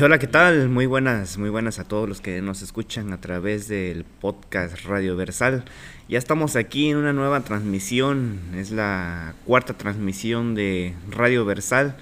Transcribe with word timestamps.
Hola, 0.00 0.18
¿qué 0.18 0.26
tal? 0.26 0.68
Muy 0.68 0.86
buenas, 0.86 1.38
muy 1.38 1.50
buenas 1.50 1.78
a 1.78 1.84
todos 1.84 2.08
los 2.08 2.20
que 2.20 2.42
nos 2.42 2.62
escuchan 2.62 3.12
a 3.12 3.20
través 3.20 3.68
del 3.68 4.04
podcast 4.04 4.84
Radio 4.84 5.16
Versal. 5.16 5.64
Ya 6.08 6.18
estamos 6.18 6.56
aquí 6.56 6.88
en 6.88 6.96
una 6.96 7.12
nueva 7.12 7.42
transmisión, 7.42 8.40
es 8.56 8.72
la 8.72 9.34
cuarta 9.46 9.74
transmisión 9.74 10.54
de 10.54 10.94
Radio 11.10 11.44
Versal. 11.44 11.94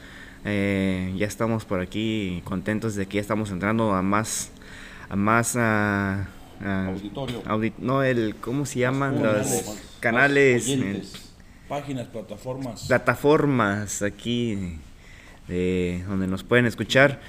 Eh, 0.45 1.13
ya 1.19 1.27
estamos 1.27 1.67
por 1.67 1.81
aquí 1.81 2.41
contentos 2.45 2.95
de 2.95 3.07
que 3.07 3.17
ya 3.17 3.21
estamos 3.21 3.51
entrando 3.51 3.93
a 3.93 4.01
más, 4.01 4.51
a 5.11 5.17
más, 5.17 5.57
a, 5.57 6.29
Auditorio. 6.65 7.43
no, 7.79 8.03
el, 8.03 8.37
¿cómo 8.37 8.65
se 8.65 8.79
llaman? 8.79 9.23
Los 9.23 9.79
canales, 10.01 10.65
páginas, 11.69 12.07
plataformas. 12.07 12.87
Plataformas 12.87 14.01
aquí 14.01 14.79
donde 15.51 16.27
nos 16.27 16.45
pueden 16.45 16.67
escuchar. 16.67 17.21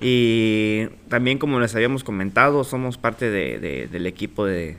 Y 0.00 0.86
también 1.08 1.38
como 1.38 1.60
les 1.60 1.74
habíamos 1.74 2.04
comentado, 2.04 2.64
somos 2.64 2.96
parte 2.96 3.30
de, 3.30 3.88
del 3.90 4.06
equipo 4.06 4.46
de 4.46 4.76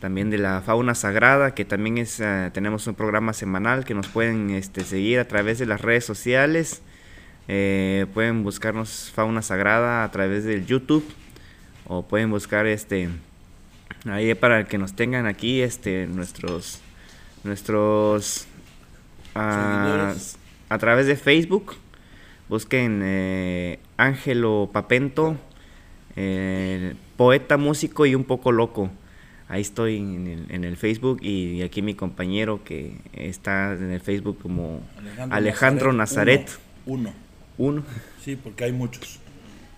también 0.00 0.28
de 0.28 0.36
la 0.36 0.60
fauna 0.60 0.94
sagrada, 0.94 1.54
que 1.54 1.64
también 1.64 1.96
es, 1.96 2.20
eh, 2.20 2.50
tenemos 2.52 2.86
un 2.86 2.94
programa 2.94 3.32
semanal 3.32 3.86
que 3.86 3.94
nos 3.94 4.06
pueden 4.06 4.50
este, 4.50 4.84
seguir 4.84 5.18
a 5.18 5.26
través 5.26 5.58
de 5.58 5.64
las 5.64 5.80
redes 5.80 6.04
sociales. 6.04 6.82
Eh, 7.48 8.04
pueden 8.12 8.42
buscarnos 8.42 9.10
fauna 9.14 9.40
sagrada 9.40 10.04
a 10.04 10.10
través 10.10 10.44
del 10.44 10.66
YouTube 10.66 11.04
o 11.86 12.02
pueden 12.02 12.30
buscar 12.30 12.66
este 12.66 13.08
ahí 14.06 14.34
para 14.34 14.64
que 14.64 14.76
nos 14.76 14.94
tengan 14.94 15.26
aquí 15.26 15.60
este 15.62 16.06
nuestros 16.06 16.80
nuestros 17.42 18.46
ah, 19.34 20.14
a 20.68 20.78
través 20.78 21.06
de 21.06 21.16
Facebook 21.16 21.76
Busquen 22.48 23.00
eh, 23.02 23.78
Ángelo 23.96 24.70
Papento, 24.72 25.36
eh, 26.16 26.94
poeta, 27.16 27.56
músico 27.56 28.06
y 28.06 28.14
un 28.14 28.24
poco 28.24 28.52
loco. 28.52 28.90
Ahí 29.48 29.60
estoy 29.60 29.98
en 29.98 30.64
el, 30.64 30.76
Facebook 30.76 31.22
y 31.22 31.62
aquí 31.62 31.82
mi 31.82 31.94
compañero 31.94 32.64
que 32.64 32.96
está 33.12 33.74
en 33.74 33.90
el 33.90 34.00
Facebook 34.00 34.38
como 34.40 34.80
Alejandro, 35.30 35.92
Nazaret. 35.92 36.50
Uno, 36.86 37.12
uno. 37.58 37.84
Sí, 38.22 38.36
porque 38.36 38.64
hay 38.64 38.72
muchos. 38.72 39.20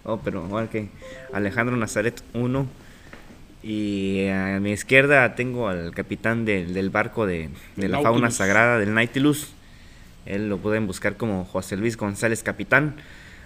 Oh, 0.04 0.20
pero 0.22 0.48
que 0.70 0.88
Alejandro 1.32 1.76
Nazaret 1.76 2.22
uno. 2.32 2.66
Y 3.62 4.28
a 4.28 4.60
mi 4.60 4.70
izquierda 4.70 5.34
tengo 5.34 5.68
al 5.68 5.92
capitán 5.92 6.44
del 6.44 6.90
barco 6.90 7.26
de, 7.26 7.50
la 7.76 8.00
fauna 8.00 8.30
sagrada 8.30 8.78
del 8.78 8.94
Nautilus. 8.94 9.52
Él 10.26 10.48
lo 10.48 10.58
pueden 10.58 10.86
buscar 10.86 11.16
como 11.16 11.44
José 11.44 11.76
Luis 11.76 11.96
González 11.96 12.42
Capitán, 12.42 12.96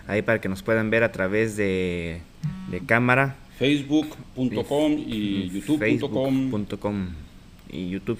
ahí 0.07 0.23
para 0.23 0.41
que 0.41 0.49
nos 0.49 0.63
puedan 0.63 0.91
ver 0.91 1.05
a 1.05 1.13
través 1.13 1.57
de, 1.57 2.23
cámara. 2.87 3.37
Facebook.com 3.59 4.93
y 5.07 5.51
YouTube.com. 5.51 7.09
y 7.71 7.91
YouTube. 7.91 8.19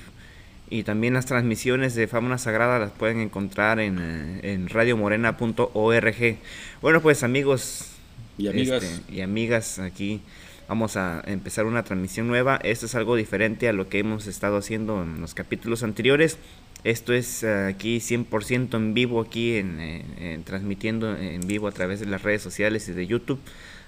Y 0.69 0.85
también 0.85 1.15
las 1.15 1.27
transmisiones 1.27 1.95
de 1.97 2.07
Fauna 2.07 2.39
Sagrada 2.39 2.79
las 2.79 2.93
pueden 2.93 3.19
encontrar 3.19 3.81
en, 3.81 3.99
en 4.43 4.69
radiomorena.org. 4.69 6.37
Bueno, 6.81 7.01
pues 7.03 7.25
amigos 7.25 7.91
y 8.39 8.49
amigas. 8.49 8.83
Este, 8.83 9.13
y 9.13 9.21
amigas, 9.21 9.79
aquí 9.79 10.21
vamos 10.69 10.97
a 10.97 11.23
empezar 11.27 11.67
una 11.67 11.83
transmisión 11.83 12.29
nueva. 12.29 12.61
Esto 12.63 12.87
es 12.87 12.95
algo 12.95 13.17
diferente 13.17 13.69
a 13.69 13.73
lo 13.73 13.89
que 13.89 13.99
hemos 13.99 14.27
estado 14.27 14.57
haciendo 14.57 15.03
en 15.03 15.21
los 15.21 15.35
capítulos 15.35 15.83
anteriores. 15.83 16.39
Esto 16.83 17.13
es 17.13 17.43
eh, 17.43 17.67
aquí 17.67 17.99
100% 17.99 18.75
en 18.75 18.95
vivo, 18.95 19.21
aquí 19.21 19.57
en, 19.57 20.43
transmitiendo 20.45 21.15
en 21.17 21.47
vivo 21.47 21.69
a 21.69 21.73
través 21.73 22.01
de 22.01 22.07
las 22.07 22.23
redes 22.23 22.43
sociales 22.43 22.89
y 22.89 22.93
de 22.93 23.07
YouTube. 23.07 23.41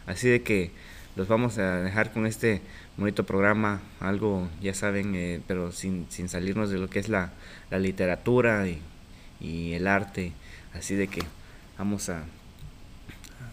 Así 0.07 0.29
de 0.29 0.43
que 0.43 0.71
los 1.17 1.29
vamos 1.29 1.59
a 1.59 1.81
dejar 1.81 2.13
con 2.13 2.27
este 2.27 2.61
bonito 2.97 3.25
programa, 3.25 3.83
algo 4.01 4.49
ya 4.61 4.75
saben, 4.75 5.15
eh, 5.15 5.41
pero 5.47 5.73
sin, 5.73 6.07
sin, 6.11 6.29
salirnos 6.29 6.71
de 6.71 6.79
lo 6.79 6.89
que 6.89 6.99
es 6.99 7.09
la, 7.09 7.33
literatura 7.71 8.67
y, 9.41 9.73
el 9.73 9.87
arte. 9.87 10.33
Así 10.75 10.95
de 10.95 11.09
que 11.09 11.23
vamos 11.79 12.09
a 12.09 12.25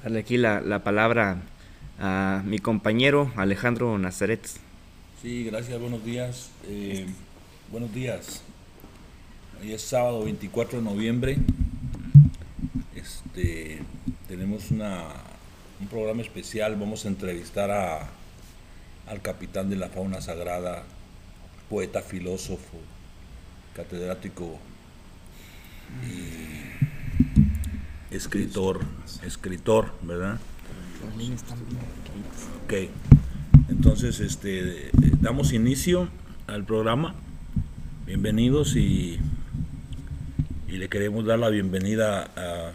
darle 0.04 0.20
aquí 0.20 0.38
la, 0.38 0.84
palabra 0.84 1.38
a 2.00 2.44
mi 2.46 2.60
compañero 2.60 3.32
Alejandro 3.36 3.98
Nazaret. 3.98 4.46
Sí, 5.22 5.44
gracias, 5.46 5.80
buenos 5.80 6.04
días. 6.06 6.52
Eh, 6.68 7.08
buenos 7.72 7.94
días. 7.94 8.44
Hoy 9.62 9.74
es 9.74 9.82
sábado 9.82 10.24
24 10.24 10.80
de 10.80 10.86
noviembre. 10.86 11.38
Este, 12.96 13.82
tenemos 14.30 14.72
una, 14.72 15.04
un 15.82 15.88
programa 15.88 16.22
especial. 16.22 16.78
Vamos 16.78 17.04
a 17.04 17.10
entrevistar 17.10 17.70
a, 17.70 18.08
al 19.06 19.22
capitán 19.22 19.70
de 19.70 19.76
la 19.76 19.90
fauna 19.90 20.22
sagrada, 20.22 20.86
poeta, 21.70 22.02
filósofo, 22.02 22.78
catedrático 23.76 24.58
y 26.08 28.16
escritor, 28.16 28.80
escritor, 29.24 29.92
¿verdad? 30.04 30.40
Ok. 32.64 32.74
Entonces, 33.68 34.22
este, 34.22 34.90
damos 35.20 35.52
inicio 35.52 36.08
al 36.48 36.64
programa. 36.64 37.14
Bienvenidos 38.06 38.78
y 38.78 39.20
y 40.72 40.78
le 40.78 40.88
queremos 40.88 41.26
dar 41.26 41.40
la 41.40 41.50
bienvenida 41.50 42.74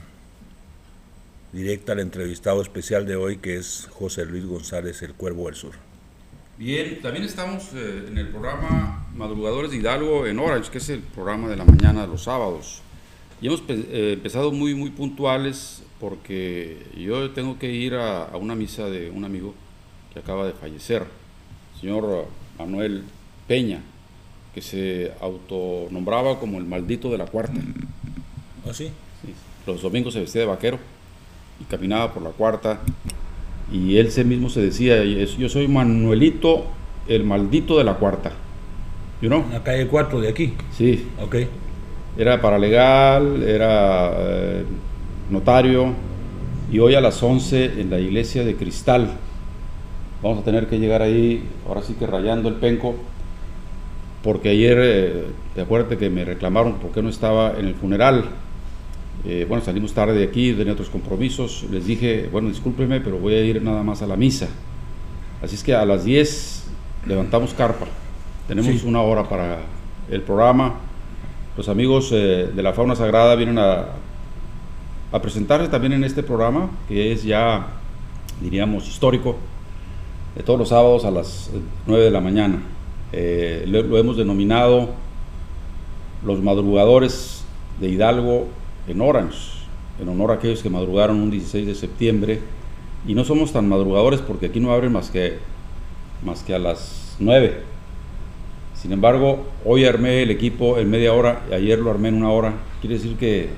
directa 1.52 1.92
al 1.92 2.00
entrevistado 2.00 2.60
especial 2.60 3.06
de 3.06 3.14
hoy 3.14 3.36
que 3.36 3.56
es 3.56 3.88
José 3.92 4.26
Luis 4.26 4.44
González, 4.44 5.02
el 5.02 5.14
Cuervo 5.14 5.46
del 5.46 5.54
Sur. 5.54 5.74
Bien, 6.58 7.00
también 7.00 7.24
estamos 7.24 7.72
eh, 7.74 8.06
en 8.08 8.18
el 8.18 8.28
programa 8.28 9.06
Madrugadores 9.14 9.70
de 9.70 9.78
Hidalgo 9.78 10.26
en 10.26 10.38
Orange, 10.38 10.70
que 10.70 10.78
es 10.78 10.88
el 10.88 11.00
programa 11.00 11.48
de 11.48 11.56
la 11.56 11.64
mañana 11.64 12.02
de 12.02 12.06
los 12.08 12.24
sábados. 12.24 12.80
Y 13.40 13.46
hemos 13.46 13.62
eh, 13.68 14.12
empezado 14.14 14.52
muy, 14.52 14.74
muy 14.74 14.90
puntuales 14.90 15.82
porque 16.00 16.78
yo 16.96 17.30
tengo 17.30 17.58
que 17.58 17.72
ir 17.72 17.94
a, 17.94 18.24
a, 18.24 18.36
una 18.36 18.54
misa 18.54 18.86
de 18.86 19.10
un 19.10 19.24
amigo 19.24 19.54
que 20.12 20.20
acaba 20.20 20.46
de 20.46 20.52
fallecer, 20.52 21.04
señor 21.80 22.26
Manuel 22.58 23.04
Peña 23.48 23.82
que 24.54 24.62
se 24.62 25.12
autonombraba 25.20 26.38
como 26.38 26.58
el 26.58 26.64
maldito 26.64 27.10
de 27.10 27.18
la 27.18 27.26
cuarta. 27.26 27.60
¿Ah, 28.66 28.72
sí? 28.72 28.90
Los 29.66 29.82
domingos 29.82 30.14
se 30.14 30.20
vestía 30.20 30.42
de 30.42 30.46
vaquero 30.46 30.78
y 31.60 31.64
caminaba 31.64 32.12
por 32.12 32.22
la 32.22 32.30
cuarta 32.30 32.80
y 33.72 33.96
él 33.96 34.10
se 34.10 34.24
mismo 34.24 34.48
se 34.48 34.60
decía, 34.60 35.02
yo 35.02 35.48
soy 35.48 35.68
Manuelito, 35.68 36.66
el 37.08 37.24
maldito 37.24 37.78
de 37.78 37.84
la 37.84 37.94
cuarta. 37.94 38.32
¿You 39.20 39.28
know? 39.28 39.42
En 39.46 39.52
la 39.52 39.62
calle 39.62 39.86
4 39.86 40.20
de 40.20 40.28
aquí. 40.28 40.54
Sí. 40.76 41.06
Ok. 41.20 41.36
Era 42.16 42.40
paralegal, 42.40 43.42
era 43.42 44.12
eh, 44.16 44.64
notario 45.30 45.94
y 46.70 46.78
hoy 46.78 46.94
a 46.94 47.00
las 47.00 47.22
11 47.22 47.80
en 47.80 47.90
la 47.90 47.98
iglesia 47.98 48.44
de 48.44 48.54
Cristal. 48.54 49.10
Vamos 50.22 50.40
a 50.40 50.44
tener 50.44 50.68
que 50.68 50.78
llegar 50.78 51.02
ahí, 51.02 51.42
ahora 51.66 51.82
sí 51.82 51.94
que 51.94 52.06
rayando 52.06 52.48
el 52.48 52.56
penco, 52.56 52.94
porque 54.24 54.48
ayer, 54.48 54.78
eh, 54.80 55.24
te 55.54 55.60
acuerdas 55.60 55.98
que 55.98 56.08
me 56.08 56.24
reclamaron 56.24 56.78
por 56.78 56.90
qué 56.92 57.02
no 57.02 57.10
estaba 57.10 57.58
en 57.58 57.66
el 57.66 57.74
funeral. 57.74 58.24
Eh, 59.26 59.44
bueno, 59.46 59.62
salimos 59.62 59.92
tarde 59.92 60.14
de 60.14 60.24
aquí, 60.24 60.54
tenía 60.54 60.72
otros 60.72 60.88
compromisos. 60.88 61.66
Les 61.70 61.84
dije, 61.84 62.30
bueno, 62.32 62.48
discúlpeme, 62.48 63.02
pero 63.02 63.18
voy 63.18 63.34
a 63.34 63.44
ir 63.44 63.60
nada 63.62 63.82
más 63.82 64.00
a 64.00 64.06
la 64.06 64.16
misa. 64.16 64.48
Así 65.42 65.56
es 65.56 65.62
que 65.62 65.74
a 65.74 65.84
las 65.84 66.06
10 66.06 66.64
levantamos 67.06 67.52
carpa. 67.52 67.84
Tenemos 68.48 68.82
una 68.84 69.02
hora 69.02 69.28
para 69.28 69.58
el 70.10 70.22
programa. 70.22 70.76
Los 71.54 71.68
amigos 71.68 72.08
eh, 72.12 72.50
de 72.54 72.62
la 72.62 72.72
fauna 72.72 72.96
sagrada 72.96 73.34
vienen 73.34 73.58
a, 73.58 73.88
a 75.12 75.20
presentarse 75.20 75.68
también 75.68 75.92
en 75.92 76.02
este 76.02 76.22
programa, 76.22 76.70
que 76.88 77.12
es 77.12 77.24
ya, 77.24 77.66
diríamos, 78.40 78.88
histórico, 78.88 79.36
de 80.34 80.42
todos 80.42 80.58
los 80.58 80.70
sábados 80.70 81.04
a 81.04 81.10
las 81.10 81.50
9 81.86 82.04
de 82.04 82.10
la 82.10 82.22
mañana. 82.22 82.73
Eh, 83.16 83.62
lo, 83.68 83.96
hemos 83.96 84.16
denominado 84.16 84.88
los 86.24 86.42
madrugadores 86.42 87.44
de 87.80 87.88
Hidalgo 87.88 88.48
en 88.88 89.00
Orange, 89.00 89.38
en 90.00 90.08
honor 90.08 90.32
a 90.32 90.34
aquellos 90.34 90.64
que 90.64 90.68
madrugaron 90.68 91.20
un 91.20 91.30
16 91.30 91.64
de 91.64 91.76
septiembre. 91.76 92.40
Y 93.06 93.14
no 93.14 93.22
somos 93.24 93.52
tan 93.52 93.68
madrugadores 93.68 94.20
porque 94.20 94.46
aquí 94.46 94.58
no 94.58 94.72
abren 94.72 94.92
más 94.92 95.10
que, 95.10 95.38
más 96.24 96.42
que 96.42 96.56
a 96.56 96.58
las 96.58 97.14
9. 97.20 97.60
Sin 98.74 98.90
embargo, 98.90 99.46
hoy 99.64 99.84
armé 99.84 100.24
el 100.24 100.32
equipo 100.32 100.78
en 100.78 100.90
media 100.90 101.12
hora 101.14 101.44
y 101.48 101.54
ayer 101.54 101.78
lo 101.78 101.92
armé 101.92 102.08
en 102.08 102.16
una 102.16 102.30
hora. 102.30 102.54
Quiere 102.80 102.96
decir 102.96 103.16
que 103.16 103.50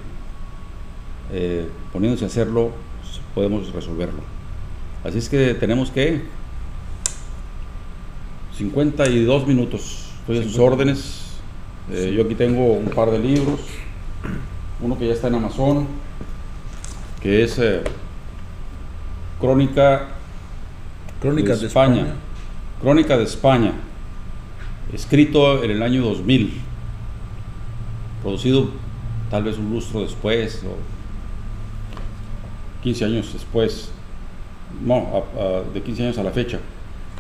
eh, 1.33 1.67
poniéndose 1.95 2.25
a 2.25 2.29
hacerlo 2.29 2.73
podemos 3.35 3.73
resolverlo. 3.73 4.21
Así 5.03 5.17
es 5.17 5.31
que 5.31 5.55
tenemos 5.55 5.91
que 5.91 6.21
52 8.57 9.47
minutos. 9.47 10.07
Estoy 10.21 10.39
a 10.39 10.43
sus 10.43 10.59
órdenes. 10.59 11.27
Eh, 11.91 12.13
yo 12.17 12.23
aquí 12.25 12.35
tengo 12.35 12.73
un 12.73 12.87
par 12.87 13.11
de 13.11 13.19
libros. 13.19 13.61
Uno 14.81 14.99
que 14.99 15.07
ya 15.07 15.13
está 15.13 15.29
en 15.29 15.35
Amazon, 15.35 15.87
que 17.21 17.45
es 17.45 17.59
eh, 17.59 17.83
Crónica 19.41 20.09
de 21.21 21.67
España. 21.67 22.15
Crónica 22.81 23.17
de 23.17 23.25
España, 23.25 23.73
escrito 24.93 25.63
en 25.63 25.71
el 25.71 25.83
año 25.83 26.03
2000, 26.03 26.53
producido 28.23 28.71
tal 29.31 29.45
vez 29.45 29.57
un 29.57 29.71
lustro 29.71 30.03
después 30.03 30.63
o 30.65 30.77
15 32.83 33.05
años 33.07 33.33
después, 33.33 33.91
no, 34.85 35.25
de 35.73 35.83
15 35.83 36.03
años 36.05 36.19
a 36.19 36.23
la 36.23 36.33
fecha. 36.33 36.61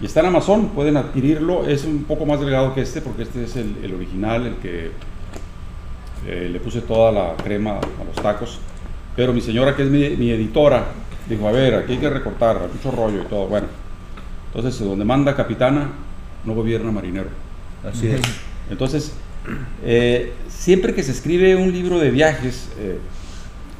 Y 0.00 0.06
está 0.06 0.20
en 0.20 0.26
Amazon, 0.26 0.68
pueden 0.68 0.96
adquirirlo, 0.96 1.66
es 1.66 1.84
un 1.84 2.04
poco 2.04 2.26
más 2.26 2.40
delgado 2.40 2.74
que 2.74 2.82
este 2.82 3.00
porque 3.00 3.22
este 3.22 3.44
es 3.44 3.56
el, 3.56 3.94
original, 3.94 4.46
el 4.46 4.56
que 4.56 4.90
eh, 6.26 6.48
le 6.52 6.60
puse 6.60 6.82
toda 6.82 7.10
la 7.12 7.34
crema 7.42 7.78
a 7.78 8.04
los 8.04 8.16
tacos. 8.16 8.58
Pero 9.14 9.32
mi 9.32 9.40
señora, 9.40 9.74
que 9.74 9.84
es 9.84 9.88
mi, 9.88 10.10
mi 10.10 10.30
editora, 10.30 10.84
dijo, 11.28 11.48
a 11.48 11.52
ver, 11.52 11.74
aquí 11.74 11.92
hay 11.92 11.98
que 11.98 12.10
recortar, 12.10 12.60
mucho 12.72 12.90
rollo 12.90 13.22
y 13.22 13.26
todo. 13.26 13.46
Bueno, 13.46 13.66
entonces, 14.54 14.78
donde 14.86 15.04
manda 15.04 15.34
capitana, 15.34 15.90
no 16.44 16.54
gobierna 16.54 16.90
marinero. 16.90 17.28
Así 17.84 18.08
es. 18.08 18.20
Entonces, 18.70 19.12
eh, 19.84 20.32
siempre 20.48 20.94
que 20.94 21.02
se 21.02 21.12
escribe 21.12 21.54
un 21.56 21.72
libro 21.72 21.98
de 21.98 22.10
viajes, 22.10 22.68
eh, 22.78 22.98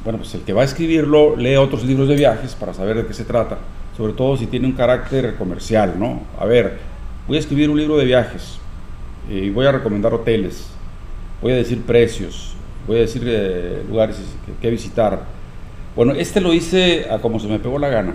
bueno, 0.03 0.19
pues 0.19 0.33
el 0.35 0.41
que 0.41 0.53
va 0.53 0.61
a 0.61 0.65
escribirlo 0.65 1.35
lee 1.35 1.57
otros 1.57 1.83
libros 1.83 2.07
de 2.07 2.15
viajes 2.15 2.55
para 2.55 2.73
saber 2.73 2.97
de 2.97 3.05
qué 3.05 3.13
se 3.13 3.25
trata, 3.25 3.57
sobre 3.97 4.13
todo 4.13 4.37
si 4.37 4.45
tiene 4.45 4.67
un 4.67 4.73
carácter 4.73 5.35
comercial, 5.35 5.95
¿no? 5.97 6.21
A 6.39 6.45
ver, 6.45 6.77
voy 7.27 7.37
a 7.37 7.39
escribir 7.39 7.69
un 7.69 7.77
libro 7.77 7.97
de 7.97 8.05
viajes 8.05 8.59
eh, 9.29 9.45
y 9.45 9.49
voy 9.49 9.65
a 9.65 9.71
recomendar 9.71 10.13
hoteles, 10.13 10.67
voy 11.41 11.51
a 11.51 11.55
decir 11.55 11.81
precios, 11.81 12.53
voy 12.85 12.97
a 12.97 13.01
decir 13.01 13.23
lugares 13.89 14.17
que, 14.45 14.53
que 14.61 14.69
visitar. 14.69 15.23
Bueno, 15.95 16.13
este 16.13 16.39
lo 16.39 16.53
hice 16.53 17.09
a 17.09 17.19
como 17.19 17.39
se 17.39 17.47
me 17.47 17.59
pegó 17.59 17.79
la 17.79 17.89
gana 17.89 18.13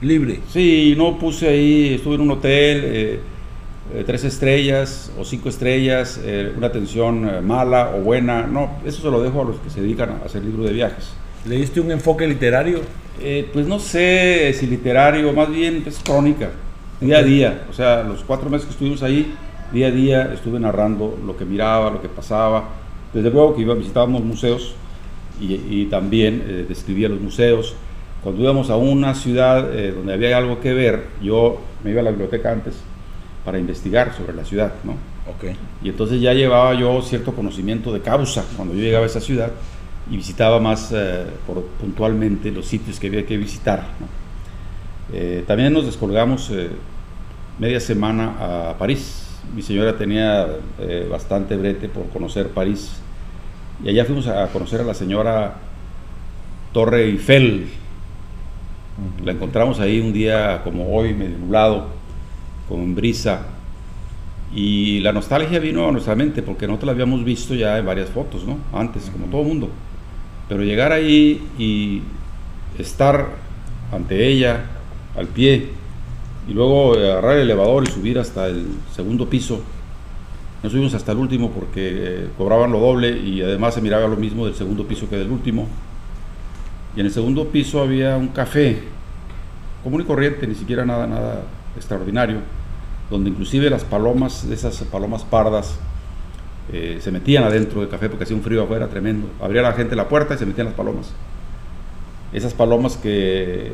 libre. 0.00 0.40
Sí, 0.52 0.94
no 0.96 1.18
puse 1.18 1.48
ahí, 1.48 1.94
estuve 1.94 2.16
en 2.16 2.20
un 2.22 2.30
hotel, 2.32 2.80
eh, 2.84 3.20
eh, 3.94 4.04
tres 4.04 4.24
estrellas 4.24 5.12
o 5.18 5.24
cinco 5.24 5.48
estrellas, 5.48 6.20
eh, 6.22 6.52
una 6.56 6.66
atención 6.66 7.46
mala 7.46 7.92
o 7.96 8.00
buena. 8.00 8.46
No, 8.46 8.78
eso 8.84 9.02
se 9.02 9.10
lo 9.10 9.22
dejo 9.22 9.42
a 9.42 9.44
los 9.44 9.56
que 9.56 9.70
se 9.70 9.80
dedican 9.80 10.10
a 10.22 10.26
hacer 10.26 10.44
libros 10.44 10.66
de 10.66 10.72
viajes. 10.72 11.10
¿Le 11.46 11.56
diste 11.56 11.80
un 11.80 11.90
enfoque 11.90 12.26
literario? 12.26 12.80
Pues 13.52 13.66
no 13.66 13.78
sé 13.78 14.52
si 14.54 14.66
literario, 14.66 15.32
más 15.32 15.50
bien 15.50 15.82
es 15.86 15.98
crónica, 16.04 16.50
día 17.00 17.18
a 17.18 17.22
día. 17.22 17.66
O 17.70 17.72
sea, 17.72 18.02
los 18.02 18.22
cuatro 18.24 18.50
meses 18.50 18.66
que 18.66 18.72
estuvimos 18.72 19.02
ahí, 19.02 19.34
día 19.72 19.88
a 19.88 19.90
día 19.90 20.32
estuve 20.32 20.60
narrando 20.60 21.18
lo 21.24 21.36
que 21.36 21.44
miraba, 21.44 21.90
lo 21.90 22.00
que 22.00 22.08
pasaba. 22.08 22.68
Desde 23.12 23.30
luego 23.30 23.54
que 23.54 23.62
iba, 23.62 23.74
visitábamos 23.74 24.22
museos 24.22 24.74
y, 25.40 25.54
y 25.54 25.86
también 25.86 26.66
describía 26.68 27.08
los 27.08 27.20
museos 27.20 27.76
cuando 28.26 28.42
íbamos 28.42 28.70
a 28.70 28.76
una 28.76 29.14
ciudad 29.14 29.72
eh, 29.72 29.92
donde 29.92 30.12
había 30.12 30.36
algo 30.36 30.58
que 30.58 30.74
ver, 30.74 31.04
yo 31.22 31.60
me 31.84 31.92
iba 31.92 32.00
a 32.00 32.02
la 32.02 32.10
biblioteca 32.10 32.50
antes 32.50 32.74
para 33.44 33.56
investigar 33.56 34.12
sobre 34.16 34.34
la 34.34 34.44
ciudad, 34.44 34.72
¿no? 34.82 34.94
Okay. 35.36 35.56
Y 35.80 35.90
entonces 35.90 36.20
ya 36.20 36.34
llevaba 36.34 36.74
yo 36.74 37.00
cierto 37.02 37.32
conocimiento 37.36 37.92
de 37.92 38.00
causa 38.00 38.44
cuando 38.56 38.74
yo 38.74 38.80
llegaba 38.80 39.04
a 39.04 39.06
esa 39.06 39.20
ciudad 39.20 39.52
y 40.10 40.16
visitaba 40.16 40.60
más 40.60 40.92
eh, 40.92 41.24
por, 41.46 41.62
puntualmente 41.80 42.50
los 42.50 42.66
sitios 42.66 43.00
que 43.00 43.08
había 43.08 43.26
que 43.26 43.36
visitar. 43.36 43.84
Eh, 45.12 45.44
también 45.46 45.72
nos 45.72 45.86
descolgamos 45.86 46.50
media 47.58 47.80
semana 47.80 48.70
a 48.70 48.78
París. 48.78 49.22
Mi 49.54 49.62
señora 49.62 49.96
tenía 49.96 50.46
bastante 51.08 51.56
brete 51.56 51.88
por 51.88 52.08
conocer 52.08 52.48
París 52.48 53.00
y 53.84 53.90
allá 53.90 54.04
fuimos 54.04 54.26
a 54.26 54.46
conocer 54.48 54.80
a 54.80 54.84
la 54.84 54.94
señora 54.94 55.54
Torre 56.72 57.04
Eiffel, 57.04 57.66
la 59.22 59.32
encontramos 59.32 59.80
ahí 59.80 60.00
un 60.00 60.12
día 60.12 60.62
como 60.64 60.94
hoy, 60.94 61.12
medio 61.12 61.36
nublado, 61.38 61.88
con 62.68 62.94
brisa. 62.94 63.46
Y 64.54 65.00
la 65.00 65.12
nostalgia 65.12 65.58
vino 65.58 65.86
a 65.88 65.92
nuestra 65.92 66.14
mente 66.14 66.42
porque 66.42 66.66
nosotros 66.66 66.86
la 66.86 66.92
habíamos 66.92 67.22
visto 67.24 67.54
ya 67.54 67.76
en 67.76 67.84
varias 67.84 68.08
fotos, 68.08 68.44
¿no? 68.46 68.58
Antes, 68.72 69.10
como 69.10 69.26
todo 69.26 69.42
mundo. 69.42 69.68
Pero 70.48 70.62
llegar 70.62 70.92
ahí 70.92 71.46
y 71.58 72.02
estar 72.78 73.28
ante 73.92 74.26
ella, 74.26 74.64
al 75.16 75.26
pie, 75.26 75.70
y 76.48 76.52
luego 76.52 76.94
agarrar 76.94 77.36
el 77.36 77.42
elevador 77.42 77.84
y 77.84 77.90
subir 77.90 78.18
hasta 78.18 78.46
el 78.46 78.66
segundo 78.94 79.28
piso. 79.28 79.60
No 80.62 80.70
subimos 80.70 80.94
hasta 80.94 81.12
el 81.12 81.18
último 81.18 81.50
porque 81.50 81.90
eh, 81.92 82.28
cobraban 82.38 82.72
lo 82.72 82.80
doble 82.80 83.10
y 83.10 83.42
además 83.42 83.74
se 83.74 83.80
miraba 83.80 84.06
lo 84.06 84.16
mismo 84.16 84.46
del 84.46 84.54
segundo 84.54 84.86
piso 84.86 85.08
que 85.08 85.16
del 85.16 85.30
último. 85.30 85.66
Y 86.96 87.00
en 87.00 87.06
el 87.06 87.12
segundo 87.12 87.48
piso 87.48 87.82
había 87.82 88.16
un 88.16 88.28
café, 88.28 88.78
común 89.84 90.00
y 90.00 90.04
corriente, 90.04 90.46
ni 90.46 90.54
siquiera 90.54 90.84
nada, 90.84 91.06
nada 91.06 91.42
extraordinario, 91.76 92.38
donde 93.10 93.30
inclusive 93.30 93.68
las 93.68 93.84
palomas, 93.84 94.44
esas 94.44 94.82
palomas 94.84 95.24
pardas, 95.24 95.78
eh, 96.72 96.98
se 97.00 97.10
metían 97.10 97.44
adentro 97.44 97.80
del 97.80 97.88
café 97.88 98.08
porque 98.08 98.24
hacía 98.24 98.36
un 98.36 98.42
frío 98.42 98.62
afuera 98.62 98.88
tremendo. 98.88 99.28
Abría 99.40 99.62
la 99.62 99.72
gente 99.72 99.96
la 99.96 100.08
puerta 100.08 100.34
y 100.34 100.38
se 100.38 100.46
metían 100.46 100.66
las 100.66 100.74
palomas. 100.74 101.12
Esas 102.32 102.54
palomas 102.54 102.96
que 102.96 103.70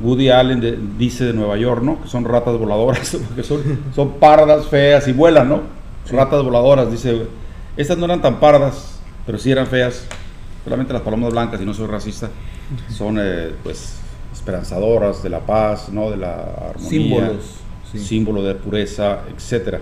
Woody 0.00 0.30
Allen 0.30 0.96
dice 0.98 1.24
de 1.24 1.32
Nueva 1.32 1.56
York, 1.56 1.82
¿no? 1.82 2.02
Que 2.02 2.08
son 2.08 2.24
ratas 2.24 2.56
voladoras, 2.56 3.16
porque 3.28 3.42
son, 3.42 3.62
son 3.94 4.12
pardas, 4.14 4.66
feas 4.66 5.06
y 5.08 5.12
vuelan, 5.12 5.48
¿no? 5.48 5.62
Ratas 6.10 6.42
voladoras, 6.42 6.90
dice. 6.90 7.26
Estas 7.76 7.98
no 7.98 8.04
eran 8.04 8.22
tan 8.22 8.38
pardas, 8.38 9.00
pero 9.26 9.36
sí 9.38 9.50
eran 9.50 9.66
feas 9.66 10.06
solamente 10.64 10.92
las 10.92 11.02
palomas 11.02 11.30
blancas, 11.30 11.60
y 11.60 11.66
no 11.66 11.74
soy 11.74 11.86
racista, 11.86 12.30
son 12.88 13.18
eh, 13.20 13.52
pues 13.62 13.96
esperanzadoras 14.32 15.22
de 15.22 15.28
la 15.28 15.40
paz, 15.40 15.90
¿no? 15.90 16.10
de 16.10 16.16
la 16.16 16.34
armonía, 16.70 16.88
símbolos, 16.88 17.56
símbolo 17.94 18.42
de 18.42 18.54
pureza, 18.54 19.20
etcétera. 19.34 19.80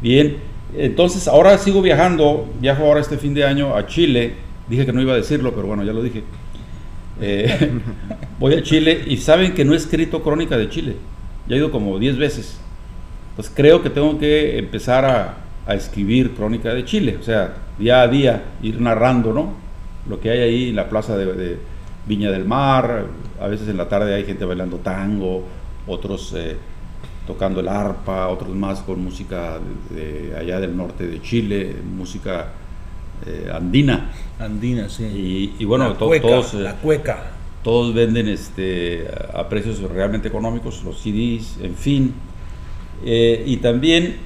Bien, 0.00 0.38
entonces 0.76 1.28
ahora 1.28 1.58
sigo 1.58 1.82
viajando, 1.82 2.48
viajo 2.60 2.84
ahora 2.84 3.00
este 3.00 3.18
fin 3.18 3.34
de 3.34 3.44
año 3.44 3.76
a 3.76 3.86
Chile, 3.86 4.34
dije 4.68 4.86
que 4.86 4.92
no 4.92 5.02
iba 5.02 5.12
a 5.12 5.16
decirlo, 5.16 5.52
pero 5.54 5.66
bueno, 5.66 5.84
ya 5.84 5.92
lo 5.92 6.02
dije. 6.02 6.22
Eh, 7.20 7.70
voy 8.40 8.54
a 8.54 8.62
Chile 8.62 9.04
y 9.06 9.18
saben 9.18 9.54
que 9.54 9.64
no 9.64 9.74
he 9.74 9.76
escrito 9.76 10.22
crónica 10.22 10.56
de 10.56 10.68
Chile, 10.68 10.96
ya 11.48 11.56
he 11.56 11.58
ido 11.58 11.70
como 11.70 11.98
10 11.98 12.18
veces. 12.18 12.58
Pues 13.36 13.50
creo 13.54 13.82
que 13.82 13.90
tengo 13.90 14.18
que 14.18 14.58
empezar 14.58 15.04
a, 15.04 15.38
escribir 15.68 16.32
crónica 16.32 16.74
de 16.74 16.84
Chile, 16.84 17.16
o 17.20 17.22
sea, 17.22 17.54
día 17.78 18.02
a 18.02 18.08
día 18.08 18.42
ir 18.62 18.80
narrando, 18.80 19.32
¿no? 19.32 19.54
lo 20.08 20.20
que 20.20 20.30
hay 20.30 20.40
ahí 20.40 20.68
en 20.70 20.76
la 20.76 20.88
plaza 20.88 21.16
de, 21.16 21.58
Viña 22.04 22.32
del 22.32 22.44
Mar, 22.44 23.04
a 23.40 23.46
veces 23.46 23.68
en 23.68 23.76
la 23.76 23.88
tarde 23.88 24.12
hay 24.12 24.24
gente 24.24 24.44
bailando 24.44 24.78
tango, 24.78 25.44
otros 25.86 26.34
eh, 26.36 26.56
tocando 27.26 27.60
el 27.60 27.68
arpa, 27.68 28.28
otros 28.28 28.54
más 28.54 28.80
con 28.80 29.02
música 29.02 29.58
de, 29.90 30.34
allá 30.36 30.60
del 30.60 30.76
norte 30.76 31.06
de 31.06 31.20
Chile, 31.22 31.74
música 31.96 32.52
eh, 33.26 33.50
andina. 33.52 34.10
Andina, 34.38 34.88
sí. 34.88 35.54
Y, 35.58 35.64
bueno, 35.64 35.94
todos... 35.94 36.54
la 36.54 36.74
cueca. 36.76 37.30
Todos 37.62 37.94
venden 37.94 38.26
este, 38.28 39.06
a 39.32 39.48
precios 39.48 39.80
realmente 39.80 40.26
económicos, 40.26 40.82
los 40.84 41.00
CDs, 41.00 41.58
en 41.62 41.76
fin. 41.76 42.14
Eh, 43.04 43.44
y 43.46 43.58
también 43.58 44.16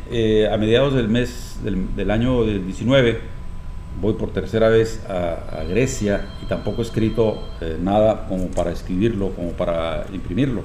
a 0.51 0.57
mediados 0.57 0.95
del 0.95 1.09
mes 1.09 1.59
del, 1.63 1.95
del 1.95 2.11
año 2.11 2.45
19, 2.45 3.21
voy 4.01 4.15
por 4.15 4.31
tercera 4.31 4.69
vez 4.69 5.03
a, 5.09 5.65
Grecia 5.69 6.27
y 6.43 6.47
tampoco 6.47 6.83
he 6.83 6.85
escrito 6.85 7.43
eh, 7.61 7.77
nada 7.81 8.27
como 8.29 8.49
para 8.49 8.71
escribirlo, 8.71 9.31
como 9.31 9.51
para 9.53 10.07
imprimirlo. 10.13 10.63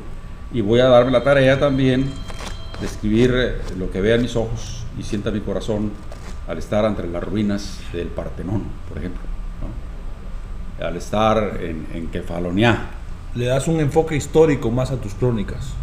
Y 0.54 0.62
voy 0.62 0.80
a 0.80 0.86
darme 0.88 1.12
la 1.12 1.24
tarea 1.24 1.60
también 1.60 2.10
de 2.80 2.86
escribir 2.86 3.34
eh, 3.36 3.56
lo 3.78 3.90
que 3.92 4.02
vea 4.02 4.18
mis 4.18 4.36
ojos 4.36 4.84
y 5.00 5.04
sienta 5.04 5.32
mi 5.32 5.40
corazón 5.40 5.92
al 6.48 6.58
estar 6.58 6.84
entre 6.86 7.08
las 7.08 7.24
ruinas 7.24 7.80
del 7.94 8.08
Partenón, 8.08 8.64
por 8.90 8.98
ejemplo, 8.98 9.22
al 10.82 10.98
estar 10.98 11.60
en, 11.62 11.88
en 11.94 12.08
Kefalonia. 12.08 12.90
Le 13.36 13.46
das 13.46 13.68
un 13.68 13.80
enfoque 13.80 14.16
histórico 14.16 14.72
más 14.72 14.92
a 14.92 14.98
tus 14.98 15.14
crónicas. 15.14 15.74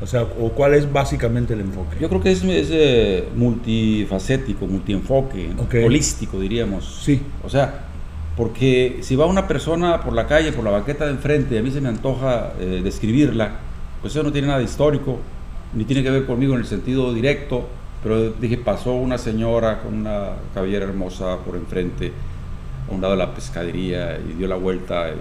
O 0.00 0.06
sea, 0.06 0.22
¿o 0.22 0.50
cuál 0.50 0.74
es 0.74 0.90
básicamente 0.90 1.54
el 1.54 1.60
enfoque? 1.60 1.96
Yo 2.00 2.08
creo 2.08 2.20
que 2.20 2.32
es, 2.32 2.42
es 2.42 3.24
multifacético, 3.36 4.66
multienfoque, 4.66 5.54
holístico, 5.84 6.40
diríamos. 6.40 7.02
Sí. 7.04 7.22
O 7.44 7.48
sea, 7.48 7.84
porque 8.36 8.98
si 9.02 9.14
va 9.14 9.26
una 9.26 9.46
persona 9.46 10.00
por 10.00 10.12
la 10.12 10.26
calle, 10.26 10.50
por 10.52 10.64
la 10.64 10.70
banqueta 10.70 11.04
de 11.04 11.12
enfrente, 11.12 11.54
y 11.54 11.58
a 11.58 11.62
mí 11.62 11.70
se 11.70 11.80
me 11.80 11.88
antoja 11.88 12.54
eh, 12.58 12.80
describirla, 12.82 13.52
pues 14.02 14.14
eso 14.14 14.22
no 14.22 14.32
tiene 14.32 14.48
nada 14.48 14.60
histórico, 14.60 15.18
ni 15.72 15.84
tiene 15.84 16.02
que 16.02 16.10
ver 16.10 16.26
conmigo 16.26 16.52
en 16.54 16.60
el 16.60 16.66
sentido 16.66 17.14
directo, 17.14 17.66
pero 18.02 18.30
dije, 18.32 18.58
pasó 18.58 18.92
una 18.92 19.16
señora 19.16 19.80
con 19.80 19.94
una 19.94 20.32
cabellera 20.52 20.84
hermosa 20.84 21.38
por 21.38 21.56
enfrente, 21.56 22.12
a 22.90 22.94
un 22.94 23.00
lado 23.00 23.14
de 23.14 23.18
la 23.18 23.34
pescadería, 23.34 24.18
y 24.18 24.34
dio 24.34 24.46
la 24.48 24.56
vuelta, 24.56 25.08
eh, 25.08 25.14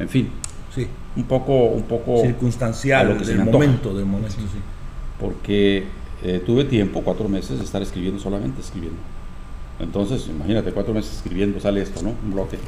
en 0.00 0.08
fin. 0.08 0.28
Sí 0.74 0.86
un 1.16 1.24
poco, 1.24 1.52
un 1.66 1.82
poco 1.82 2.20
circunstancial 2.22 3.08
lo 3.08 3.18
que 3.18 3.24
del 3.24 3.44
momento, 3.44 3.94
del 3.94 4.06
momento, 4.06 4.34
sí. 4.36 4.58
Porque 5.20 5.84
eh, 6.22 6.42
tuve 6.44 6.64
tiempo, 6.64 7.02
cuatro 7.04 7.28
meses, 7.28 7.58
de 7.58 7.64
estar 7.64 7.82
escribiendo 7.82 8.20
solamente 8.20 8.60
escribiendo. 8.60 8.98
Entonces, 9.78 10.26
imagínate, 10.28 10.72
cuatro 10.72 10.92
meses 10.92 11.16
escribiendo, 11.16 11.60
sale 11.60 11.82
esto, 11.82 12.02
¿no? 12.02 12.14
Un 12.24 12.32
bloque. 12.32 12.58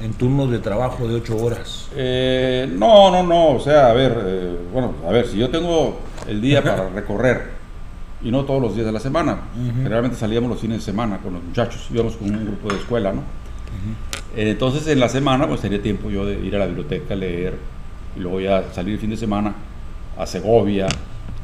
En 0.00 0.12
turnos 0.14 0.50
de 0.50 0.58
trabajo 0.58 1.08
de 1.08 1.16
ocho 1.16 1.36
horas. 1.36 1.88
Eh, 1.94 2.68
no, 2.76 3.10
no, 3.10 3.22
no, 3.22 3.52
o 3.52 3.60
sea, 3.60 3.90
a 3.90 3.92
ver, 3.92 4.16
eh, 4.24 4.56
bueno, 4.72 4.94
a 5.06 5.10
ver, 5.10 5.26
si 5.26 5.38
yo 5.38 5.50
tengo 5.50 5.98
el 6.26 6.40
día 6.40 6.62
para 6.62 6.88
recorrer 6.90 7.56
y 8.22 8.30
no 8.30 8.44
todos 8.44 8.60
los 8.60 8.74
días 8.74 8.86
de 8.86 8.92
la 8.92 9.00
semana, 9.00 9.40
generalmente 9.54 10.16
salíamos 10.16 10.50
los 10.50 10.60
fines 10.60 10.78
de 10.78 10.84
semana 10.84 11.18
con 11.18 11.34
los 11.34 11.42
muchachos, 11.42 11.88
íbamos 11.92 12.16
con 12.16 12.34
un 12.34 12.44
grupo 12.44 12.68
de 12.68 12.76
escuela, 12.76 13.12
¿no? 13.12 13.20
Eh, 14.36 14.50
entonces 14.50 14.86
en 14.88 15.00
la 15.00 15.08
semana 15.08 15.46
pues 15.46 15.60
tenía 15.60 15.80
tiempo 15.80 16.10
yo 16.10 16.24
de 16.24 16.38
ir 16.40 16.54
a 16.56 16.58
la 16.58 16.66
biblioteca, 16.66 17.14
leer 17.14 17.54
y 18.16 18.20
luego 18.20 18.40
ya 18.40 18.64
salir 18.72 18.94
el 18.94 19.00
fin 19.00 19.10
de 19.10 19.16
semana 19.16 19.54
a 20.18 20.26
Segovia, 20.26 20.86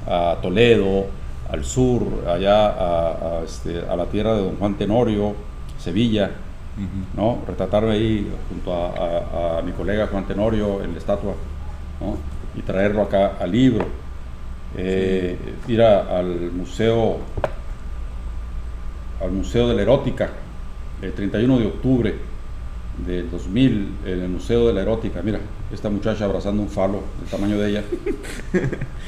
a 0.07 0.37
Toledo, 0.41 1.07
al 1.51 1.65
sur, 1.65 2.25
allá 2.27 2.67
a, 2.69 3.43
este, 3.45 3.81
a 3.89 3.95
la 3.95 4.07
tierra 4.07 4.35
de 4.35 4.43
don 4.43 4.57
Juan 4.57 4.75
Tenorio, 4.75 5.35
Sevilla, 5.79 6.31
¿no? 7.17 7.43
Retratarme 7.47 7.93
ahí 7.93 8.31
junto 8.49 8.75
a, 8.75 9.61
mi 9.64 9.73
colega 9.73 10.07
Juan 10.07 10.26
Tenorio 10.26 10.83
en 10.83 10.93
la 10.93 10.99
estatua, 10.99 11.35
Y 12.57 12.62
traerlo 12.62 13.02
acá 13.02 13.37
al 13.41 13.52
libro. 13.52 13.87
Eh, 14.76 15.37
ir 15.69 15.83
al 15.83 16.50
museo, 16.52 17.19
al 19.21 19.31
Museo 19.31 19.69
de 19.69 19.75
la 19.75 19.83
Erótica, 19.83 20.31
el 21.02 21.12
31 21.12 21.59
de 21.59 21.67
octubre 21.67 22.14
del 23.07 23.31
2000, 23.31 23.88
en 24.07 24.23
el 24.23 24.29
Museo 24.29 24.69
de 24.69 24.73
la 24.73 24.83
Erótica. 24.83 25.21
Mira, 25.23 25.41
esta 25.73 25.91
muchacha 25.91 26.25
abrazando 26.25 26.62
un 26.62 26.69
falo 26.69 27.02
del 27.21 27.29
tamaño 27.31 27.59
de 27.59 27.71
ella. 27.71 27.85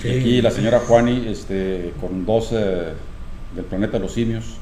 Y 0.04 0.18
aquí 0.18 0.42
la 0.42 0.50
señora 0.50 0.80
Juani 0.80 1.28
este, 1.28 1.94
con 1.98 2.26
dos 2.26 2.50
del 2.50 3.64
planeta 3.70 3.94
de 3.94 4.00
los 4.00 4.12
simios. 4.12 4.56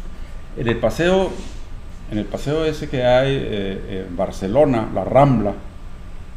En 0.56 0.68
el 0.68 0.76
paseo 0.76 1.30
en 2.12 2.18
el 2.18 2.26
paseo 2.26 2.66
ese 2.66 2.90
que 2.90 3.02
hay 3.04 3.34
eh, 3.34 4.06
en 4.06 4.16
Barcelona, 4.16 4.88
la 4.94 5.02
Rambla. 5.02 5.54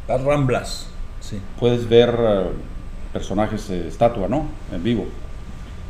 Las 0.08 0.24
Ramblas, 0.24 0.88
sí. 1.20 1.38
Puedes 1.60 1.89
ver 1.89 2.15
eh, 2.17 2.44
personajes 3.12 3.67
de 3.67 3.89
estatua, 3.89 4.29
¿no? 4.29 4.46
En 4.72 4.82
vivo. 4.82 5.05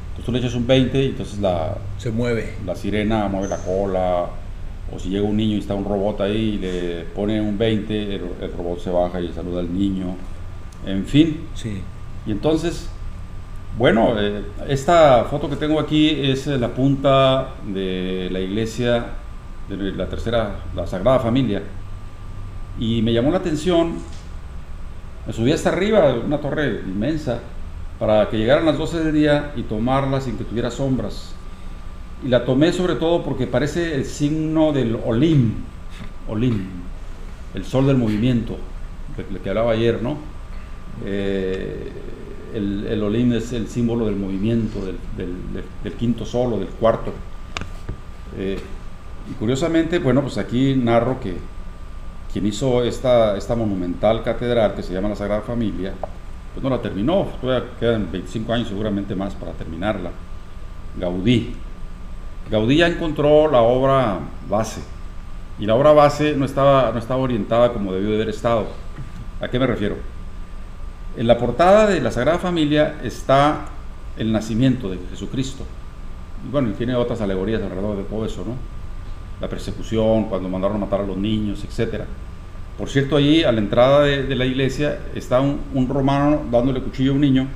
Entonces 0.08 0.26
tú 0.26 0.32
le 0.32 0.40
echas 0.40 0.56
un 0.56 0.66
20 0.66 1.04
y 1.04 1.06
entonces 1.10 1.40
la... 1.40 1.78
Se 2.00 2.10
mueve. 2.10 2.56
La 2.66 2.76
sirena 2.76 3.28
mueve 3.28 3.48
la 3.48 3.58
cola. 3.58 4.26
O 4.92 4.98
si 4.98 5.10
llega 5.10 5.24
un 5.24 5.38
niño 5.38 5.58
y 5.58 5.60
está 5.60 5.76
un 5.76 5.86
robot 5.86 6.22
ahí 6.22 6.56
y 6.56 6.58
le 6.58 7.04
pone 7.16 7.40
un 7.40 7.58
20, 7.58 8.16
el, 8.16 8.54
robot 8.58 8.80
se 8.80 8.90
baja 8.90 9.22
y 9.22 9.32
saluda 9.34 9.60
al 9.60 9.72
niño. 9.72 10.16
En 10.88 11.06
fin. 11.06 11.42
Sí. 11.54 11.82
Y 12.26 12.32
entonces, 12.32 12.90
bueno, 13.78 14.20
eh, 14.20 14.42
esta 14.68 15.26
foto 15.26 15.48
que 15.48 15.58
tengo 15.58 15.80
aquí 15.80 16.10
es 16.10 16.48
la 16.48 16.70
punta 16.70 17.50
de 17.68 18.30
la 18.32 18.40
iglesia 18.40 19.06
de 19.70 19.92
la 19.94 20.08
tercera, 20.08 20.58
la 20.76 20.86
Sagrada 20.88 21.20
Familia, 21.20 21.62
y 22.80 23.02
me 23.02 23.14
llamó 23.14 23.32
la 23.32 23.38
atención, 23.38 23.96
me 25.26 25.34
subí 25.34 25.52
hasta 25.52 25.70
arriba, 25.70 26.14
una 26.14 26.40
torre 26.40 26.82
inmensa, 26.86 27.40
para 28.00 28.30
que 28.30 28.38
llegaran 28.38 28.66
las 28.66 28.78
12 28.78 29.04
del 29.06 29.14
día 29.14 29.54
y 29.56 29.64
tomarla 29.64 30.22
sin 30.22 30.38
que 30.38 30.44
tuviera 30.44 30.70
sombras. 30.70 31.34
Y 32.24 32.28
la 32.28 32.46
tomé 32.46 32.74
sobre 32.74 32.96
todo 32.96 33.24
porque 33.24 33.48
parece 33.48 33.96
el 33.96 34.06
signo 34.06 34.74
del 34.74 34.98
Olim, 35.06 35.54
Olim, 36.28 36.68
el 37.54 37.66
sol 37.66 37.88
del 37.88 37.98
movimiento, 37.98 38.58
de 39.18 39.40
que 39.40 39.50
hablaba 39.50 39.72
ayer, 39.72 40.02
¿no? 40.02 40.18
Eh, 41.06 41.92
el, 42.54 42.88
el, 42.88 43.04
Olim 43.04 43.34
es 43.34 43.52
el 43.54 43.68
símbolo 43.68 44.06
del 44.06 44.16
movimiento, 44.16 44.80
del, 45.18 45.94
quinto 45.94 46.26
sol 46.26 46.54
o 46.54 46.60
del 46.60 46.70
cuarto. 46.70 47.12
Eh, 48.38 48.60
y 49.30 49.34
curiosamente, 49.34 50.00
bueno, 50.00 50.22
pues 50.22 50.38
aquí 50.38 50.76
narro 50.76 51.20
que 51.20 51.36
quien 52.32 52.46
hizo 52.46 52.84
esta, 52.84 53.38
esta 53.38 53.56
monumental 53.56 54.24
catedral 54.24 54.76
que 54.76 54.84
se 54.84 54.94
llama 54.94 55.10
la 55.10 55.16
Sagrada 55.16 55.42
Familia, 55.42 55.94
pues 56.54 56.64
no 56.64 56.70
la 56.70 56.82
terminó, 56.82 57.28
todavía 57.42 57.70
quedan 57.80 58.12
25 58.12 58.54
años 58.54 58.68
seguramente 58.68 59.16
más 59.16 59.34
para 59.36 59.52
terminarla. 59.54 60.12
Gaudí. 60.98 61.56
Gaudí 62.50 62.78
ya 62.78 62.88
encontró 62.88 63.50
la 63.50 63.62
obra 63.62 64.20
base, 64.50 64.82
y 65.58 65.66
la 65.66 65.76
obra 65.76 65.94
base 65.94 66.36
no 66.36 66.46
estaba, 66.46 66.92
no 66.92 67.00
estaba 67.00 67.22
orientada 67.22 67.72
como 67.72 67.94
debió 67.94 68.10
de 68.10 68.16
haber 68.16 68.30
estado. 68.30 68.68
¿A 69.42 69.48
qué 69.48 69.58
me 69.58 69.68
refiero? 69.68 69.96
En 71.18 71.28
la 71.28 71.38
portada 71.38 71.88
de 71.88 72.02
la 72.02 72.12
Sagrada 72.12 72.40
Familia 72.40 72.98
está 73.04 73.68
el 74.18 74.32
nacimiento 74.32 74.90
de 74.90 75.00
Jesucristo. 75.10 75.64
Bueno, 76.52 76.70
y 76.70 76.74
tiene 76.74 76.96
otras 76.96 77.22
alegorías 77.22 77.62
alrededor 77.62 77.98
de 77.98 78.04
todo 78.04 78.26
eso, 78.26 78.44
¿no? 78.46 78.75
La 79.42 79.50
persecución, 79.50 80.26
cuando 80.26 80.50
mandaron 80.50 80.78
a 80.78 80.80
matar 80.80 81.02
a 81.02 81.06
los 81.06 81.18
niños, 81.18 81.64
etc. 81.64 82.04
Por 82.78 82.90
cierto, 82.90 83.18
ahí 83.18 83.44
a 83.44 83.52
la 83.52 83.60
entrada 83.60 84.04
de, 84.04 84.36
la 84.36 84.46
iglesia 84.46 85.00
está 85.14 85.40
un, 85.42 85.88
romano 85.90 86.44
dándole 86.52 86.82
cuchillo 86.82 87.12
a 87.12 87.16
un 87.16 87.22
niño, 87.22 87.48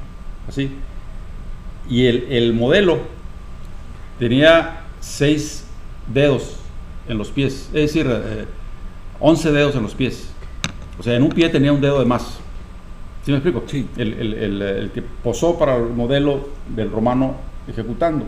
así, 0.48 0.72
y 1.90 2.06
el, 2.06 2.54
modelo 2.54 3.00
tenía 4.18 4.82
seis 5.00 5.66
dedos 6.08 6.58
en 7.08 7.18
los 7.18 7.30
pies, 7.30 7.70
es 7.74 7.94
decir, 7.94 8.08
eh, 8.10 8.46
once 9.20 9.52
dedos 9.52 9.76
en 9.76 9.84
los 9.84 9.96
pies. 9.96 10.30
O 11.00 11.04
sea, 11.04 11.16
en 11.16 11.24
un 11.24 11.30
pie 11.30 11.50
tenía 11.50 11.72
un 11.72 11.82
dedo 11.82 12.00
de 12.00 12.06
más. 12.06 12.40
¿Sí 13.24 13.32
me 13.32 13.38
explico? 13.38 13.64
Sí. 13.68 13.88
El, 13.98 14.14
el 14.34 14.92
que 14.94 15.02
posó 15.02 15.58
para 15.58 15.78
el 15.78 15.90
modelo 15.90 16.50
del 16.68 16.92
romano 16.92 17.36
ejecutando. 17.68 18.26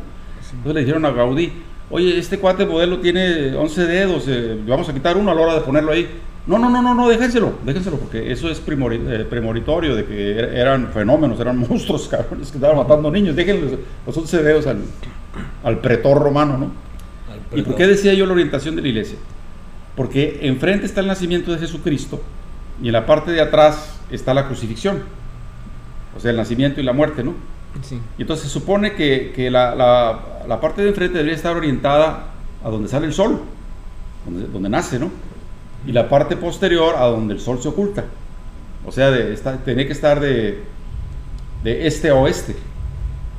Entonces 0.51 0.73
le 0.73 0.79
dijeron 0.81 1.05
a 1.05 1.11
Gaudí, 1.11 1.51
oye, 1.91 2.17
este 2.17 2.39
cuate 2.39 2.65
modelo 2.65 2.99
tiene 2.99 3.55
11 3.55 3.85
dedos, 3.85 4.23
eh, 4.27 4.57
vamos 4.67 4.89
a 4.89 4.93
quitar 4.93 5.17
uno 5.17 5.31
a 5.31 5.35
la 5.35 5.41
hora 5.41 5.53
de 5.55 5.61
ponerlo 5.61 5.91
ahí. 5.91 6.09
No, 6.47 6.57
no, 6.57 6.69
no, 6.69 6.81
no, 6.81 6.95
no, 6.95 7.07
déjenselo, 7.07 7.53
déjenselo, 7.63 7.97
porque 7.97 8.31
eso 8.31 8.49
es 8.49 8.59
eh, 8.59 9.27
premonitorio 9.29 9.95
de 9.95 10.05
que 10.05 10.39
er-, 10.39 10.55
eran 10.55 10.91
fenómenos, 10.91 11.39
eran 11.39 11.57
monstruos, 11.69 12.07
cabrones, 12.07 12.49
que 12.49 12.57
estaban 12.57 12.77
matando 12.77 13.11
niños. 13.11 13.35
Déjenle 13.35 13.77
los 14.07 14.17
11 14.17 14.41
dedos 14.41 14.65
al, 14.65 15.79
pretor 15.79 16.19
romano, 16.19 16.57
¿no? 16.57 16.71
¿Y 17.53 17.61
por 17.63 17.75
qué 17.75 17.85
decía 17.85 18.13
yo 18.13 18.25
la 18.25 18.33
orientación 18.33 18.75
de 18.75 18.81
la 18.81 18.87
iglesia? 18.87 19.17
Porque 19.95 20.39
enfrente 20.43 20.85
está 20.85 21.01
el 21.01 21.07
nacimiento 21.07 21.51
de 21.51 21.59
Jesucristo 21.59 22.21
y 22.81 22.87
en 22.87 22.93
la 22.93 23.05
parte 23.05 23.31
de 23.31 23.41
atrás 23.41 23.99
está 24.09 24.33
la 24.33 24.47
crucifixión, 24.47 25.03
o 26.17 26.19
sea, 26.19 26.31
el 26.31 26.37
nacimiento 26.37 26.79
y 26.79 26.83
la 26.83 26.93
muerte, 26.93 27.23
¿no? 27.23 27.35
Y 28.17 28.21
entonces 28.21 28.47
se 28.47 28.51
supone 28.51 28.93
que, 28.93 29.49
la, 29.49 30.57
parte 30.61 30.81
de 30.81 30.89
enfrente 30.89 31.17
debería 31.17 31.35
estar 31.35 31.55
orientada 31.55 32.27
a 32.63 32.69
donde 32.69 32.89
sale 32.89 33.07
el 33.07 33.13
sol, 33.13 33.41
donde, 34.25 34.69
nace, 34.69 34.99
¿no? 34.99 35.09
Y 35.85 35.91
la 35.91 36.09
parte 36.09 36.37
posterior 36.37 36.95
a 36.95 37.05
donde 37.05 37.33
el 37.33 37.39
sol 37.39 37.59
se 37.61 37.69
oculta. 37.69 38.03
O 38.85 38.91
sea, 38.91 39.09
de, 39.09 39.35
tenía 39.65 39.85
que 39.85 39.93
estar 39.93 40.19
de, 40.19 40.63
de 41.63 41.87
este 41.87 42.09
a 42.09 42.15
oeste. 42.15 42.55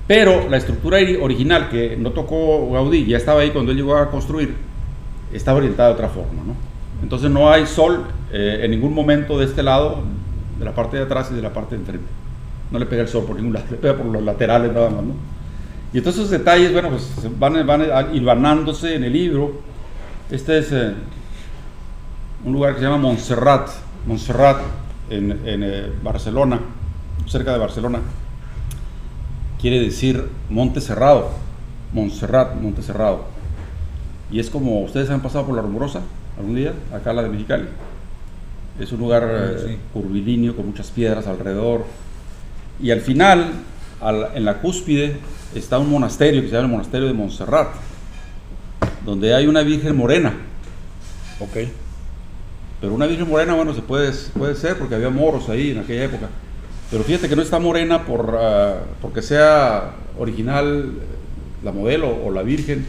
Pero 0.08 0.48
la 0.48 0.56
estructura 0.56 0.98
original 1.20 1.68
que 1.68 1.96
no 1.96 2.10
tocó 2.10 2.70
Gaudí, 2.72 3.06
ya 3.06 3.16
estaba 3.16 3.40
ahí 3.40 3.50
cuando 3.50 3.70
él 3.70 3.76
llegó 3.76 3.96
a 3.96 4.10
construir, 4.10 4.54
estaba 5.32 5.58
orientada 5.58 5.90
de 5.90 5.94
otra 5.94 6.08
forma, 6.08 6.42
¿no? 6.44 6.54
Entonces 7.02 7.30
no 7.30 7.50
hay 7.50 7.66
sol 7.66 8.04
eh, 8.32 8.60
en 8.62 8.70
ningún 8.70 8.94
momento 8.94 9.38
de 9.38 9.46
este 9.46 9.62
lado, 9.62 10.02
de 10.58 10.64
la 10.64 10.74
parte 10.74 10.96
de 10.96 11.04
atrás 11.04 11.28
y 11.30 11.34
de 11.34 11.42
la 11.42 11.52
parte 11.52 11.74
de 11.74 11.82
enfrente 11.82 12.21
no 12.72 12.78
le 12.78 12.86
pega 12.86 13.02
el 13.02 13.08
sol 13.08 13.24
por 13.24 13.36
ningún 13.36 13.52
lado, 13.52 13.66
le 13.70 13.76
pega 13.76 13.96
por 13.96 14.06
los 14.06 14.22
laterales 14.22 14.72
nada 14.72 14.90
más, 14.90 15.04
¿no? 15.04 15.14
Y 15.92 15.98
entonces 15.98 16.20
esos 16.20 16.30
detalles, 16.30 16.72
bueno, 16.72 16.88
pues 16.88 17.06
van, 17.38 17.66
van 17.66 18.14
hilvanándose 18.14 18.94
en 18.94 19.04
el 19.04 19.12
libro. 19.12 19.60
Este 20.30 20.58
es 20.58 20.72
eh, 20.72 20.94
un 22.46 22.52
lugar 22.54 22.72
que 22.72 22.78
se 22.78 22.86
llama 22.86 22.96
Montserrat, 22.96 23.68
Montserrat, 24.06 24.62
en, 25.10 25.38
eh, 25.44 25.92
Barcelona, 26.02 26.60
cerca 27.26 27.52
de 27.52 27.58
Barcelona. 27.58 28.00
Quiere 29.60 29.80
decir 29.80 30.26
Monte 30.48 30.80
Cerrado, 30.80 31.30
Montserrat, 31.92 32.54
Monte 32.54 32.80
Cerrado. 32.80 33.26
Y 34.30 34.40
es 34.40 34.48
como, 34.48 34.80
¿ustedes 34.80 35.10
han 35.10 35.20
pasado 35.20 35.44
por 35.44 35.54
la 35.54 35.60
Rumorosa 35.60 36.00
algún 36.38 36.54
día? 36.54 36.72
Acá 36.94 37.12
la 37.12 37.22
de 37.22 37.28
Mexicali. 37.28 37.66
Es 38.80 38.90
un 38.92 39.00
lugar 39.00 39.28
eh, 39.30 39.76
curvilíneo 39.92 40.56
con 40.56 40.64
muchas 40.64 40.90
piedras 40.90 41.26
alrededor 41.26 41.84
y 42.80 42.90
al 42.90 43.00
final, 43.00 43.52
en 44.34 44.44
la 44.44 44.58
cúspide, 44.58 45.16
está 45.54 45.78
un 45.78 45.90
monasterio 45.90 46.40
que 46.42 46.48
se 46.48 46.54
llama 46.54 46.66
el 46.66 46.72
Monasterio 46.72 47.06
de 47.06 47.14
Montserrat, 47.14 47.68
donde 49.04 49.34
hay 49.34 49.46
una 49.46 49.62
Virgen 49.62 49.96
Morena. 49.96 50.34
Ok. 51.40 51.68
Pero 52.80 52.94
una 52.94 53.06
Virgen 53.06 53.28
Morena, 53.28 53.54
bueno, 53.54 53.74
se 53.74 53.82
puede, 53.82 54.12
puede 54.36 54.54
ser 54.54 54.78
porque 54.78 54.94
había 54.94 55.10
moros 55.10 55.48
ahí 55.48 55.70
en 55.70 55.78
aquella 55.78 56.04
época. 56.04 56.28
Pero 56.90 57.04
fíjate 57.04 57.28
que 57.28 57.36
no 57.36 57.42
está 57.42 57.58
morena 57.58 58.04
por, 58.04 58.36
ah, 58.38 58.80
porque 59.00 59.22
sea 59.22 59.92
original 60.18 60.92
la 61.62 61.72
modelo 61.72 62.10
o 62.24 62.30
la 62.30 62.42
Virgen 62.42 62.84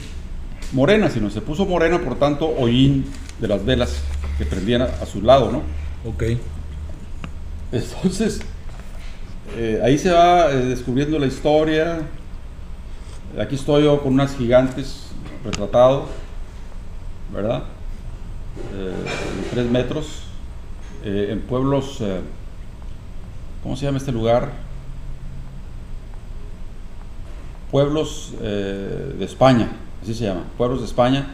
morena, 0.73 1.09
sino 1.09 1.29
se 1.29 1.41
puso 1.41 1.65
morena 1.65 1.99
por 1.99 2.17
tanto 2.17 2.47
hollín 2.47 3.05
de 3.39 3.47
las 3.47 3.63
velas 3.63 4.01
que 4.37 4.45
prendían 4.45 4.81
a, 4.81 4.85
a 4.85 5.05
su 5.05 5.21
lado, 5.21 5.51
¿no? 5.51 5.61
Ok. 6.09 6.23
Entonces, 7.71 8.41
eh, 9.55 9.81
ahí 9.83 9.97
se 9.97 10.11
va 10.11 10.51
eh, 10.51 10.55
descubriendo 10.65 11.19
la 11.19 11.27
historia. 11.27 12.01
Aquí 13.39 13.55
estoy 13.55 13.83
yo 13.83 14.01
con 14.01 14.13
unas 14.13 14.35
gigantes 14.35 15.07
retratado, 15.43 16.07
¿verdad? 17.33 17.63
Eh, 18.73 18.95
de 19.41 19.49
tres 19.51 19.69
metros, 19.69 20.23
en 21.03 21.41
pueblos, 21.41 22.01
¿cómo 23.61 23.75
se 23.75 23.85
llama 23.85 23.97
este 23.97 24.13
lugar? 24.13 24.51
Pueblos 27.71 28.33
de 28.39 29.25
España, 29.25 29.69
así 30.01 30.13
se 30.13 30.25
llama, 30.25 30.43
pueblos 30.57 30.79
de 30.79 30.85
España, 30.85 31.27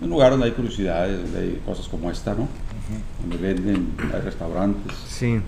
un 0.00 0.08
lugar 0.08 0.30
donde 0.30 0.46
hay 0.46 0.52
curiosidades, 0.52 1.20
donde 1.20 1.40
hay 1.40 1.62
cosas 1.66 1.88
como 1.88 2.12
esta, 2.12 2.34
¿no? 2.34 2.46
Donde 3.22 3.38
venden, 3.38 3.92
hay 4.14 4.20
restaurantes. 4.20 4.96
Sí, 5.08 5.40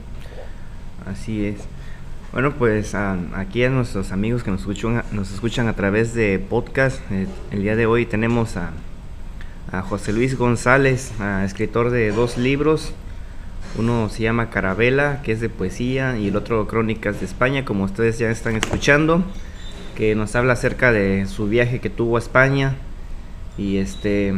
así 1.06 1.44
es. 1.44 1.60
Bueno, 2.34 2.52
pues 2.58 2.96
a- 2.96 3.16
aquí 3.36 3.62
a 3.62 3.70
nuestros 3.70 4.10
amigos 4.10 4.42
que 4.42 4.50
nos 4.50 4.62
escuchan, 4.62 5.04
nos 5.12 5.32
escuchan 5.32 5.68
a 5.68 5.74
través 5.74 6.14
de 6.14 6.40
podcast, 6.40 6.98
eh, 7.12 7.28
el 7.52 7.62
día 7.62 7.76
de 7.76 7.86
hoy 7.86 8.06
tenemos 8.06 8.56
a, 8.56 8.72
José 9.88 10.12
Luis 10.12 10.36
González, 10.36 11.12
a 11.20 11.44
escritor 11.44 11.90
de 11.90 12.10
dos 12.12 12.36
libros. 12.36 12.92
Uno 13.76 14.08
se 14.08 14.22
llama 14.22 14.50
Carabela, 14.50 15.20
que 15.22 15.32
es 15.32 15.40
de 15.40 15.48
poesía, 15.48 16.16
y 16.16 16.28
el 16.28 16.36
otro 16.36 16.66
Crónicas 16.68 17.18
de 17.20 17.26
España, 17.26 17.64
como 17.64 17.82
ustedes 17.84 18.18
ya 18.18 18.30
están 18.30 18.54
escuchando, 18.56 19.24
que 19.96 20.14
nos 20.16 20.36
habla 20.36 20.52
acerca 20.52 20.92
de 20.92 21.26
su 21.26 21.48
viaje 21.48 21.80
que 21.80 21.90
tuvo 21.90 22.16
a 22.16 22.18
España. 22.20 22.74
Y 23.58 23.78
este 23.78 24.34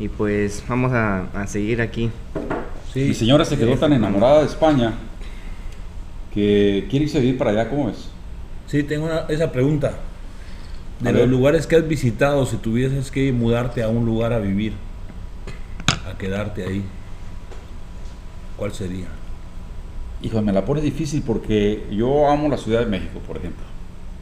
y 0.00 0.08
pues 0.08 0.62
vamos 0.68 0.92
a, 0.92 1.22
a 1.34 1.46
seguir 1.46 1.80
aquí. 1.80 2.10
Sí, 2.92 3.00
Mi 3.08 3.14
señora 3.14 3.44
se 3.44 3.56
quedó 3.56 3.76
tan 3.76 3.92
enamorada 3.92 4.40
de 4.40 4.46
España 4.46 4.92
que 6.34 6.86
quiere 6.90 7.04
irse 7.06 7.18
a 7.18 7.20
vivir 7.20 7.38
para 7.38 7.50
allá, 7.50 7.68
¿cómo 7.70 7.88
es? 7.88 8.08
Sí, 8.66 8.82
tengo 8.82 9.06
una- 9.06 9.20
esa 9.28 9.50
pregunta. 9.52 9.94
De 11.00 11.08
A 11.08 11.12
los 11.12 11.20
ver. 11.22 11.28
lugares 11.30 11.66
que 11.66 11.76
has 11.76 11.86
visitado, 11.86 12.44
si 12.44 12.56
tuvieses 12.56 13.10
que 13.10 13.32
mudarte 13.32 13.82
a 13.82 13.88
un 13.88 14.04
lugar 14.04 14.32
a 14.32 14.38
vivir, 14.40 14.72
a 16.12 16.18
quedarte 16.18 16.64
ahí, 16.64 16.84
¿cuál 18.56 18.72
sería? 18.72 19.06
Hijo, 20.22 20.42
me 20.42 20.52
la 20.52 20.64
pone 20.64 20.80
difícil 20.80 21.22
porque 21.24 21.86
yo 21.92 22.28
amo 22.28 22.48
la 22.48 22.56
Ciudad 22.56 22.80
de 22.80 22.86
México, 22.86 23.20
por 23.26 23.36
ejemplo, 23.36 23.64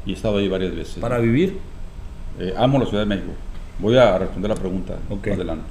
y 0.04 0.10
he 0.10 0.14
estado 0.14 0.36
ahí 0.36 0.48
varias 0.48 0.74
veces. 0.76 0.96
¿Para 0.96 1.18
vivir? 1.18 1.58
Eh, 2.38 2.52
amo 2.56 2.78
la 2.78 2.84
Ciudad 2.84 3.02
de 3.04 3.08
México. 3.08 3.32
Voy 3.78 3.96
a 3.96 4.18
responder 4.18 4.50
la 4.50 4.56
pregunta 4.56 4.98
Ok. 5.08 5.26
más 5.28 5.36
adelante. 5.36 5.64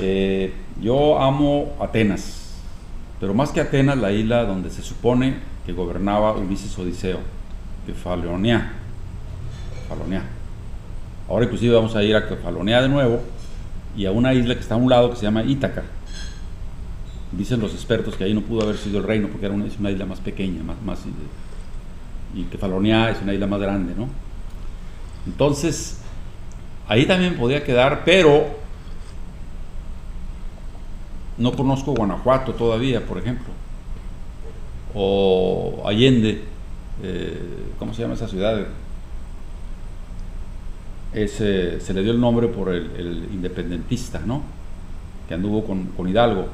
Eh, 0.00 0.52
yo 0.80 1.20
amo 1.20 1.74
Atenas, 1.80 2.43
pero 3.20 3.34
más 3.34 3.50
que 3.50 3.60
Atenas, 3.60 3.98
la 3.98 4.12
isla 4.12 4.44
donde 4.44 4.70
se 4.70 4.82
supone 4.82 5.36
que 5.64 5.72
gobernaba 5.72 6.32
Ulises 6.32 6.78
Odiseo, 6.78 7.20
Kefalonia. 7.86 8.72
Kefalonia. 9.82 10.22
Ahora 11.28 11.44
inclusive 11.44 11.74
vamos 11.74 11.96
a 11.96 12.02
ir 12.02 12.16
a 12.16 12.28
Kefalonia 12.28 12.82
de 12.82 12.88
nuevo 12.88 13.20
y 13.96 14.06
a 14.06 14.12
una 14.12 14.34
isla 14.34 14.54
que 14.54 14.60
está 14.60 14.74
a 14.74 14.78
un 14.78 14.90
lado 14.90 15.10
que 15.10 15.16
se 15.16 15.22
llama 15.22 15.42
Ítaca. 15.42 15.84
Dicen 17.32 17.60
los 17.60 17.72
expertos 17.72 18.16
que 18.16 18.24
ahí 18.24 18.34
no 18.34 18.42
pudo 18.42 18.62
haber 18.62 18.76
sido 18.76 18.98
el 18.98 19.04
reino 19.04 19.28
porque 19.28 19.46
era 19.46 19.54
una, 19.54 19.66
es 19.66 19.78
una 19.78 19.90
isla 19.90 20.06
más 20.06 20.20
pequeña, 20.20 20.62
más, 20.62 20.80
más 20.82 21.00
y 22.34 22.42
Kefalonia 22.44 23.10
es 23.10 23.22
una 23.22 23.32
isla 23.32 23.46
más 23.46 23.60
grande, 23.60 23.94
¿no? 23.96 24.08
Entonces, 25.26 25.98
ahí 26.88 27.06
también 27.06 27.36
podía 27.36 27.64
quedar, 27.64 28.02
pero 28.04 28.63
no 31.38 31.52
conozco 31.52 31.92
Guanajuato 31.92 32.54
todavía, 32.54 33.04
por 33.04 33.18
ejemplo. 33.18 33.52
O 34.94 35.82
Allende, 35.86 36.42
eh, 37.02 37.38
¿cómo 37.78 37.94
se 37.94 38.02
llama 38.02 38.14
esa 38.14 38.28
ciudad? 38.28 38.66
Ese, 41.12 41.80
se 41.80 41.94
le 41.94 42.02
dio 42.02 42.12
el 42.12 42.20
nombre 42.20 42.48
por 42.48 42.68
el, 42.70 43.28
independentista, 43.32 44.20
¿no? 44.24 44.42
Que 45.28 45.34
anduvo 45.34 45.64
con, 45.64 45.86
con 45.96 46.08
Hidalgo. 46.08 46.46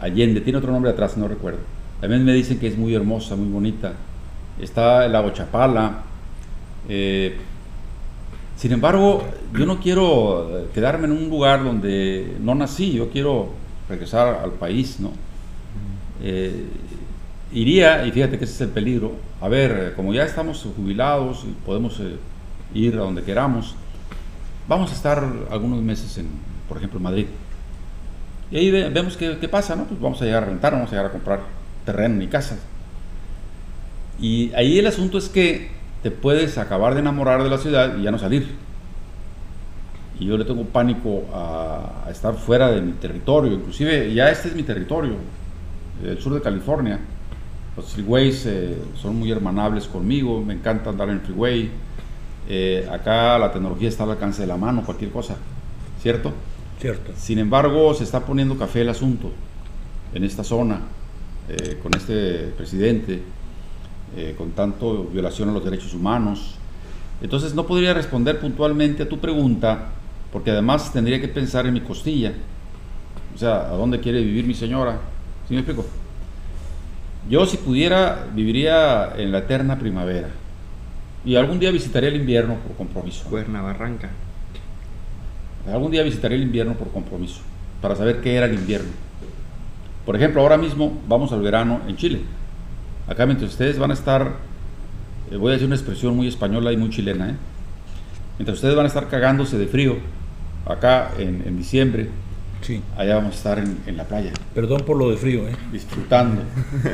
Allende, 0.00 0.40
tiene 0.40 0.58
otro 0.58 0.72
nombre 0.72 0.90
atrás, 0.90 1.16
no 1.16 1.28
recuerdo. 1.28 1.60
También 2.00 2.24
me 2.24 2.32
dicen 2.32 2.58
que 2.58 2.66
es 2.66 2.78
muy 2.78 2.94
hermosa, 2.94 3.36
muy 3.36 3.48
bonita. 3.48 3.92
Está 4.58 5.04
el 5.06 5.12
lago 5.12 5.30
Chapala. 5.30 6.02
eh, 6.88 7.36
sin 8.60 8.72
embargo, 8.72 9.24
yo 9.56 9.64
no 9.64 9.80
quiero 9.80 10.58
eh, 10.58 10.66
quedarme 10.74 11.06
en 11.06 11.12
un 11.12 11.30
lugar 11.30 11.64
donde 11.64 12.36
no 12.40 12.54
nací, 12.54 12.92
yo 12.92 13.08
quiero 13.08 13.48
regresar 13.88 14.40
al 14.44 14.50
país, 14.52 15.00
¿no? 15.00 15.12
Eh, 16.22 16.66
iría, 17.54 18.04
y 18.06 18.12
fíjate 18.12 18.38
que 18.38 18.44
ese 18.44 18.52
es 18.52 18.60
el 18.60 18.68
peligro, 18.68 19.12
a 19.40 19.48
ver, 19.48 19.70
eh, 19.72 19.92
como 19.96 20.12
ya 20.12 20.24
estamos 20.24 20.68
jubilados 20.76 21.44
y 21.48 21.54
podemos 21.64 22.02
ir 22.74 22.94
a 22.96 22.98
donde 22.98 23.22
queramos, 23.22 23.74
vamos 24.68 24.90
a 24.90 24.94
estar 24.94 25.24
algunos 25.50 25.82
meses, 25.82 26.18
en, 26.18 26.28
por 26.68 26.76
ejemplo, 26.76 26.98
en 26.98 27.02
Madrid. 27.04 27.26
Y 28.50 28.56
ahí 28.58 28.70
ve- 28.70 28.90
vemos 28.90 29.16
qué, 29.16 29.48
pasa, 29.48 29.74
¿no? 29.74 29.84
Pues 29.84 29.98
vamos 29.98 30.20
a 30.20 30.26
llegar 30.26 30.42
a 30.42 30.46
rentar, 30.46 30.74
vamos 30.74 30.88
a 30.88 30.90
llegar 30.90 31.06
a 31.06 31.12
comprar 31.12 31.40
terreno 31.86 32.22
y 32.22 32.26
casa. 32.26 32.58
Y 34.20 34.52
ahí 34.52 34.78
el 34.78 34.86
asunto 34.86 35.16
es 35.16 35.30
que 35.30 35.70
te 36.02 36.10
puedes 36.10 36.58
acabar 36.58 36.94
de 36.94 37.00
enamorar 37.00 37.42
de 37.42 37.50
la 37.50 37.58
ciudad 37.58 37.96
y 37.96 38.02
ya 38.02 38.10
no 38.10 38.18
salir. 38.18 38.48
Y 40.18 40.26
yo 40.26 40.36
le 40.36 40.44
tengo 40.44 40.64
pánico 40.64 41.24
a, 41.32 42.04
a 42.06 42.10
estar 42.10 42.34
fuera 42.34 42.70
de 42.70 42.82
mi 42.82 42.92
territorio, 42.92 43.52
inclusive 43.52 44.12
ya 44.12 44.30
este 44.30 44.48
es 44.48 44.54
mi 44.54 44.62
territorio, 44.62 45.14
el 46.04 46.20
sur 46.20 46.34
de 46.34 46.42
California. 46.42 46.98
Los 47.76 47.92
freeways 47.92 48.44
eh, 48.46 48.76
son 49.00 49.16
muy 49.16 49.30
hermanables 49.30 49.86
conmigo, 49.86 50.42
me 50.42 50.54
encanta 50.54 50.90
andar 50.90 51.08
en 51.08 51.16
el 51.16 51.20
freeway. 51.20 51.70
Eh, 52.48 52.88
acá 52.90 53.38
la 53.38 53.52
tecnología 53.52 53.88
está 53.88 54.04
al 54.04 54.10
alcance 54.10 54.42
de 54.42 54.48
la 54.48 54.56
mano, 54.56 54.82
cualquier 54.84 55.10
cosa, 55.10 55.36
¿cierto? 56.02 56.32
Cierto. 56.80 57.12
Sin 57.16 57.38
embargo, 57.38 57.94
se 57.94 58.04
está 58.04 58.20
poniendo 58.20 58.58
café 58.58 58.80
el 58.80 58.88
asunto 58.88 59.30
en 60.12 60.24
esta 60.24 60.42
zona, 60.42 60.80
eh, 61.48 61.78
con 61.82 61.94
este 61.94 62.52
presidente, 62.56 63.22
eh, 64.16 64.34
con 64.36 64.50
tanto 64.52 65.04
violación 65.04 65.48
a 65.50 65.52
los 65.52 65.64
derechos 65.64 65.94
humanos. 65.94 66.56
Entonces 67.22 67.54
no 67.54 67.66
podría 67.66 67.94
responder 67.94 68.40
puntualmente 68.40 69.02
a 69.02 69.08
tu 69.08 69.18
pregunta, 69.18 69.88
porque 70.32 70.50
además 70.50 70.92
tendría 70.92 71.20
que 71.20 71.28
pensar 71.28 71.66
en 71.66 71.74
mi 71.74 71.80
costilla. 71.80 72.32
O 73.34 73.38
sea, 73.38 73.70
¿a 73.70 73.76
dónde 73.76 74.00
quiere 74.00 74.20
vivir 74.20 74.44
mi 74.46 74.54
señora? 74.54 74.98
¿Sí 75.46 75.54
me 75.54 75.60
explico? 75.60 75.84
Yo 77.28 77.46
si 77.46 77.58
pudiera, 77.58 78.26
viviría 78.34 79.12
en 79.16 79.32
la 79.32 79.38
eterna 79.38 79.78
primavera. 79.78 80.30
Y 81.24 81.36
algún 81.36 81.58
día 81.58 81.70
visitaría 81.70 82.08
el 82.08 82.16
invierno 82.16 82.56
por 82.56 82.76
compromiso. 82.76 83.24
Cuernabarranca. 83.28 84.10
Algún 85.70 85.90
día 85.90 86.02
visitaré 86.02 86.36
el 86.36 86.42
invierno 86.42 86.74
por 86.74 86.90
compromiso, 86.90 87.42
para 87.82 87.94
saber 87.94 88.22
qué 88.22 88.34
era 88.34 88.46
el 88.46 88.54
invierno. 88.54 88.90
Por 90.06 90.16
ejemplo, 90.16 90.40
ahora 90.40 90.56
mismo 90.56 90.98
vamos 91.06 91.32
al 91.32 91.42
verano 91.42 91.82
en 91.86 91.96
Chile. 91.96 92.20
Acá 93.10 93.26
mientras 93.26 93.50
ustedes 93.50 93.76
van 93.76 93.90
a 93.90 93.94
estar, 93.94 94.34
eh, 95.32 95.36
voy 95.36 95.50
a 95.50 95.52
decir 95.54 95.66
una 95.66 95.74
expresión 95.74 96.14
muy 96.16 96.28
española 96.28 96.70
y 96.72 96.76
muy 96.76 96.90
chilena, 96.90 97.30
¿eh? 97.30 97.34
mientras 98.38 98.58
ustedes 98.58 98.76
van 98.76 98.84
a 98.84 98.88
estar 98.88 99.08
cagándose 99.08 99.58
de 99.58 99.66
frío, 99.66 99.96
acá 100.64 101.10
en, 101.18 101.42
en 101.44 101.56
diciembre, 101.58 102.08
Sí. 102.60 102.80
allá 102.96 103.16
vamos 103.16 103.32
a 103.34 103.36
estar 103.36 103.58
en, 103.58 103.78
en 103.86 103.96
la 103.96 104.04
playa, 104.04 104.32
Perdón 104.54 104.82
por 104.86 104.96
lo 104.96 105.10
de 105.10 105.16
frío, 105.16 105.48
¿eh? 105.48 105.56
disfrutando, 105.72 106.42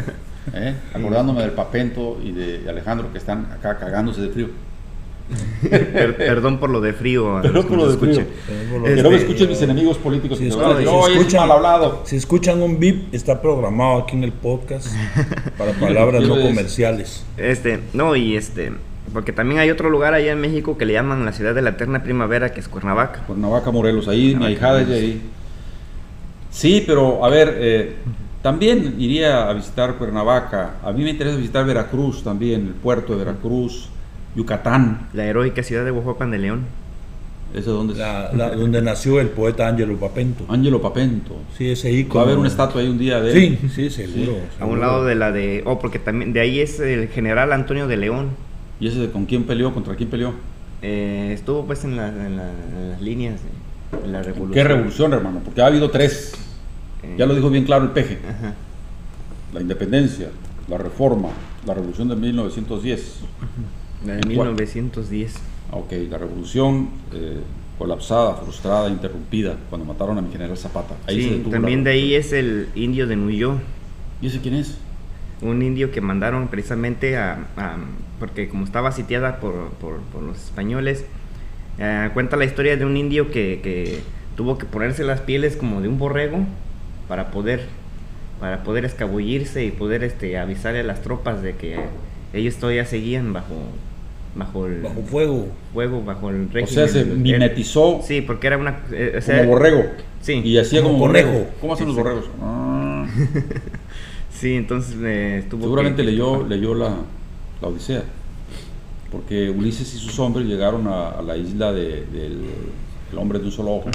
¿eh? 0.54 0.74
acordándome 0.94 1.42
del 1.42 1.50
Papento 1.50 2.18
y 2.24 2.32
de 2.32 2.66
Alejandro 2.66 3.12
que 3.12 3.18
están 3.18 3.46
acá 3.52 3.76
cagándose 3.76 4.22
de 4.22 4.30
frío. 4.30 4.48
Per- 5.68 6.16
perdón 6.16 6.58
por 6.58 6.70
lo 6.70 6.80
de 6.80 6.92
frío. 6.92 7.40
Perdón 7.42 7.62
que 7.64 7.68
por 7.68 7.78
lo 7.78 7.88
de 7.90 7.98
frío. 7.98 8.24
Que 8.84 9.02
no 9.02 9.10
me 9.10 9.16
escuchen 9.16 9.48
mis 9.48 9.60
enemigos 9.62 9.98
políticos, 9.98 10.38
Si 10.38 10.44
que 10.44 10.50
me 10.50 10.56
escuchan- 10.56 10.76
decir, 10.78 10.88
si 10.88 10.94
"Oye, 10.94 11.14
es 11.14 11.20
escuchan- 11.20 11.40
mal 11.48 11.52
hablado. 11.56 12.02
Si 12.04 12.16
escuchan 12.16 12.62
un 12.62 12.78
beep, 12.78 13.12
está 13.12 13.40
programado 13.40 13.98
aquí 14.02 14.16
en 14.16 14.24
el 14.24 14.32
podcast 14.32 14.88
para 15.58 15.72
palabras 15.80 16.22
no 16.22 16.40
comerciales. 16.40 17.24
Este, 17.36 17.80
no, 17.92 18.14
y 18.14 18.36
este, 18.36 18.72
porque 19.12 19.32
también 19.32 19.60
hay 19.60 19.70
otro 19.70 19.90
lugar 19.90 20.14
allá 20.14 20.32
en 20.32 20.40
México 20.40 20.78
que 20.78 20.84
le 20.86 20.92
llaman 20.92 21.24
la 21.24 21.32
ciudad 21.32 21.54
de 21.54 21.62
la 21.62 21.70
eterna 21.70 22.02
primavera, 22.02 22.52
que 22.52 22.60
es 22.60 22.68
Cuernavaca. 22.68 23.24
Cuernavaca, 23.26 23.70
Morelos, 23.70 24.06
ahí 24.08 24.34
mi 24.36 24.46
ahijada 24.46 24.82
es 24.82 24.88
de 24.88 24.94
ahí. 24.94 25.22
Sí, 26.50 26.84
pero 26.86 27.24
a 27.24 27.28
ver, 27.28 27.54
eh, 27.58 27.96
también 28.42 28.94
iría 28.98 29.48
a 29.48 29.52
visitar 29.52 29.94
Cuernavaca. 29.96 30.76
A 30.84 30.92
mí 30.92 31.02
me 31.02 31.10
interesa 31.10 31.36
visitar 31.36 31.66
Veracruz 31.66 32.22
también, 32.22 32.66
el 32.68 32.74
puerto 32.74 33.12
de 33.12 33.24
Veracruz, 33.24 33.88
Yucatán. 34.36 35.08
La 35.12 35.24
heroica 35.24 35.62
ciudad 35.62 35.84
de 35.84 35.90
Oaxaca 35.90 36.26
de 36.26 36.38
León. 36.38 36.60
¿Eso 37.54 37.72
dónde 37.72 37.94
es? 37.94 37.98
La- 37.98 38.32
la- 38.34 38.54
donde 38.54 38.82
nació 38.82 39.20
el 39.20 39.28
poeta 39.28 39.66
Angelo 39.68 39.96
Papento. 39.96 40.44
Ángelo 40.48 40.82
Papento. 40.82 41.36
Sí, 41.56 41.70
ese 41.70 42.06
Va 42.14 42.20
a 42.20 42.24
haber 42.24 42.36
una 42.38 42.48
estatua 42.48 42.80
ahí 42.82 42.88
un 42.88 42.98
día 42.98 43.20
de 43.20 43.32
Sí, 43.32 43.58
él. 43.62 43.70
sí, 43.70 43.88
seguro. 43.90 44.36
A 44.60 44.66
un 44.66 44.80
lado 44.80 45.04
de 45.04 45.14
la 45.14 45.32
de. 45.32 45.62
Oh, 45.64 45.78
porque 45.78 45.98
también 45.98 46.32
de 46.32 46.40
ahí 46.40 46.60
es 46.60 46.78
el 46.80 47.08
general 47.08 47.52
Antonio 47.52 47.86
de 47.86 47.96
León. 47.96 48.28
¿Y 48.78 48.88
ese 48.88 48.98
de 48.98 49.10
con 49.10 49.24
quién 49.24 49.44
peleó? 49.44 49.72
¿Contra 49.72 49.94
quién 49.94 50.10
peleó? 50.10 50.34
Eh, 50.82 51.30
estuvo 51.32 51.64
pues 51.64 51.84
en, 51.84 51.96
la- 51.96 52.08
en 52.08 52.36
la- 52.36 52.50
en 52.50 52.90
las 52.90 53.00
líneas 53.00 53.40
de, 54.02 54.08
la 54.08 54.22
revolución. 54.22 54.52
¿Qué 54.52 54.64
revolución, 54.64 55.12
hermano? 55.14 55.40
Porque 55.42 55.62
ha 55.62 55.66
habido 55.66 55.90
tres. 55.90 56.34
Eh, 57.02 57.14
Ya 57.16 57.24
lo 57.26 57.34
dijo 57.34 57.48
bien 57.48 57.64
claro 57.64 57.84
el 57.84 57.90
peje. 57.92 58.18
Ajá. 58.28 58.52
La 59.54 59.60
independencia, 59.62 60.28
la 60.68 60.76
reforma, 60.76 61.28
la 61.64 61.72
revolución 61.72 62.08
de 62.08 62.16
1910. 62.16 63.20
La 63.40 63.46
de 63.46 63.75
¿En 64.06 64.20
cuál? 64.34 64.48
1910. 64.54 65.34
Ok, 65.72 65.92
la 66.10 66.18
revolución, 66.18 66.88
eh, 67.12 67.38
colapsada, 67.78 68.34
frustrada, 68.36 68.88
interrumpida, 68.88 69.56
cuando 69.68 69.84
mataron 69.86 70.16
a 70.18 70.22
mi 70.22 70.30
general 70.32 70.56
Zapata. 70.56 70.94
Ahí 71.06 71.16
se 71.16 71.28
Sí, 71.28 71.34
detuvo 71.38 71.50
también 71.50 71.84
de 71.84 71.90
ahí 71.90 72.14
es 72.14 72.32
el 72.32 72.68
indio 72.74 73.06
de 73.06 73.16
Nuyo, 73.16 73.56
¿Y 74.22 74.28
ese 74.28 74.40
quién 74.40 74.54
es? 74.54 74.78
un 75.42 75.60
indio 75.62 75.90
que 75.90 76.00
mandaron 76.00 76.48
precisamente 76.48 77.16
a, 77.18 77.46
a- 77.56 77.76
porque 78.18 78.48
como 78.48 78.64
estaba 78.64 78.92
sitiada 78.92 79.40
por, 79.40 79.70
por- 79.80 80.00
por 80.12 80.22
los 80.22 80.42
españoles, 80.42 81.04
eh, 81.78 82.08
cuenta 82.14 82.36
la 82.36 82.44
historia 82.46 82.76
de 82.78 82.86
un 82.86 82.96
indio 82.96 83.30
que, 83.30 83.60
que 83.62 84.00
tuvo 84.36 84.56
que 84.56 84.64
ponerse 84.64 85.04
las 85.04 85.20
pieles 85.20 85.56
como 85.56 85.82
de 85.82 85.88
un 85.88 85.98
borrego 85.98 86.38
para 87.08 87.30
poder 87.30 87.66
para 88.40 88.62
poder 88.64 88.84
escabullirse 88.84 89.64
y 89.64 89.70
poder 89.70 90.04
este 90.04 90.38
avisarle 90.38 90.80
a 90.80 90.82
las 90.84 91.00
tropas 91.02 91.42
de 91.42 91.56
que 91.56 91.76
ellos 92.34 92.56
todavía 92.56 92.84
seguían 92.84 93.32
bajo 93.32 93.54
bajo 94.36 94.66
el 94.66 94.82
Bajo 94.82 95.02
fuego. 95.02 95.48
fuego, 95.72 96.02
bajo 96.04 96.30
el 96.30 96.44
régimen. 96.50 96.64
O 96.64 96.66
sea, 96.68 96.88
se 96.88 97.04
mimetizó 97.04 98.00
Sí, 98.02 98.20
porque 98.20 98.46
era 98.46 98.58
una 98.58 98.80
eh, 98.92 99.14
o 99.18 99.20
sea, 99.20 99.38
como 99.38 99.50
borrego. 99.52 99.84
Sí. 100.20 100.40
Y 100.44 100.58
hacía 100.58 100.80
Como 100.82 100.94
como, 100.94 101.06
borrego. 101.06 101.46
¿Cómo 101.60 101.72
hacen 101.74 101.86
los 101.88 101.96
borregos? 101.96 102.24
Ah. 102.40 103.06
Sí, 104.30 104.52
entonces 104.54 104.94
eh, 105.02 105.38
estuvo 105.38 105.62
Seguramente 105.62 106.02
que- 106.04 106.10
leyó, 106.10 106.46
leyó 106.46 106.74
la, 106.74 106.94
la 107.62 107.68
Odisea. 107.68 108.02
Porque 109.10 109.48
Ulises 109.48 109.94
y 109.94 109.98
sus 109.98 110.18
hombres 110.18 110.46
llegaron 110.46 110.86
a, 110.88 111.08
a 111.12 111.22
la 111.22 111.38
isla 111.38 111.72
de- 111.72 112.04
del 112.04 112.44
el 113.12 113.18
hombre 113.18 113.38
de 113.38 113.46
un 113.46 113.52
solo 113.52 113.72
ojo. 113.76 113.88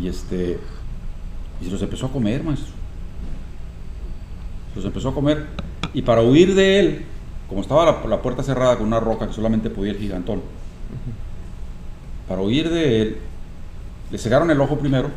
Y 0.00 0.08
este. 0.08 0.58
Y 1.60 1.64
se 1.66 1.70
los 1.70 1.82
empezó 1.82 2.06
a 2.06 2.10
comer, 2.12 2.42
maestro. 2.42 2.72
Se 4.72 4.76
los 4.76 4.84
empezó 4.86 5.10
a 5.10 5.14
comer. 5.14 5.44
Y 5.92 6.00
para 6.00 6.22
huir 6.22 6.54
de 6.54 6.80
él, 6.80 7.04
como 7.48 7.62
estaba 7.62 8.00
la, 8.04 8.22
puerta 8.22 8.42
cerrada 8.42 8.76
con 8.76 8.86
una 8.86 9.00
roca 9.00 9.26
que 9.26 9.32
solamente 9.32 9.70
podía 9.70 9.92
el 9.92 9.98
gigantón, 9.98 10.42
para 12.28 12.42
huir 12.42 12.68
de 12.68 13.02
él, 13.02 13.16
le 14.10 14.18
cegaron 14.18 14.50
el 14.50 14.60
ojo 14.60 14.78
primero, 14.78 15.10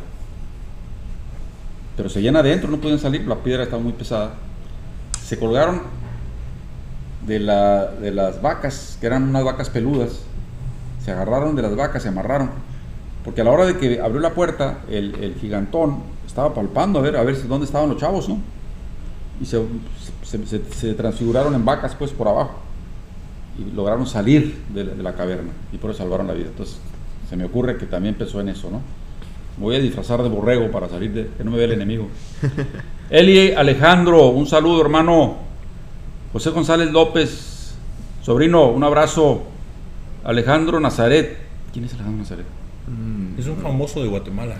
pero 1.96 2.08
seguían 2.08 2.36
adentro, 2.36 2.70
no 2.70 2.78
podían 2.78 2.98
salir, 2.98 3.26
la 3.26 3.36
piedra 3.36 3.64
estaba 3.64 3.82
muy 3.82 3.92
pesada. 3.92 4.34
Se 5.22 5.38
colgaron 5.38 5.82
de, 7.26 7.38
la, 7.38 7.86
de 7.86 8.10
las 8.10 8.40
vacas, 8.40 8.96
que 8.98 9.06
eran 9.06 9.28
unas 9.28 9.44
vacas 9.44 9.68
peludas, 9.68 10.20
se 11.04 11.12
agarraron 11.12 11.54
de 11.54 11.62
las 11.62 11.76
vacas, 11.76 12.02
se 12.02 12.08
amarraron, 12.08 12.50
porque 13.24 13.42
a 13.42 13.44
la 13.44 13.50
hora 13.50 13.66
de 13.66 13.76
que 13.76 14.00
abrió 14.00 14.20
la 14.20 14.32
puerta, 14.32 14.78
el, 14.88 15.14
el 15.16 15.34
gigantón 15.34 16.02
estaba 16.26 16.54
palpando 16.54 16.98
a 16.98 17.02
ver, 17.02 17.16
a 17.16 17.22
ver 17.22 17.46
dónde 17.46 17.66
estaban 17.66 17.90
los 17.90 17.98
chavos, 17.98 18.28
¿no? 18.28 18.38
Y 19.42 19.46
se, 19.46 19.60
se- 20.22 20.46
se- 20.46 20.62
se 20.72 20.94
transfiguraron 20.94 21.54
en 21.54 21.64
vacas, 21.64 21.94
pues, 21.98 22.12
por 22.12 22.28
abajo, 22.28 22.52
y 23.58 23.74
lograron 23.74 24.06
salir 24.06 24.56
de, 24.72 24.84
la- 24.84 24.94
de 24.94 25.02
la 25.02 25.14
caverna, 25.14 25.50
y 25.72 25.78
por 25.78 25.90
eso 25.90 25.98
salvaron 25.98 26.26
la 26.28 26.34
vida. 26.34 26.46
Entonces, 26.48 26.78
se 27.28 27.36
me 27.36 27.44
ocurre 27.44 27.76
que 27.76 27.86
también 27.86 28.14
empezó 28.14 28.40
en 28.40 28.48
eso, 28.50 28.70
¿no? 28.70 28.80
Me 29.58 29.64
voy 29.64 29.76
a 29.76 29.80
disfrazar 29.80 30.22
de 30.22 30.28
borrego 30.28 30.70
para 30.70 30.88
salir 30.88 31.12
de 31.12 31.28
que 31.36 31.44
no 31.44 31.50
me 31.50 31.56
vea 31.58 31.66
el 31.66 31.72
enemigo. 31.72 32.08
Eli 33.10 33.52
Alejandro, 33.52 34.28
un 34.28 34.46
saludo, 34.46 34.80
hermano. 34.80 35.36
José 36.32 36.50
González 36.50 36.90
López, 36.90 37.74
sobrino, 38.22 38.68
un 38.70 38.82
abrazo. 38.84 39.42
Alejandro 40.24 40.78
Nazaret. 40.80 41.36
¿Quién 41.72 41.84
es 41.84 41.92
Alejandro 41.94 42.18
Nazaret? 42.22 42.46
Mm, 42.86 43.38
Es 43.38 43.46
un 43.48 43.56
famoso 43.56 44.02
de 44.02 44.08
Guatemala. 44.08 44.56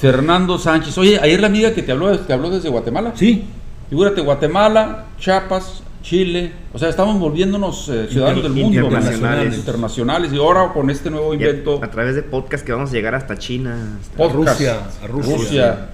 Fernando 0.00 0.58
Sánchez. 0.58 0.96
Oye, 0.98 1.18
ayer 1.20 1.40
la 1.40 1.48
amiga 1.48 1.74
que 1.74 1.82
te 1.82 1.92
habló, 1.92 2.16
te 2.18 2.32
habló 2.32 2.50
desde 2.50 2.68
Guatemala. 2.68 3.12
Sí. 3.16 3.44
Figúrate, 3.88 4.20
Guatemala, 4.20 5.06
Chiapas, 5.18 5.82
Chile. 6.02 6.52
O 6.72 6.78
sea, 6.78 6.88
estamos 6.88 7.18
volviéndonos 7.18 7.88
eh, 7.88 8.06
ciudadanos 8.10 8.42
del 8.44 8.52
mundo. 8.52 8.78
internacionales. 8.80 9.56
internacionales. 9.56 10.32
Y 10.32 10.36
ahora 10.36 10.72
con 10.72 10.90
este 10.90 11.10
nuevo 11.10 11.34
invento. 11.34 11.82
a, 11.82 11.90
través 11.90 12.14
de 12.14 12.22
podcast 12.22 12.64
que 12.64 12.72
vamos 12.72 12.90
a 12.90 12.92
llegar 12.92 13.14
hasta 13.14 13.36
China. 13.38 13.98
hasta- 14.00 14.16
podcast, 14.16 14.60
Rusia, 14.60 14.80
a 15.02 15.06
Rusia. 15.06 15.88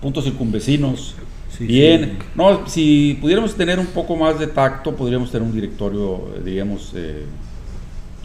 puntos 0.00 0.24
circunvecinos. 0.24 1.14
Sí, 1.56 1.66
Bien, 1.66 2.16
sí. 2.20 2.26
no, 2.34 2.66
si 2.66 3.18
pudiéramos 3.20 3.54
tener 3.54 3.78
un 3.78 3.86
poco 3.86 4.16
más 4.16 4.40
de 4.40 4.48
tacto, 4.48 4.96
podríamos 4.96 5.30
tener 5.30 5.46
un 5.46 5.54
directorio, 5.54 6.16
eh, 6.34 6.42
diríamos, 6.44 6.90
eh, 6.96 7.24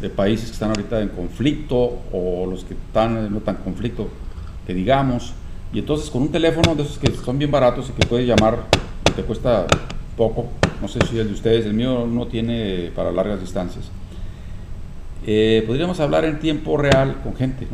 de 0.01 0.09
países 0.09 0.47
que 0.47 0.53
están 0.53 0.69
ahorita 0.69 0.99
en 1.01 1.09
conflicto 1.09 1.99
o 2.11 2.47
los 2.49 2.63
que 2.63 2.73
están 2.73 3.17
en 3.17 3.33
no 3.33 3.39
tan 3.41 3.57
conflicto, 3.57 4.09
digamos. 4.73 5.33
Y 5.73 5.79
entonces 5.79 6.09
con 6.09 6.23
un 6.23 6.31
teléfono 6.31 6.75
de 6.75 6.83
esos 6.83 6.97
que 6.97 7.11
son 7.11 7.37
bien 7.37 7.51
baratos 7.51 7.89
y 7.89 7.93
que 7.93 8.07
puedes 8.07 8.27
llamar, 8.27 8.59
te 9.15 9.21
cuesta 9.23 9.67
poco, 10.17 10.47
no 10.81 10.87
sé 10.87 10.99
si 11.09 11.17
el 11.19 11.27
de 11.27 11.33
ustedes, 11.33 11.65
el 11.65 11.73
mío 11.73 12.07
no 12.07 12.27
tiene 12.27 12.91
para 12.95 13.11
largas 13.11 13.39
distancias. 13.39 13.89
Eh, 15.25 15.63
podríamos 15.67 15.99
hablar 15.99 16.25
en 16.25 16.39
tiempo 16.39 16.77
real 16.77 17.17
con 17.23 17.35
gente. 17.35 17.67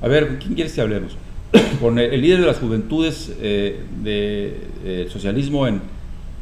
A 0.00 0.08
ver, 0.08 0.28
¿con 0.28 0.36
quién 0.36 0.54
quieres 0.54 0.72
que 0.72 0.80
hablemos? 0.80 1.16
con 1.80 1.98
el, 1.98 2.20
líder 2.20 2.40
de 2.40 2.46
las 2.46 2.58
juventudes 2.58 3.32
eh, 3.40 3.80
del 4.02 5.10
socialismo 5.10 5.66
en 5.66 5.80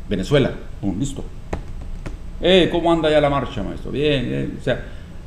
Venezuela. 0.09 0.53
Oh, 0.83 0.94
listo. 0.99 1.25
Eh, 2.40 2.68
¿Cómo 2.70 2.92
anda 2.92 3.11
ya 3.11 3.20
la 3.20 3.31
marcha, 3.31 3.62
maestro? 3.62 3.90
Bien. 3.90 4.57
O 4.61 4.64
sea, 4.64 4.85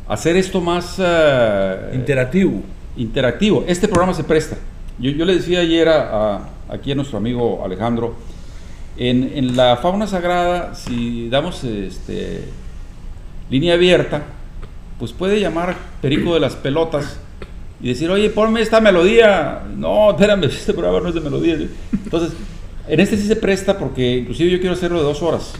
hacer 0.07 0.35
esto 0.37 0.61
más 0.61 0.97
eh, 0.99 1.91
Interactivo. 1.93 2.61
Interactivo. 2.99 3.63
Este 3.67 3.87
programa 3.87 4.13
se 4.13 4.23
presta. 4.23 4.57
Yo, 4.99 5.11
le 5.25 5.35
decía 5.35 5.61
ayer 5.61 5.87
a, 5.89 6.35
a- 6.35 6.49
aquí 6.69 6.91
a 6.91 6.95
nuestro 6.95 7.17
amigo 7.17 7.63
Alejandro, 7.65 8.13
en, 8.97 9.31
en 9.33 9.55
la 9.57 9.77
fauna 9.77 10.05
sagrada, 10.07 10.75
si 10.75 11.29
damos 11.29 11.63
este, 11.63 12.43
línea 13.49 13.73
abierta, 13.75 14.23
pues 14.99 15.13
puede 15.13 15.39
llamar 15.39 15.75
Perico 16.01 16.33
de 16.33 16.41
las 16.41 16.55
Pelotas 16.57 17.17
y 17.81 17.87
decir, 17.87 18.09
oye, 18.11 18.29
ponme 18.29 18.61
esta 18.61 18.81
melodía. 18.81 19.63
No, 19.75 20.11
espérame, 20.11 20.43
este 20.45 20.73
programa 20.73 20.99
no 20.99 21.07
es 21.09 21.15
de 21.15 21.21
melodía. 21.21 21.57
Entonces, 22.03 22.33
en 22.89 22.99
este 22.99 23.15
sí 23.17 23.25
se 23.25 23.37
presta 23.37 23.77
porque 23.77 24.17
inclusive 24.17 24.51
yo 24.51 24.59
quiero 24.59 24.73
hacerlo 24.75 24.97
de 24.97 25.05
dos 25.05 25.21
horas. 25.21 25.53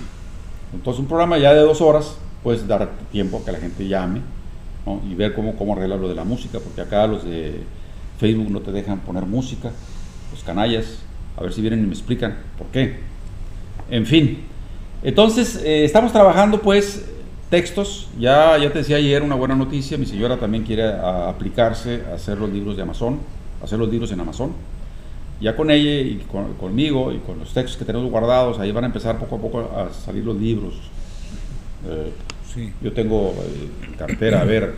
Entonces, 0.74 1.00
un 1.00 1.08
programa 1.08 1.38
ya 1.38 1.54
de 1.54 1.62
dos 1.62 1.80
horas, 1.80 2.18
puedes 2.44 2.68
dar 2.68 2.90
tiempo 3.12 3.40
a 3.42 3.46
que 3.46 3.52
la 3.54 3.60
gente 3.60 3.88
llame 3.88 4.22
y 5.10 5.14
ver 5.16 5.34
cómo, 5.34 5.56
cómo 5.56 5.74
arreglar 5.74 6.00
lo 6.00 6.10
de 6.10 6.16
la 6.16 6.24
música, 6.24 6.60
porque 6.60 6.82
acá 6.82 7.06
los 7.08 7.24
de 7.24 7.62
Facebook 8.20 8.50
no 8.50 8.60
te 8.62 8.72
dejan 8.72 9.00
poner 9.00 9.26
música, 9.26 9.72
los 10.32 10.44
canallas, 10.44 11.00
a 11.38 11.42
ver 11.44 11.54
si 11.54 11.62
vienen 11.62 11.84
y 11.84 11.88
me 11.88 11.94
explican 11.94 12.38
por 12.58 12.68
qué. 12.68 12.98
En 13.90 14.06
fin, 14.06 14.40
entonces 15.04 15.62
eh, 15.64 15.86
estamos 15.86 16.12
trabajando 16.12 16.62
pues 16.62 17.06
textos, 17.50 18.10
ya, 18.20 18.58
ya 18.58 18.72
te 18.72 18.80
decía 18.80 18.98
ayer 18.98 19.24
una 19.24 19.36
buena 19.36 19.56
noticia, 19.56 19.98
mi 19.98 20.06
señora 20.06 20.38
también 20.38 20.64
quiere 20.64 20.84
a- 20.84 21.30
aplicarse 21.30 22.04
a 22.12 22.16
hacer 22.16 22.38
los 22.38 22.50
libros 22.52 22.76
de 22.76 22.84
Amazon, 22.84 23.20
hacer 23.64 23.80
los 23.80 23.90
libros 23.90 24.12
en 24.12 24.20
Amazon. 24.20 24.52
Ya 25.42 25.56
con 25.56 25.72
ella 25.72 26.02
y 26.02 26.22
con- 26.30 26.54
conmigo 26.56 27.14
y 27.14 27.20
con 27.20 27.40
los 27.40 27.54
textos 27.54 27.78
que 27.78 27.86
tenemos 27.86 28.12
guardados, 28.12 28.60
ahí 28.60 28.72
van 28.74 28.84
a 28.84 28.88
empezar 28.88 29.18
poco 29.18 29.36
a 29.36 29.40
poco 29.40 29.60
a 29.62 29.90
salir 29.94 30.26
los 30.26 30.36
libros. 30.36 30.74
Eh, 31.88 32.12
Sí. 32.54 32.72
yo 32.82 32.92
tengo 32.94 33.34
eh, 33.38 33.86
en 33.88 33.94
cartera, 33.94 34.42
a 34.42 34.44
ver, 34.46 34.74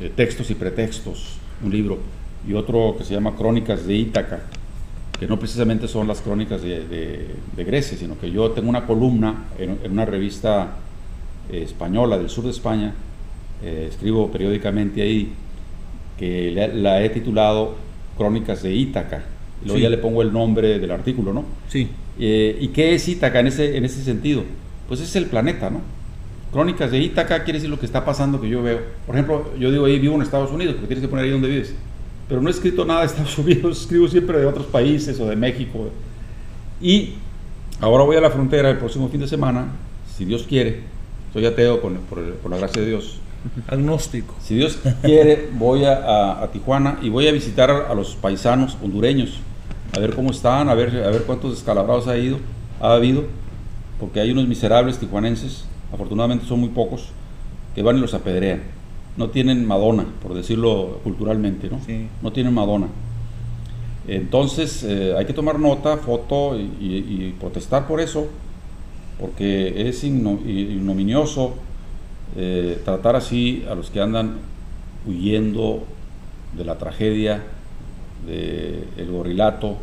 eh, 0.00 0.10
textos 0.14 0.50
y 0.50 0.54
pretextos, 0.54 1.36
un 1.62 1.70
libro, 1.70 1.98
y 2.48 2.54
otro 2.54 2.96
que 2.98 3.04
se 3.04 3.14
llama 3.14 3.34
Crónicas 3.36 3.86
de 3.86 3.94
Ítaca, 3.94 4.40
que 5.18 5.26
no 5.26 5.38
precisamente 5.38 5.86
son 5.86 6.08
las 6.08 6.20
crónicas 6.20 6.62
de, 6.62 6.86
de- 6.88 7.28
de 7.56 7.64
Grecia, 7.64 7.96
sino 7.96 8.18
que 8.18 8.30
yo 8.30 8.50
tengo 8.50 8.68
una 8.68 8.86
columna 8.86 9.44
en, 9.58 9.78
en 9.84 9.92
una 9.92 10.04
revista 10.04 10.76
eh, 11.50 11.62
española 11.62 12.18
del 12.18 12.28
sur 12.28 12.44
de 12.44 12.50
España, 12.50 12.94
eh, 13.62 13.86
escribo 13.90 14.30
periódicamente 14.30 15.02
ahí, 15.02 15.32
que 16.18 16.50
la, 16.52 16.68
la 16.68 17.02
he 17.02 17.10
titulado 17.10 17.76
Crónicas 18.16 18.62
de 18.62 18.74
Ítaca, 18.74 19.24
y 19.62 19.66
luego 19.66 19.76
Sí. 19.78 19.82
ya 19.82 19.90
le 19.90 19.98
pongo 19.98 20.22
el 20.22 20.32
nombre 20.32 20.78
del 20.78 20.90
artículo, 20.90 21.32
¿no? 21.32 21.44
Sí. 21.68 21.88
Eh, 22.18 22.56
¿Y 22.60 22.68
qué 22.68 22.94
es 22.94 23.06
Ítaca 23.08 23.40
en 23.40 23.46
ese, 23.48 23.76
en 23.76 23.84
ese 23.84 24.02
sentido? 24.02 24.42
Pues 24.88 25.00
es 25.00 25.14
el 25.16 25.26
planeta, 25.26 25.70
¿no? 25.70 25.80
Crónicas 26.54 26.90
de 26.92 26.98
Ítaca 27.00 27.42
quiere 27.42 27.58
decir 27.58 27.68
lo 27.68 27.80
que 27.80 27.84
está 27.86 28.04
pasando 28.04 28.40
que 28.40 28.48
yo 28.48 28.62
veo. 28.62 28.78
Por 29.06 29.16
ejemplo, 29.16 29.50
yo 29.58 29.70
digo 29.72 29.86
ahí 29.86 29.98
vivo 29.98 30.14
en 30.14 30.22
Estados 30.22 30.52
Unidos, 30.52 30.74
porque 30.74 30.86
tienes 30.86 31.02
que 31.02 31.08
poner 31.08 31.24
ahí 31.24 31.30
donde 31.32 31.48
vives. 31.48 31.74
Pero 32.28 32.40
no 32.40 32.48
he 32.48 32.52
escrito 32.52 32.84
nada 32.84 33.00
de 33.00 33.06
Estados 33.06 33.36
Unidos, 33.44 33.80
escribo 33.82 34.06
siempre 34.08 34.38
de 34.38 34.46
otros 34.46 34.66
países 34.66 35.18
o 35.18 35.26
de 35.26 35.34
México. 35.36 35.90
Y 36.80 37.14
ahora 37.80 38.04
voy 38.04 38.16
a 38.16 38.20
la 38.20 38.30
frontera 38.30 38.70
el 38.70 38.78
próximo 38.78 39.08
fin 39.08 39.20
de 39.20 39.26
semana, 39.28 39.66
si 40.16 40.24
Dios 40.24 40.44
quiere. 40.48 40.80
Soy 41.32 41.44
ateo 41.44 41.80
por, 41.80 41.92
por 41.98 42.50
la 42.50 42.56
gracia 42.56 42.80
de 42.82 42.88
Dios. 42.88 43.18
Agnóstico. 43.66 44.34
Si 44.40 44.54
Dios 44.54 44.78
quiere, 45.02 45.48
voy 45.52 45.84
a, 45.84 45.94
a- 45.96 46.44
a 46.44 46.50
Tijuana 46.52 46.98
y 47.02 47.08
voy 47.10 47.26
a 47.28 47.32
visitar 47.32 47.70
a 47.70 47.92
los 47.94 48.14
paisanos 48.14 48.78
hondureños, 48.82 49.40
a 49.94 49.98
ver 49.98 50.14
cómo 50.14 50.30
están, 50.30 50.68
a 50.68 50.74
ver, 50.74 50.90
a 51.04 51.10
ver 51.10 51.22
cuántos 51.24 51.50
descalabrados 51.50 52.06
ha, 52.08 52.16
ido, 52.16 52.38
ha 52.80 52.94
habido, 52.94 53.24
porque 54.00 54.20
hay 54.20 54.30
unos 54.30 54.46
miserables 54.48 54.98
tijuanenses, 54.98 55.64
afortunadamente 55.94 56.44
son 56.46 56.60
muy 56.60 56.68
pocos, 56.70 57.08
que 57.74 57.82
van 57.82 57.96
y 57.96 58.00
los 58.00 58.14
apedrean. 58.14 58.62
No 59.16 59.30
tienen 59.30 59.64
Madonna, 59.66 60.04
por 60.22 60.34
decirlo 60.34 61.00
culturalmente, 61.04 61.70
¿no? 61.70 61.80
Sí. 61.86 62.08
No 62.20 62.32
tienen 62.32 62.52
Madonna. 62.52 62.88
Entonces 64.06 64.82
eh, 64.84 65.14
hay 65.16 65.24
que 65.24 65.32
tomar 65.32 65.58
nota, 65.58 65.96
foto 65.96 66.58
y, 66.58 66.62
y- 66.80 67.24
y 67.28 67.36
protestar 67.40 67.86
por 67.86 68.00
eso, 68.00 68.26
porque 69.18 69.88
es 69.88 70.04
igno- 70.04 70.40
ignominioso 70.44 71.54
eh, 72.36 72.78
tratar 72.84 73.16
así 73.16 73.64
a 73.70 73.74
los 73.74 73.90
que 73.90 74.00
andan 74.00 74.38
huyendo 75.06 75.84
de 76.56 76.64
la 76.64 76.76
tragedia, 76.76 77.42
del 78.26 79.10
gorilato, 79.10 79.76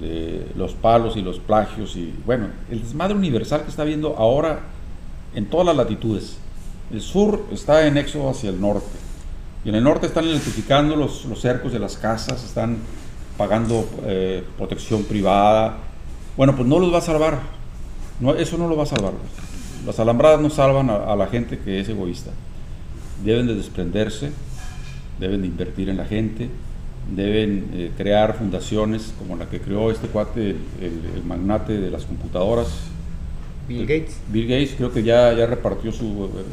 de 0.00 0.46
los 0.56 0.72
palos 0.74 1.16
y 1.16 1.22
los 1.22 1.38
plagios 1.38 1.96
y 1.96 2.12
bueno, 2.26 2.48
el 2.70 2.82
desmadre 2.82 3.14
universal 3.14 3.62
que 3.62 3.70
está 3.70 3.84
viendo 3.84 4.16
ahora 4.16 4.60
en 5.34 5.46
todas 5.46 5.66
las 5.66 5.76
latitudes. 5.76 6.36
El 6.92 7.00
sur 7.00 7.46
está 7.50 7.86
en 7.86 7.96
éxodo 7.96 8.30
hacia 8.30 8.50
el 8.50 8.60
norte 8.60 8.86
y 9.64 9.70
en 9.70 9.74
el 9.74 9.84
norte 9.84 10.06
están 10.06 10.24
electrificando 10.24 10.94
los, 10.96 11.24
los 11.24 11.40
cercos 11.40 11.72
de 11.72 11.78
las 11.78 11.96
casas, 11.96 12.44
están 12.44 12.78
pagando 13.36 13.88
eh, 14.04 14.44
protección 14.56 15.04
privada. 15.04 15.78
Bueno, 16.36 16.54
pues 16.54 16.68
no 16.68 16.78
los 16.78 16.92
va 16.92 16.98
a 16.98 17.02
salvar. 17.02 17.40
Eso 18.38 18.58
no 18.58 18.68
lo 18.68 18.76
va 18.76 18.84
a 18.84 18.86
salvar. 18.86 19.12
Las 19.86 19.98
alambradas 19.98 20.40
no 20.40 20.50
salvan 20.50 20.88
a, 20.88 21.14
la 21.16 21.26
gente 21.26 21.58
que 21.58 21.80
es 21.80 21.88
egoísta. 21.88 22.30
Deben 23.24 23.46
de 23.46 23.54
desprenderse, 23.54 24.30
deben 25.18 25.42
de 25.42 25.48
invertir 25.48 25.88
en 25.88 25.96
la 25.96 26.04
gente, 26.04 26.48
deben 27.14 27.70
eh, 27.74 27.90
crear 27.96 28.36
fundaciones 28.36 29.12
como 29.18 29.36
la 29.36 29.46
que 29.46 29.60
creó 29.60 29.90
este 29.90 30.08
cuate, 30.08 30.56
el, 30.80 31.22
magnate 31.26 31.78
de 31.78 31.90
las 31.90 32.04
computadoras. 32.04 32.68
Bill 33.68 33.86
Gates. 33.86 34.16
Bill 34.28 34.46
Gates 34.46 34.74
creo 34.76 34.92
que 34.92 35.02
ya, 35.02 35.32
ya 35.32 35.46
repartió 35.46 35.92
su... 35.92 36.30
Eh, 36.34 36.44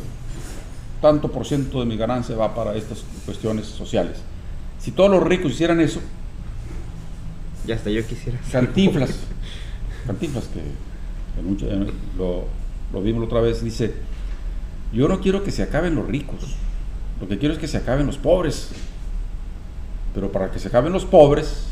tanto 1.01 1.31
por 1.31 1.45
ciento 1.45 1.79
de 1.79 1.85
mi 1.85 1.97
ganancia 1.97 2.35
va 2.35 2.53
para 2.53 2.75
estas 2.75 3.03
cuestiones 3.25 3.65
sociales. 3.65 4.17
Si 4.79 4.91
todos 4.91 5.09
los 5.09 5.23
ricos 5.23 5.51
hicieran 5.51 5.79
eso... 5.81 5.99
Ya 7.65 7.75
hasta 7.75 7.89
yo 7.89 8.05
quisiera. 8.05 8.39
Cantinflas. 8.51 9.19
Cantinflas 10.07 10.45
que 10.45 10.61
lo, 12.17 12.45
lo 12.91 13.01
vimos 13.01 13.23
otra 13.23 13.41
vez, 13.41 13.63
dice, 13.63 13.93
yo 14.91 15.07
no 15.07 15.21
quiero 15.21 15.43
que 15.43 15.51
se 15.51 15.63
acaben 15.63 15.95
los 15.95 16.07
ricos, 16.07 16.55
lo 17.19 17.27
que 17.27 17.37
quiero 17.37 17.53
es 17.53 17.59
que 17.59 17.67
se 17.67 17.77
acaben 17.77 18.07
los 18.07 18.17
pobres. 18.17 18.69
Pero 20.13 20.31
para 20.31 20.51
que 20.51 20.59
se 20.59 20.67
acaben 20.67 20.91
los 20.91 21.05
pobres, 21.05 21.67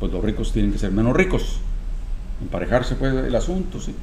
pues 0.00 0.12
los 0.12 0.24
ricos 0.24 0.52
tienen 0.52 0.72
que 0.72 0.78
ser 0.78 0.90
menos 0.92 1.14
ricos. 1.14 1.58
Emparejarse 2.40 2.94
pues 2.94 3.12
el 3.12 3.36
asunto, 3.36 3.80
¿sí? 3.80 3.94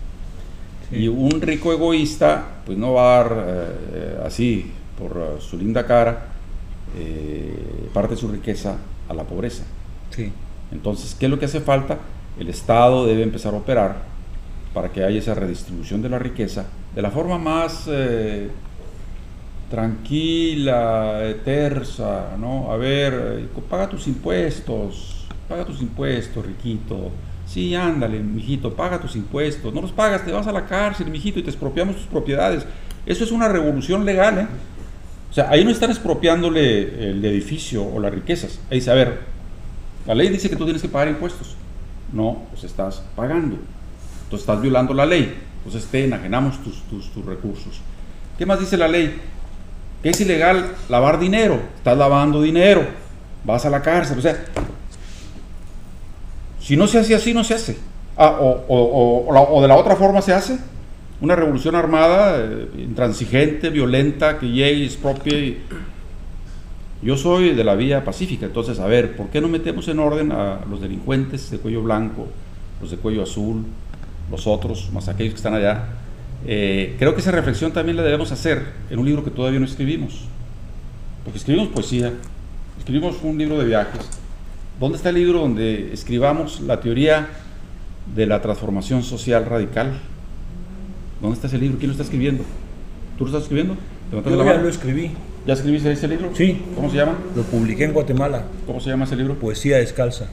Y 0.91 1.07
un 1.07 1.41
rico 1.41 1.71
egoísta, 1.71 2.61
pues 2.65 2.77
no 2.77 2.93
va 2.93 3.19
a 3.19 3.23
dar 3.23 3.45
eh, 3.47 4.21
así, 4.25 4.71
por 4.97 5.17
uh, 5.17 5.41
su 5.41 5.57
linda 5.57 5.85
cara, 5.85 6.27
eh, 6.97 7.89
parte 7.93 8.15
de 8.15 8.21
su 8.21 8.27
riqueza 8.27 8.77
a 9.07 9.13
la 9.13 9.23
pobreza. 9.23 9.63
Sí. 10.09 10.31
Entonces, 10.71 11.15
¿qué 11.15 11.27
es 11.27 11.29
lo 11.29 11.39
que 11.39 11.45
hace 11.45 11.61
falta? 11.61 11.99
El 12.39 12.49
Estado 12.49 13.05
debe 13.05 13.23
empezar 13.23 13.53
a 13.53 13.57
operar 13.57 13.97
para 14.73 14.91
que 14.91 15.03
haya 15.03 15.19
esa 15.19 15.35
redistribución 15.35 16.01
de 16.01 16.09
la 16.09 16.19
riqueza 16.19 16.65
de 16.95 17.01
la 17.01 17.11
forma 17.11 17.37
más 17.37 17.85
eh, 17.87 18.49
tranquila, 19.69 21.21
tersa, 21.45 22.35
¿no? 22.37 22.71
A 22.71 22.77
ver, 22.77 23.39
eh, 23.39 23.61
paga 23.69 23.87
tus 23.87 24.07
impuestos, 24.07 25.27
paga 25.47 25.65
tus 25.65 25.81
impuestos, 25.81 26.45
riquito. 26.45 27.11
Sí, 27.49 27.73
ándale, 27.73 28.19
mijito, 28.19 28.75
paga 28.75 29.01
tus 29.01 29.15
impuestos. 29.15 29.73
No 29.73 29.81
los 29.81 29.91
pagas, 29.91 30.23
te 30.23 30.31
vas 30.31 30.45
a 30.45 30.51
la 30.51 30.67
cárcel, 30.67 31.09
mijito, 31.09 31.39
y 31.39 31.43
te 31.43 31.49
expropiamos 31.49 31.95
tus 31.95 32.05
propiedades. 32.05 32.63
Eso 33.07 33.23
es 33.23 33.31
una 33.31 33.47
revolución 33.47 34.05
legal, 34.05 34.37
¿eh? 34.37 34.47
O 35.31 35.33
sea, 35.33 35.49
ahí 35.49 35.65
no 35.65 35.71
están 35.71 35.89
expropiándole 35.89 37.09
el 37.09 37.25
edificio 37.25 37.83
o 37.83 37.99
las 37.99 38.13
riquezas. 38.13 38.59
Ahí 38.69 38.77
dice, 38.77 38.91
a 38.91 38.93
ver, 38.93 39.21
la 40.05 40.13
ley 40.13 40.29
dice 40.29 40.47
que 40.47 40.55
tú 40.55 40.63
tienes 40.65 40.81
que 40.81 40.89
pagar 40.89 41.07
impuestos. 41.07 41.55
No, 42.13 42.43
pues 42.51 42.63
estás 42.65 43.01
pagando. 43.15 43.55
Entonces 44.23 44.41
estás 44.41 44.61
violando 44.61 44.93
la 44.93 45.07
ley. 45.07 45.35
Entonces 45.65 45.89
te 45.89 46.05
enajenamos 46.05 46.63
tus, 46.63 46.83
tus, 46.83 47.11
tus 47.11 47.25
recursos. 47.25 47.81
¿Qué 48.37 48.45
más 48.45 48.59
dice 48.59 48.77
la 48.77 48.87
ley? 48.87 49.19
Que 50.03 50.09
es 50.09 50.21
ilegal 50.21 50.71
lavar 50.87 51.19
dinero. 51.19 51.59
Estás 51.77 51.97
lavando 51.97 52.43
dinero. 52.43 52.85
Vas 53.43 53.65
a 53.65 53.71
la 53.71 53.81
cárcel. 53.81 54.19
O 54.19 54.21
sea, 54.21 54.45
si 56.69 56.77
no 56.77 56.85
se 56.85 56.99
hace 56.99 57.15
así, 57.15 57.33
no 57.33 57.43
se 57.43 57.55
hace. 57.55 57.77
Ah, 58.15 58.37
o, 58.39 59.59
de 59.59 59.67
la 59.67 59.75
otra 59.75 59.95
forma 59.95 60.21
se 60.21 60.33
hace. 60.33 60.59
Una 61.19 61.35
revolución 61.35 61.73
armada, 61.73 62.45
eh, 62.45 62.67
intransigente, 62.77 63.71
violenta, 63.71 64.37
que 64.37 64.51
llegue 64.51 64.87
y. 65.25 65.57
Yo 67.01 67.17
soy 67.17 67.55
de 67.55 67.63
la 67.63 67.73
vía 67.73 68.05
pacífica, 68.05 68.45
entonces, 68.45 68.79
a 68.79 68.85
ver, 68.85 69.15
¿por 69.15 69.29
qué 69.29 69.41
no 69.41 69.47
metemos 69.47 69.87
en 69.87 69.97
orden 69.97 70.31
a 70.31 70.59
los 70.69 70.79
delincuentes 70.79 71.49
de 71.49 71.57
cuello 71.57 71.81
blanco, 71.81 72.27
los 72.81 72.91
de 72.91 72.97
cuello 72.97 73.23
azul, 73.23 73.65
los 74.29 74.45
otros, 74.45 74.91
más 74.93 75.07
aquellos 75.07 75.33
que 75.33 75.37
están 75.37 75.55
allá, 75.55 75.85
eh, 76.45 76.95
creo 76.99 77.15
que 77.15 77.21
esa 77.21 77.31
reflexión 77.31 77.71
también 77.71 77.97
la 77.97 78.03
debemos 78.03 78.31
hacer 78.31 78.73
en 78.91 78.99
un 78.99 79.07
libro 79.07 79.23
que 79.23 79.31
todavía 79.31 79.59
no 79.59 79.65
escribimos. 79.65 80.25
Porque 81.23 81.39
escribimos 81.39 81.69
poesía, 81.69 82.13
escribimos 82.77 83.17
un 83.23 83.39
libro 83.39 83.57
de 83.57 83.65
viajes. 83.65 84.19
¿Dónde 84.79 84.95
está 84.95 85.09
el 85.09 85.15
libro 85.15 85.39
donde 85.39 85.91
escribamos 85.91 86.61
la 86.61 86.79
teoría 86.79 87.27
de 88.15 88.25
la 88.25 88.41
transformación 88.41 89.03
social 89.03 89.45
radical? 89.45 89.99
¿Dónde 91.21 91.35
está 91.35 91.47
ese 91.47 91.57
libro? 91.57 91.77
¿Quién 91.77 91.89
lo 91.89 91.91
está 91.91 92.03
escribiendo? 92.03 92.43
¿Tú 93.17 93.25
lo 93.25 93.29
estás 93.29 93.43
escribiendo? 93.43 93.75
Yo 94.09 94.23
ya 94.23 94.53
lo 94.53 94.69
escribí. 94.69 95.11
¿Ya 95.45 95.53
escribiste 95.53 95.91
ese 95.91 96.07
libro? 96.07 96.31
Sí. 96.33 96.61
¿Cómo 96.75 96.89
se 96.89 96.95
llama? 96.95 97.17
Lo 97.35 97.43
publiqué 97.43 97.83
en 97.83 97.91
Guatemala. 97.91 98.43
¿Cómo 98.65 98.79
se 98.79 98.89
llama 98.89 99.03
ese 99.03 99.17
libro? 99.17 99.35
Poesía 99.35 99.77
descalza. 99.77 100.27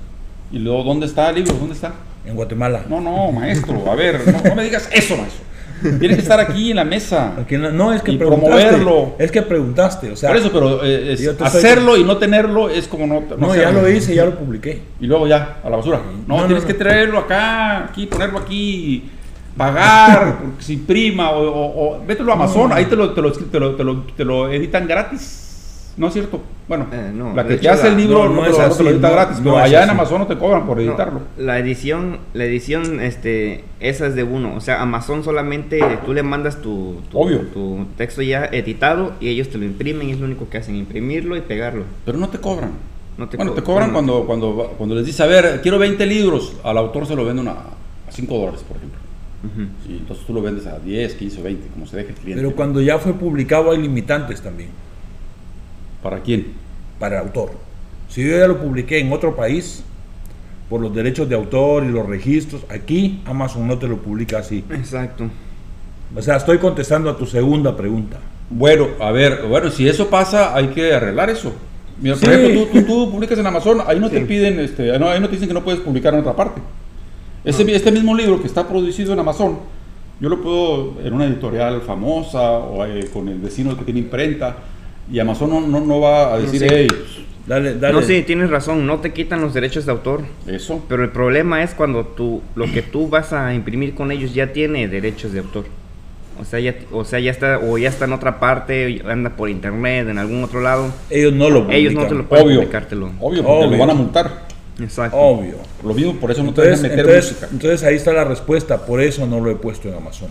¿Y 0.52 0.60
luego 0.60 0.84
dónde 0.84 1.06
está 1.06 1.30
el 1.30 1.36
libro? 1.36 1.54
¿Dónde 1.54 1.74
está? 1.74 1.94
En 2.24 2.36
Guatemala. 2.36 2.84
No, 2.88 3.00
no, 3.00 3.32
maestro, 3.32 3.90
a 3.90 3.96
ver, 3.96 4.20
no, 4.44 4.54
me 4.54 4.62
digas 4.62 4.88
eso, 4.92 5.16
maestro. 5.16 5.42
Tiene 5.98 6.14
que 6.14 6.22
estar 6.22 6.40
aquí 6.40 6.70
en 6.70 6.76
la 6.76 6.84
mesa. 6.84 7.34
no, 7.72 7.92
es 7.92 8.02
que 8.02 8.12
y 8.12 8.16
promoverlo. 8.16 9.14
Es 9.18 9.30
que 9.30 9.42
preguntaste, 9.42 10.10
o 10.10 10.16
sea. 10.16 10.30
Por 10.30 10.38
eso, 10.38 10.50
pero 10.52 10.80
eh, 10.84 11.16
hacerlo 11.40 11.96
y 11.96 12.04
no 12.04 12.16
tenerlo 12.16 12.68
es 12.68 12.88
como 12.88 13.06
no. 13.06 13.22
No, 13.36 13.54
ya 13.54 13.70
lo 13.70 13.88
hice, 13.88 14.14
ya 14.14 14.24
lo 14.24 14.34
publiqué. 14.36 14.82
Y 15.00 15.06
luego 15.06 15.26
ya, 15.26 15.58
a 15.62 15.70
la 15.70 15.76
basura. 15.76 16.00
No, 16.26 16.44
tienes 16.46 16.64
que 16.64 16.74
traerlo 16.74 17.18
acá, 17.18 17.84
aquí, 17.84 18.06
ponerlo 18.06 18.38
aquí, 18.38 19.10
pagar, 19.56 20.38
porque 20.38 20.62
se 20.62 20.72
imprima, 20.74 21.30
o, 21.30 21.46
o, 21.46 21.96
o 21.96 22.06
vételo 22.06 22.32
a 22.32 22.34
Amazon, 22.34 22.72
ahí 22.72 22.86
te 22.86 22.96
lo, 22.96 23.12
te 23.12 23.22
lo, 23.22 23.32
te 23.32 23.60
lo, 23.60 23.74
te 23.74 23.84
lo, 23.84 24.02
te 24.16 24.24
lo 24.24 24.52
editan 24.52 24.86
gratis. 24.86 25.45
No 25.96 26.08
es 26.08 26.12
cierto. 26.12 26.40
Bueno, 26.68 26.88
eh, 26.92 27.12
la 27.34 27.46
que 27.46 27.56
te 27.56 27.68
hace 27.68 27.88
el 27.88 27.96
libro 27.96 28.28
no, 28.28 28.44
es 28.44 28.58
así, 28.58 28.82
lo 28.82 28.90
edita 28.90 29.08
gratis, 29.08 29.38
pero 29.42 29.56
allá 29.56 29.84
en 29.84 29.90
Amazon 29.90 30.20
no 30.20 30.26
te 30.26 30.36
cobran 30.36 30.66
por 30.66 30.78
editarlo. 30.80 31.20
la 31.38 31.58
edición, 31.58 32.18
la 32.34 32.44
edición, 32.44 33.00
este, 33.00 33.64
esa 33.80 34.06
es 34.08 34.14
de 34.14 34.22
uno. 34.22 34.54
O 34.56 34.60
sea, 34.60 34.82
Amazon 34.82 35.24
solamente 35.24 35.80
tú 36.04 36.12
le 36.12 36.22
mandas 36.22 36.60
tu, 36.60 36.96
tu, 37.10 37.86
texto 37.96 38.20
ya 38.20 38.44
editado 38.46 39.12
y 39.20 39.28
ellos 39.28 39.48
te 39.48 39.58
lo 39.58 39.64
imprimen 39.64 40.08
y 40.08 40.12
es 40.12 40.20
lo 40.20 40.26
único 40.26 40.50
que 40.50 40.58
hacen, 40.58 40.76
imprimirlo 40.76 41.36
y 41.36 41.40
pegarlo. 41.40 41.84
Pero 42.04 42.18
no 42.18 42.28
te 42.28 42.38
cobran. 42.38 42.72
bueno, 43.16 43.52
te 43.52 43.62
cobran 43.62 43.92
cuando, 43.92 44.24
cuando, 44.26 44.74
cuando 44.76 44.96
les 44.96 45.06
dices, 45.06 45.20
a 45.22 45.26
ver, 45.26 45.60
quiero 45.62 45.78
20 45.78 46.04
libros, 46.04 46.56
al 46.62 46.76
autor 46.76 47.06
se 47.06 47.16
lo 47.16 47.24
venden 47.24 47.48
a, 47.48 47.56
5 48.10 48.38
dólares, 48.38 48.64
por 48.66 48.76
ejemplo. 48.76 49.00
entonces 49.88 50.26
tú 50.26 50.34
lo 50.34 50.42
vendes 50.42 50.66
a 50.66 50.78
10, 50.78 51.14
15, 51.14 51.42
20, 51.42 51.68
como 51.68 51.86
se 51.86 51.96
deje 51.96 52.10
el 52.10 52.16
cliente. 52.16 52.42
Pero 52.42 52.54
cuando 52.54 52.82
ya 52.82 52.98
fue 52.98 53.14
publicado 53.14 53.70
hay 53.70 53.78
limitantes 53.78 54.42
también. 54.42 54.70
¿Para 56.08 56.22
quién? 56.22 56.52
Para 57.00 57.16
el 57.16 57.26
autor. 57.26 57.50
Si 58.08 58.22
yo 58.22 58.38
ya 58.38 58.46
lo 58.46 58.60
publiqué 58.60 59.00
en 59.00 59.12
otro 59.12 59.34
país, 59.34 59.82
por 60.70 60.80
los 60.80 60.94
derechos 60.94 61.28
de 61.28 61.34
autor 61.34 61.82
y 61.82 61.88
los 61.88 62.06
registros, 62.06 62.62
aquí 62.68 63.22
Amazon 63.24 63.66
no 63.66 63.76
te 63.76 63.88
lo 63.88 63.96
publica 63.96 64.38
así. 64.38 64.64
Exacto. 64.70 65.24
O 66.14 66.22
sea, 66.22 66.36
estoy 66.36 66.58
contestando 66.58 67.10
a 67.10 67.16
tu 67.16 67.26
segunda 67.26 67.76
pregunta. 67.76 68.18
Bueno, 68.48 68.86
a 69.00 69.10
ver, 69.10 69.46
bueno, 69.48 69.68
si 69.72 69.88
eso 69.88 70.08
pasa, 70.08 70.54
hay 70.54 70.68
que 70.68 70.94
arreglar 70.94 71.28
eso. 71.28 71.52
Mira, 72.00 72.14
por 72.14 72.32
ejemplo, 72.32 72.68
tú, 72.86 73.10
publicas 73.10 73.40
en 73.40 73.46
Amazon, 73.48 73.82
ahí 73.84 73.98
no 73.98 74.08
te 74.08 74.20
piden, 74.20 74.60
este, 74.60 74.92
ahí 74.92 75.00
no 75.00 75.26
te 75.26 75.32
dicen 75.32 75.48
que 75.48 75.54
no 75.54 75.64
puedes 75.64 75.80
publicar 75.80 76.14
en 76.14 76.20
otra 76.20 76.36
parte. 76.36 76.60
Este 77.42 77.90
mismo 77.90 78.14
libro 78.14 78.40
que 78.40 78.46
está 78.46 78.68
producido 78.68 79.12
en 79.12 79.18
Amazon, 79.18 79.58
yo 80.20 80.28
lo 80.28 80.40
puedo 80.40 81.00
en 81.02 81.12
una 81.12 81.24
editorial 81.24 81.80
famosa 81.80 82.58
o 82.58 82.84
eh, 82.84 83.10
con 83.12 83.28
el 83.28 83.38
vecino 83.38 83.76
que 83.76 83.84
tiene 83.84 83.98
imprenta, 83.98 84.56
y 85.10 85.18
Amazon 85.18 85.70
no, 85.70 85.80
no, 85.80 86.00
va 86.00 86.34
a 86.34 86.38
decir, 86.38 86.66
hey, 86.68 86.88
dale, 87.46 87.74
dale. 87.74 87.94
No, 87.94 88.02
sí, 88.02 88.22
tienes 88.22 88.50
razón, 88.50 88.86
no 88.86 89.00
te 89.00 89.12
quitan 89.12 89.40
los 89.40 89.54
derechos 89.54 89.86
de 89.86 89.92
autor. 89.92 90.22
Eso. 90.46 90.82
Pero 90.88 91.04
el 91.04 91.10
problema 91.10 91.62
es 91.62 91.74
cuando 91.74 92.04
tú, 92.04 92.42
lo 92.54 92.66
que 92.72 92.82
tú 92.82 93.08
vas 93.08 93.32
a 93.32 93.54
imprimir 93.54 93.94
con 93.94 94.10
ellos 94.10 94.34
ya 94.34 94.52
tiene 94.52 94.88
derechos 94.88 95.32
de 95.32 95.40
autor. 95.40 95.64
O 96.38 96.44
sea, 96.44 96.60
ya, 96.60 96.74
o 96.92 97.04
sea, 97.04 97.18
ya 97.18 97.30
está, 97.30 97.58
o 97.58 97.78
ya 97.78 97.88
está 97.88 98.04
en 98.04 98.12
otra 98.12 98.38
parte, 98.38 99.02
anda 99.06 99.30
por 99.30 99.48
internet, 99.48 100.08
en 100.08 100.18
algún 100.18 100.44
otro 100.44 100.60
lado. 100.60 100.92
Ellos 101.08 101.32
no 101.32 101.48
lo 101.48 101.70
Ellos 101.70 101.94
no 101.94 102.06
te 102.06 102.14
lo 102.14 102.28
pueden 102.28 102.46
Obvio. 102.46 102.60
Obvio, 102.60 103.10
porque 103.18 103.40
Obvio. 103.42 103.70
lo 103.70 103.78
van 103.78 103.90
a 103.90 103.94
multar. 103.94 104.46
Exacto. 104.78 105.16
Obvio. 105.16 105.54
Lo 105.82 105.94
mismo, 105.94 106.16
por 106.16 106.30
eso 106.30 106.42
no 106.42 106.52
te 106.52 106.62
dejan 106.62 106.82
meter 106.82 106.98
entonces, 106.98 107.48
Entonces 107.50 107.82
ahí 107.84 107.94
está 107.94 108.12
la 108.12 108.24
respuesta, 108.24 108.84
por 108.84 109.00
eso 109.00 109.26
no 109.26 109.40
lo 109.40 109.50
he 109.50 109.54
puesto 109.54 109.88
en 109.88 109.94
Amazon. 109.94 110.28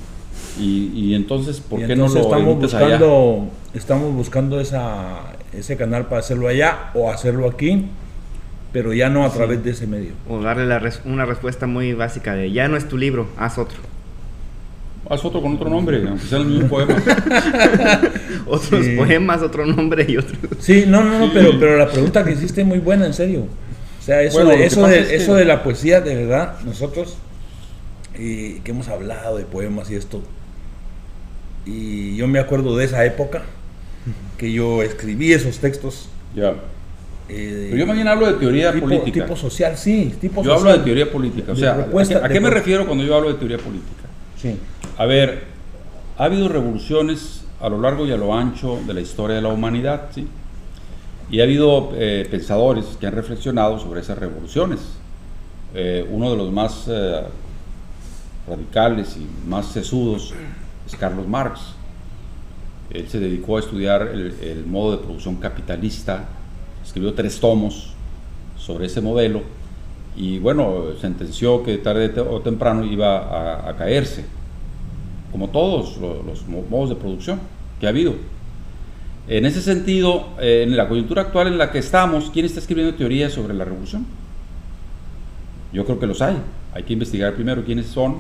Y, 0.60 0.92
y 0.94 1.16
entonces, 1.16 1.60
¿por 1.60 1.86
qué 1.86 1.96
no 1.96 2.08
lo 2.08 2.20
estamos 2.20 2.58
buscando, 2.58 3.48
Estamos 3.74 4.14
buscando 4.14 4.60
esa, 4.62 5.34
ese 5.52 5.76
canal 5.76 6.06
para 6.06 6.20
hacerlo 6.20 6.48
allá 6.48 6.92
o 6.94 7.12
hacerlo 7.12 7.48
aquí, 7.50 7.86
pero 8.72 8.94
ya 8.94 9.10
no 9.10 9.26
a 9.26 9.32
través 9.34 9.64
de 9.64 9.72
ese 9.72 9.86
medio. 9.86 10.12
O 10.30 10.40
darle 10.42 10.66
una 11.06 11.26
respuesta 11.26 11.68
muy 11.68 11.94
básica 11.94 12.36
de, 12.36 12.52
ya 12.52 12.68
no 12.70 12.78
es 12.78 12.88
tu 12.88 12.98
libro, 12.98 13.28
haz 13.38 13.58
otro. 13.58 13.78
Haz 15.10 15.24
otro 15.26 15.42
con 15.42 15.56
otro 15.56 15.70
nombre, 15.70 16.02
aunque 16.08 16.26
sea 16.26 16.40
el 16.40 16.46
mismo 16.46 16.68
poema. 16.68 16.96
Otros 18.48 18.86
Sí. 18.86 18.96
poemas, 18.96 19.42
otro 19.42 19.66
nombre 19.66 20.06
y 20.08 20.18
otro. 20.18 20.36
Sí, 20.60 20.86
no, 20.88 21.04
no, 21.04 21.20
no, 21.20 21.26
Sí. 21.26 21.32
pero, 21.34 21.60
pero 21.60 21.78
la 21.78 21.88
pregunta 21.90 22.24
que 22.24 22.32
hiciste 22.32 22.62
es 22.62 22.68
muy 22.68 22.80
buena, 22.80 23.06
en 23.06 23.14
serio. 23.14 23.42
O 24.00 24.04
sea, 24.04 24.22
eso, 24.22 24.38
Bueno, 24.38 24.52
de, 24.52 24.66
eso, 24.66 24.88
de, 24.88 25.00
es 25.02 25.08
que- 25.10 25.16
eso 25.16 25.36
de 25.36 25.46
la 25.46 25.64
poesía, 25.64 26.02
de 26.02 26.16
verdad, 26.16 26.60
nosotros 26.66 27.18
eh, 28.16 28.62
que 28.64 28.72
hemos 28.72 28.88
hablado 28.88 29.38
de 29.38 29.44
poemas 29.46 29.90
y 29.92 29.96
esto, 29.96 30.22
y 31.66 32.16
yo 32.16 32.28
me 32.28 32.40
acuerdo 32.40 32.76
de 32.78 32.86
esa 32.86 33.04
época 33.06 33.44
que 34.38 34.52
yo 34.52 34.84
escribí 34.84 35.34
esos 35.34 35.58
textos. 35.60 36.10
Ya. 36.36 36.54
eh, 37.30 37.68
Pero 37.72 37.78
yo 37.78 37.88
más 37.88 37.96
bien 37.96 38.08
hablo 38.08 38.28
de 38.28 38.34
teoría 38.34 38.72
tipo, 38.74 38.86
política. 38.88 39.24
tipo 39.26 39.36
social, 39.36 39.78
sí, 39.78 40.14
tipo 40.22 40.44
Yo 40.44 40.52
social. 40.52 40.58
hablo 40.74 40.78
de 40.80 40.84
teoría 40.86 41.12
política. 41.12 41.52
O 41.52 41.56
sea, 41.56 41.74
¿a 41.74 42.04
qué- 42.08 42.16
¿a 42.16 42.30
qué 42.30 42.40
me 42.40 42.50
refiero 42.50 42.86
cuando 42.86 43.04
yo 43.04 43.16
hablo 43.16 43.30
de 43.30 43.36
teoría 43.36 43.58
política? 43.58 44.04
Sí. 44.40 44.58
A 44.98 45.06
ver, 45.06 45.44
ha 46.18 46.26
habido 46.26 46.48
revoluciones 46.50 47.42
a 47.60 47.70
lo 47.70 47.80
largo 47.82 48.06
y 48.06 48.12
a 48.12 48.18
lo 48.18 48.34
ancho 48.36 48.80
de 48.86 48.94
la 48.94 49.02
historia 49.02 49.38
de 49.38 49.42
la 49.42 49.50
humanidad, 49.50 50.10
¿sí? 50.14 50.28
Y 51.32 51.40
ha 51.40 51.44
habido 51.44 51.92
eh, 51.96 52.28
pensadores 52.30 52.86
que 53.00 53.08
han 53.08 53.14
reflexionado 53.14 53.80
sobre 53.80 54.02
esas 54.02 54.18
revoluciones. 54.20 54.80
Eh, 55.74 56.06
uno 56.12 56.30
de 56.32 56.38
los 56.38 56.52
más 56.52 56.86
eh, 56.88 57.22
radicales 58.48 59.18
y 59.18 59.50
más 59.50 59.68
sesudos 59.72 60.34
es 60.96 61.00
Carlos 61.00 61.28
Marx. 61.28 61.60
Él 62.90 63.08
se 63.10 63.20
dedicó 63.20 63.58
a 63.58 63.60
estudiar 63.60 64.04
el, 64.14 64.66
modo 64.66 64.92
de 64.94 65.04
producción 65.04 65.36
capitalista, 65.38 66.26
escribió 66.84 67.14
tres 67.14 67.40
tomos 67.40 67.94
sobre 68.58 68.86
ese 68.86 69.02
modelo 69.02 69.42
y 70.16 70.40
bueno, 70.40 70.84
sentenció 71.02 71.62
que 71.64 71.78
tarde 71.78 72.20
o 72.22 72.40
temprano 72.42 72.86
iba 72.86 73.70
a, 73.70 73.76
caerse, 73.76 74.26
como 75.32 75.50
todos 75.50 75.98
lo- 75.98 76.24
los, 76.24 76.48
mo- 76.48 76.64
modos 76.70 76.90
de 76.90 76.96
producción 76.96 77.40
que 77.80 77.88
ha 77.88 77.90
habido. 77.90 78.14
En 79.28 79.46
ese 79.46 79.62
sentido, 79.62 80.28
eh, 80.40 80.64
en 80.66 80.78
la 80.78 80.88
coyuntura 80.88 81.24
actual 81.24 81.48
en 81.48 81.58
la 81.58 81.72
que 81.72 81.80
estamos, 81.80 82.30
¿quién 82.32 82.46
está 82.46 82.60
escribiendo 82.60 82.96
teorías 82.96 83.34
sobre 83.34 83.54
la 83.56 83.66
revolución? 83.66 84.06
Yo 85.74 85.84
creo 85.86 86.00
que 86.00 86.08
los 86.08 86.22
hay. 86.22 86.38
Hay 86.74 86.84
que 86.84 86.94
investigar 86.94 87.34
primero 87.34 87.66
quiénes 87.66 87.88
son, 87.88 88.20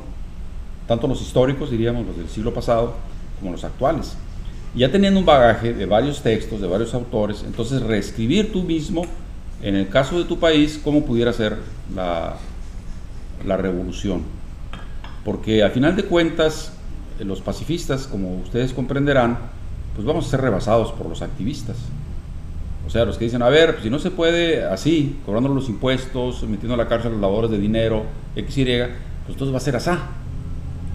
tanto 0.87 1.07
los 1.07 1.21
históricos, 1.21 1.71
diríamos, 1.71 2.05
los 2.05 2.17
del 2.17 2.29
siglo 2.29 2.53
pasado, 2.53 2.95
como 3.39 3.51
los 3.51 3.63
actuales. 3.63 4.15
Y 4.75 4.79
ya 4.79 4.91
teniendo 4.91 5.19
un 5.19 5.25
bagaje 5.25 5.73
de 5.73 5.85
varios 5.85 6.21
textos, 6.21 6.61
de 6.61 6.67
varios 6.67 6.93
autores, 6.93 7.43
entonces 7.45 7.81
reescribir 7.81 8.51
tú 8.51 8.63
mismo, 8.63 9.05
en 9.61 9.75
el 9.75 9.87
caso 9.89 10.19
de 10.19 10.25
tu 10.25 10.37
país, 10.37 10.79
cómo 10.83 11.05
pudiera 11.05 11.31
ser 11.33 11.57
la, 11.95 12.35
la 13.45 13.57
revolución. 13.57 14.23
Porque 15.23 15.63
a 15.63 15.69
final 15.69 15.95
de 15.95 16.03
cuentas, 16.03 16.73
eh, 17.19 17.25
los 17.25 17.41
pacifistas, 17.41 18.05
como 18.07 18.37
ustedes 18.37 18.73
comprenderán, 18.73 19.37
pues 19.95 20.05
vamos 20.05 20.27
a 20.27 20.29
ser 20.29 20.41
rebasados 20.41 20.91
por 20.91 21.07
los 21.07 21.21
activistas. 21.21 21.77
O 22.85 22.89
sea, 22.89 23.05
los 23.05 23.17
que 23.17 23.25
dicen, 23.25 23.41
a 23.41 23.49
ver, 23.49 23.71
pues 23.71 23.83
si 23.83 23.89
no 23.89 23.97
se 23.97 24.11
puede 24.11 24.63
así, 24.63 25.17
cobrando 25.25 25.49
los 25.49 25.69
impuestos, 25.69 26.43
metiendo 26.43 26.75
a 26.75 26.77
la 26.77 26.87
cárcel 26.87 27.13
los 27.13 27.21
lavadores 27.21 27.49
de 27.49 27.57
dinero, 27.57 28.03
X, 28.35 28.57
Y, 28.57 28.65
pues 28.65 28.89
entonces 29.29 29.53
va 29.53 29.57
a 29.57 29.61
ser 29.61 29.75
asá. 29.75 30.09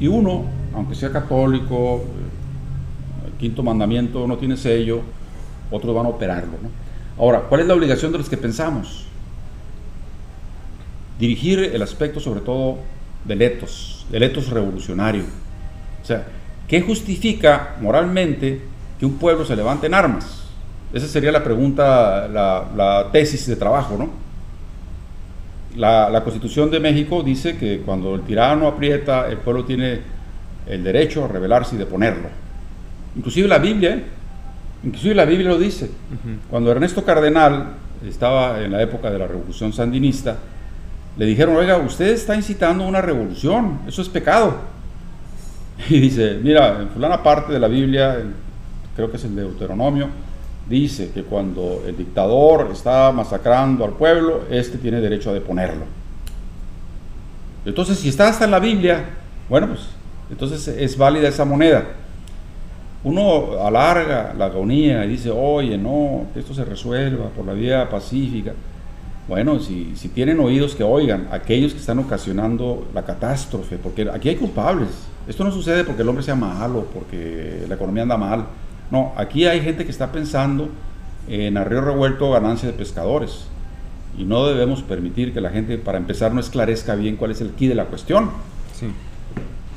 Y 0.01 0.09
uno, 0.09 0.45
aunque 0.75 0.95
sea 0.95 1.13
católico, 1.13 1.99
eh, 1.99 3.27
el 3.27 3.33
quinto 3.35 3.63
mandamiento 3.63 4.27
no 4.27 4.39
tiene 4.39 4.57
sello, 4.57 5.03
otros 5.71 5.95
van 5.95 6.07
a 6.07 6.09
operarlo. 6.09 6.53
¿no? 6.63 6.71
Ahora, 7.23 7.43
¿cuál 7.43 7.61
es 7.61 7.67
la 7.67 7.75
obligación 7.75 8.11
de 8.11 8.19
los 8.19 8.29
que 8.29 8.39
pensamos? 8.39 9.05
Dirigir 11.19 11.59
el 11.61 11.83
aspecto 11.83 12.19
sobre 12.19 12.41
todo 12.41 12.79
del 13.27 13.43
etos, 13.43 14.07
del 14.11 14.23
etos 14.23 14.49
revolucionario. 14.49 15.25
O 16.03 16.05
sea, 16.05 16.27
¿qué 16.67 16.81
justifica 16.81 17.77
moralmente 17.83 18.63
que 18.99 19.05
un 19.05 19.19
pueblo 19.19 19.45
se 19.45 19.55
levante 19.55 19.87
en 19.87 19.93
armas? 19.93 20.45
Esa 20.95 21.07
sería 21.07 21.31
la 21.31 21.45
pregunta, 21.45 22.27
la, 22.27 22.67
la 22.75 23.09
tesis 23.13 23.47
de 23.47 23.57
trabajo, 23.57 23.97
¿no? 23.99 24.20
La, 25.77 26.11
la 26.11 26.25
Constitución 26.25 26.71
de 26.71 26.81
México 26.81 27.23
dice 27.23 27.57
que 27.57 27.81
cuando 27.81 28.15
el 28.15 28.23
tirano 28.23 28.67
aprieta, 28.67 29.29
el 29.29 29.39
pueblo 29.39 29.65
tiene 29.65 30.01
el 30.67 30.85
derecho 30.85 31.25
a 31.25 31.29
rebelarse 31.29 31.77
y 31.77 31.79
deponerlo. 31.79 32.29
Inclusive 33.17 33.49
la 33.49 33.59
Biblia, 33.59 33.95
¿eh? 33.95 34.05
inclusive 34.85 35.15
la 35.15 35.25
Biblia 35.25 35.49
lo 35.49 35.59
dice. 35.59 35.91
Cuando 36.49 36.71
Ernesto 36.71 37.05
Cardenal 37.05 37.75
estaba 38.07 38.63
en 38.63 38.73
la 38.73 38.83
época 38.83 39.11
de 39.11 39.19
la 39.19 39.27
Revolución 39.27 39.73
Sandinista, 39.73 40.37
le 41.17 41.27
dijeron, 41.27 41.57
oiga, 41.57 41.77
usted 41.79 42.09
está 42.09 42.35
incitando 42.35 42.87
una 42.87 43.03
revolución, 43.03 43.81
eso 43.87 44.03
es 44.03 44.09
pecado. 44.09 44.55
Y 45.89 45.99
dice, 45.99 46.39
mira, 46.43 46.83
en 46.83 46.91
fulana 46.91 47.23
parte 47.23 47.55
de 47.55 47.59
la 47.59 47.67
Biblia, 47.67 48.19
creo 48.95 49.11
que 49.11 49.17
es 49.17 49.25
el 49.25 49.35
Deuteronomio, 49.35 50.09
dice 50.71 51.11
que 51.13 51.25
cuando 51.25 51.83
el 51.87 51.97
dictador 51.97 52.71
está 52.73 53.11
masacrando 53.11 53.85
al 53.85 53.93
pueblo, 53.93 54.45
este 54.51 54.79
tiene 54.79 55.01
derecho 55.01 55.31
a 55.31 55.35
deponerlo. 55.35 55.85
Entonces, 57.67 57.99
si 57.99 58.09
está 58.09 58.29
hasta 58.29 58.45
en 58.45 58.53
la 58.53 58.61
Biblia, 58.61 59.05
bueno, 59.49 59.67
pues 59.67 59.81
entonces 60.31 60.69
es 60.69 60.97
válida 60.97 61.29
esa 61.29 61.45
moneda. 61.45 61.85
Uno 63.03 63.67
alarga 63.67 64.33
la 64.39 64.47
agonía 64.47 65.05
y 65.05 65.09
dice, 65.09 65.31
oye, 65.31 65.77
no, 65.77 66.27
que 66.33 66.41
esto 66.41 66.55
se 66.55 66.65
resuelva 66.65 67.27
por 67.31 67.45
la 67.45 67.53
vía 67.53 67.91
pacífica. 67.91 68.53
Bueno, 69.27 69.59
si, 69.59 69.97
si 69.97 70.09
tienen 70.09 70.39
oídos 70.39 70.75
que 70.75 70.85
oigan, 70.85 71.29
aquellos 71.33 71.73
que 71.73 71.81
están 71.81 71.99
ocasionando 71.99 72.87
la 72.95 73.03
catástrofe, 73.03 73.77
porque 73.77 74.09
aquí 74.13 74.29
hay 74.29 74.37
culpables. 74.37 74.89
Esto 75.27 75.45
no 75.45 75.51
sucede 75.51 75.85
porque 75.85 76.03
el 76.03 76.09
hombre 76.09 76.23
sea 76.23 76.35
malo, 76.35 76.87
porque 76.95 77.65
la 77.69 77.75
economía 77.75 78.05
anda 78.05 78.17
mal. 78.17 78.47
No, 78.91 79.13
aquí 79.17 79.47
hay 79.47 79.61
gente 79.61 79.85
que 79.85 79.91
está 79.91 80.13
pensando 80.13 80.69
en 81.29 81.57
a 81.57 81.65
río 81.65 81.81
revuelto 81.81 82.31
ganancia 82.31 82.69
de 82.69 82.75
pescadores. 82.75 83.47
Y 84.19 84.25
no 84.25 84.47
debemos 84.47 84.83
permitir 84.83 85.33
que 85.33 85.41
la 85.41 85.51
gente, 85.51 85.79
para 85.79 85.99
empezar, 85.99 86.35
no 86.35 86.41
esclarezca 86.41 86.97
bien 86.97 87.17
cuál 87.17 87.31
es 87.31 87.41
el 87.41 87.51
quid 87.51 87.69
de 87.69 87.75
la 87.77 87.87
cuestión. 87.87 88.31
Sí. 88.75 88.87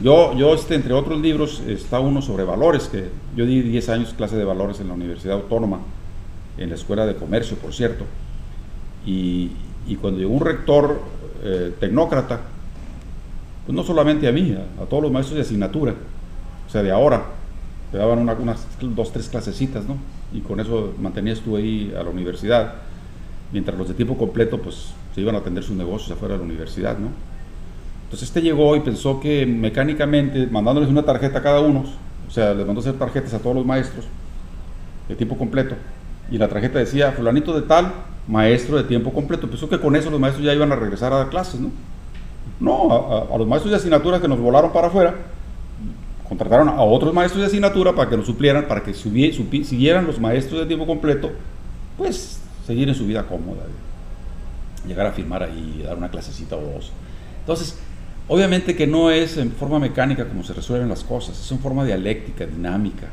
Yo, 0.01 0.35
yo 0.35 0.55
este, 0.55 0.75
entre 0.75 0.93
otros 0.93 1.21
libros, 1.21 1.61
está 1.67 1.99
uno 1.99 2.21
sobre 2.21 2.43
valores, 2.43 2.87
que 2.87 3.09
yo 3.35 3.45
di 3.45 3.61
10 3.61 3.89
años 3.89 4.13
clase 4.17 4.35
de 4.35 4.43
valores 4.43 4.79
en 4.79 4.87
la 4.87 4.95
Universidad 4.95 5.35
Autónoma, 5.35 5.79
en 6.57 6.69
la 6.69 6.75
Escuela 6.75 7.05
de 7.05 7.15
Comercio, 7.15 7.55
por 7.57 7.73
cierto. 7.73 8.05
Y, 9.05 9.51
y 9.87 9.95
cuando 9.95 10.19
llegó 10.19 10.33
un 10.33 10.43
rector 10.43 10.99
eh, 11.43 11.73
tecnócrata, 11.79 12.41
pues 13.65 13.75
no 13.75 13.83
solamente 13.83 14.27
a 14.27 14.31
mí, 14.31 14.57
a, 14.57 14.83
a 14.83 14.85
todos 14.87 15.03
los 15.03 15.11
maestros 15.11 15.35
de 15.35 15.43
asignatura, 15.43 15.93
o 16.67 16.71
sea, 16.71 16.81
de 16.81 16.91
ahora, 16.91 17.23
te 17.93 17.99
daban 17.99 18.17
una- 18.19 18.33
unas 18.33 18.65
dos, 18.81 19.13
tres 19.13 19.29
clasecitas, 19.29 19.85
¿no? 19.85 19.95
Y 20.33 20.41
con 20.41 20.59
eso 20.59 20.93
mantenías 20.99 21.39
tú 21.41 21.55
ahí 21.55 21.93
a 21.97 22.01
la 22.03 22.09
universidad, 22.09 22.73
mientras 23.51 23.77
los 23.77 23.87
de 23.87 23.93
tiempo 23.93 24.17
completo, 24.17 24.57
pues 24.57 24.93
se 25.13 25.21
iban 25.21 25.35
a 25.35 25.37
atender 25.37 25.63
sus 25.63 25.75
negocios 25.77 26.11
afuera 26.11 26.33
de 26.33 26.39
la 26.39 26.45
universidad, 26.45 26.97
¿no? 26.97 27.09
Entonces 28.05 28.27
este 28.29 28.41
llegó 28.41 28.75
y 28.75 28.79
pensó 28.79 29.19
que 29.19 29.45
mecánicamente, 29.45 30.47
mandándoles 30.47 30.89
una 30.89 31.03
tarjeta 31.03 31.37
a 31.37 31.43
cada 31.43 31.59
uno, 31.59 31.85
o 32.27 32.31
sea, 32.31 32.55
les 32.55 32.65
mandó 32.65 32.81
hacer 32.81 32.93
tarjetas 32.93 33.33
a 33.35 33.39
todos 33.39 33.55
los 33.55 33.65
maestros 33.65 34.05
de 35.07 35.15
tiempo 35.15 35.37
completo, 35.37 35.75
y 36.31 36.37
la 36.39 36.47
tarjeta 36.47 36.79
decía, 36.79 37.11
fulanito 37.11 37.53
de 37.53 37.61
tal, 37.61 37.93
maestro 38.27 38.77
de 38.77 38.85
tiempo 38.85 39.11
completo. 39.13 39.47
Pensó 39.47 39.69
que 39.69 39.79
con 39.79 39.95
eso 39.95 40.09
los 40.09 40.19
maestros 40.19 40.43
ya 40.45 40.53
iban 40.53 40.71
a 40.71 40.75
regresar 40.75 41.13
a 41.13 41.17
dar 41.17 41.29
clases, 41.29 41.59
¿no? 41.59 41.69
No, 42.59 42.91
a, 42.91 42.95
a- 43.31 43.35
a 43.35 43.37
los 43.37 43.47
maestros 43.47 43.69
de 43.71 43.77
asignatura 43.77 44.19
que 44.19 44.27
nos 44.27 44.39
volaron 44.39 44.71
para 44.73 44.87
afuera, 44.87 45.13
contrataron 46.33 46.69
a 46.69 46.81
otros 46.81 47.13
maestros 47.13 47.41
de 47.41 47.47
asignatura 47.47 47.93
para 47.93 48.09
que 48.09 48.17
nos 48.17 48.25
suplieran, 48.25 48.67
para 48.67 48.83
que 48.83 48.93
siguieran 48.93 50.07
los 50.07 50.19
maestros 50.19 50.61
de 50.61 50.65
tiempo 50.65 50.87
completo, 50.87 51.31
pues 51.95 52.39
seguir 52.65 52.89
en 52.89 52.95
su 52.95 53.05
vida 53.05 53.23
cómoda, 53.27 53.63
llegar 54.87 55.05
a 55.05 55.11
firmar 55.11 55.43
ahí, 55.43 55.83
dar 55.85 55.95
una 55.95 56.09
clasecita 56.09 56.55
o 56.55 56.61
dos. 56.61 56.91
Entonces, 57.41 57.77
obviamente 58.27 58.75
que 58.75 58.87
no 58.87 59.11
es 59.11 59.37
en 59.37 59.51
forma 59.51 59.77
mecánica 59.77 60.27
como 60.27 60.43
se 60.43 60.53
resuelven 60.53 60.89
las 60.89 61.03
cosas, 61.03 61.39
es 61.39 61.51
en 61.51 61.59
forma 61.59 61.85
dialéctica, 61.85 62.47
dinámica. 62.47 63.09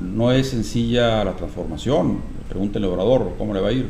No 0.00 0.30
es 0.30 0.50
sencilla 0.50 1.24
la 1.24 1.32
transformación. 1.32 2.20
Pregúntenle 2.48 2.86
al 2.86 2.94
orador 2.94 3.34
cómo 3.36 3.54
le 3.54 3.60
va 3.60 3.68
a 3.70 3.72
ir. 3.72 3.88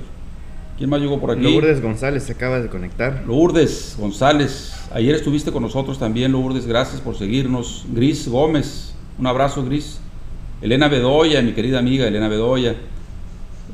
¿Quién 0.77 0.91
más 0.91 1.01
llegó 1.01 1.21
por 1.21 1.31
aquí? 1.31 1.43
Lourdes 1.43 1.81
González 1.81 2.25
se 2.25 2.33
acaba 2.33 2.61
de 2.61 2.69
conectar. 2.69 3.23
Lourdes 3.27 3.97
González, 3.97 4.75
ayer 4.93 5.15
estuviste 5.15 5.53
con 5.53 5.63
nosotros 5.63 6.01
también, 6.01 6.33
Lourdes, 6.33 6.67
gracias 6.67 7.01
por 7.01 7.17
seguirnos. 7.17 7.85
Gris 7.93 8.27
Gómez, 8.27 8.93
un 9.17 9.27
abrazo, 9.29 9.65
Gris. 9.65 10.01
Elena 10.61 10.89
Bedoya, 10.89 11.43
mi 11.43 11.53
querida 11.53 11.79
amiga 11.79 12.09
Elena 12.09 12.27
Bedoya. 12.27 12.75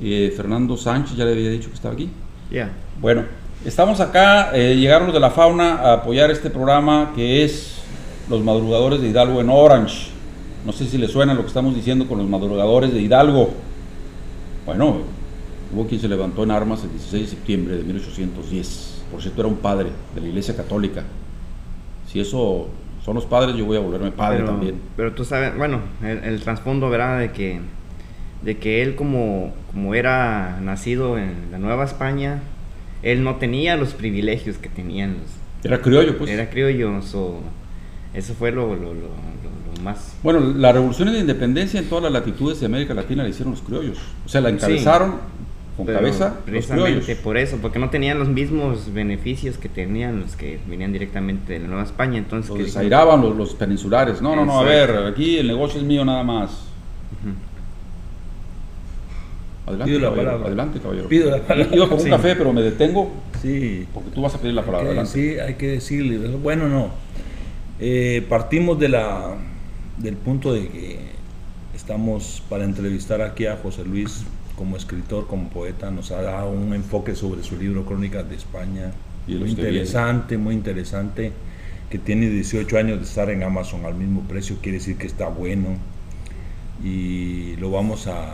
Eh, 0.03 0.32
Fernando 0.36 0.76
Sánchez, 0.76 1.16
ya 1.16 1.24
le 1.24 1.32
había 1.32 1.51
dicho 1.51 1.68
que 1.68 1.74
estaba 1.74 1.94
aquí. 1.94 2.11
Ya. 2.51 2.70
Bueno, 3.01 3.24
estamos 3.64 4.01
acá, 4.01 4.51
eh, 4.55 4.76
llegaron 4.76 5.07
los 5.07 5.14
de 5.14 5.20
la 5.20 5.30
fauna 5.30 5.76
a 5.76 5.92
apoyar 5.94 6.30
este 6.30 6.51
programa 6.51 7.12
que 7.14 7.44
es 7.44 7.78
Los 8.28 8.42
Madrugadores 8.42 9.01
de 9.01 9.09
Hidalgo 9.09 9.40
en 9.40 9.48
Orange. 9.48 10.09
No 10.66 10.72
sé 10.72 10.86
si 10.86 10.98
les 10.98 11.11
suena 11.11 11.32
lo 11.32 11.40
que 11.40 11.48
estamos 11.48 11.74
diciendo 11.74 12.07
con 12.07 12.18
los 12.18 12.28
madrugadores 12.28 12.92
de 12.92 13.01
Hidalgo. 13.01 13.51
Bueno, 14.66 14.98
hubo 15.72 15.86
quien 15.86 16.00
se 16.00 16.08
levantó 16.08 16.42
en 16.44 16.50
armas 16.50 16.82
el 16.84 16.90
16 16.90 17.22
de 17.24 17.28
septiembre 17.28 17.76
de 17.76 17.84
1810. 17.84 19.02
Por 19.10 19.20
cierto, 19.22 19.40
era 19.40 19.48
un 19.48 19.56
padre 19.56 19.88
de 20.14 20.20
la 20.20 20.28
Iglesia 20.28 20.56
Católica. 20.56 21.04
Si 22.06 22.20
eso 22.20 22.68
son 23.04 23.14
los 23.14 23.24
padres, 23.24 23.56
yo 23.56 23.64
voy 23.64 23.76
a 23.76 23.80
volverme 23.80 24.10
padre 24.12 24.38
pero, 24.38 24.48
también. 24.50 24.74
Pero 24.96 25.12
tú 25.12 25.24
sabes, 25.24 25.56
bueno, 25.56 25.80
el, 26.02 26.18
el 26.18 26.40
trasfondo, 26.42 26.90
¿verdad? 26.90 27.18
De 27.18 27.32
que, 27.32 27.60
de 28.42 28.58
que 28.58 28.82
él 28.82 28.94
como, 28.94 29.52
como 29.72 29.94
era 29.94 30.58
nacido 30.60 31.18
en 31.18 31.50
la 31.50 31.58
Nueva 31.58 31.84
España, 31.84 32.40
él 33.02 33.24
no 33.24 33.36
tenía 33.36 33.76
los 33.76 33.94
privilegios 33.94 34.58
que 34.58 34.68
tenían 34.68 35.14
los... 35.14 35.30
Era 35.64 35.80
criollo, 35.80 36.16
pues. 36.18 36.30
Era 36.30 36.50
criollo, 36.50 37.00
so, 37.02 37.40
eso 38.14 38.34
fue 38.34 38.50
lo, 38.50 38.68
lo, 38.74 38.76
lo, 38.76 38.94
lo- 38.94 39.74
lo 39.76 39.82
más... 39.82 40.14
Bueno, 40.22 40.40
la 40.40 40.72
revolución 40.72 41.12
de 41.12 41.18
independencia 41.20 41.80
en 41.80 41.86
todas 41.88 42.04
las 42.04 42.12
latitudes 42.12 42.60
de 42.60 42.66
América 42.66 42.92
Latina 42.94 43.22
la 43.22 43.28
hicieron 43.28 43.52
los 43.52 43.62
criollos. 43.62 43.98
O 44.26 44.28
sea, 44.28 44.40
la 44.40 44.50
encabezaron 44.50 45.14
con 45.84 45.86
Pero 45.86 45.98
cabeza 45.98 46.40
precisamente 46.44 47.16
por 47.16 47.36
eso, 47.36 47.58
porque 47.60 47.78
no 47.78 47.90
tenían 47.90 48.18
los 48.18 48.28
mismos 48.28 48.92
beneficios 48.92 49.56
que 49.58 49.68
tenían 49.68 50.20
los 50.20 50.36
que 50.36 50.58
venían 50.68 50.92
directamente 50.92 51.54
de 51.54 51.60
la 51.60 51.68
Nueva 51.68 51.82
España, 51.84 52.18
entonces... 52.18 52.48
Los 52.50 52.58
que 52.58 52.64
desairaban 52.64 53.20
los, 53.20 53.36
los 53.36 53.54
peninsulares. 53.54 54.20
No, 54.22 54.34
no, 54.36 54.44
no, 54.44 54.60
a 54.60 54.64
ver, 54.64 54.90
aquí 55.06 55.38
el 55.38 55.46
negocio 55.48 55.80
es 55.80 55.86
mío 55.86 56.04
nada 56.04 56.22
más. 56.22 56.66
Adelante, 59.66 59.84
Pido 59.92 60.00
la 60.00 60.06
caballero. 60.08 60.26
palabra. 60.30 60.46
Adelante, 60.46 60.80
caballero. 60.80 61.08
Pido 61.08 61.30
la 61.30 61.42
palabra. 61.42 61.76
Iba 61.76 61.86
por 61.86 61.98
un 61.98 62.04
Sí. 62.04 62.10
café, 62.10 62.34
pero 62.36 62.52
me 62.52 62.62
detengo 62.62 63.10
Sí. 63.40 63.86
porque 63.94 64.10
tú 64.10 64.22
vas 64.22 64.34
a 64.34 64.38
pedir 64.38 64.54
la 64.54 64.62
palabra. 64.64 64.86
Adelante. 64.88 65.12
sí, 65.12 65.38
hay 65.38 65.54
que 65.54 65.68
decirle. 65.68 66.18
Bueno, 66.36 66.68
no. 66.68 66.90
Eh, 67.78 68.24
partimos 68.28 68.78
de 68.78 68.88
la, 68.88 69.36
del 69.98 70.16
punto 70.16 70.52
de 70.52 70.68
que 70.68 70.98
estamos 71.74 72.42
para 72.48 72.64
entrevistar 72.64 73.22
aquí 73.22 73.46
a 73.46 73.56
José 73.56 73.84
Luis 73.84 74.24
como 74.61 74.76
escritor, 74.76 75.26
como 75.26 75.48
poeta. 75.48 75.90
Nos 75.90 76.11
ha 76.11 76.20
dado 76.20 76.50
un 76.50 76.74
enfoque 76.74 77.14
sobre 77.14 77.42
su 77.42 77.56
libro 77.56 77.86
Crónicas 77.86 78.28
de 78.28 78.36
España. 78.36 78.92
Y 79.26 79.36
muy 79.36 79.48
interesante, 79.52 80.36
muy 80.36 80.54
interesante. 80.54 81.32
Que 81.88 81.98
tiene 81.98 82.28
18 82.28 82.76
años 82.76 82.98
de 82.98 83.04
estar 83.06 83.30
en 83.30 83.42
Amazon 83.42 83.86
al 83.86 83.94
mismo 83.94 84.20
precio, 84.28 84.56
quiere 84.61 84.76
decir 84.76 84.98
que 84.98 85.06
está 85.06 85.28
bueno. 85.28 85.78
Y 86.84 87.56
lo 87.56 87.70
vamos 87.70 88.06
a, 88.06 88.32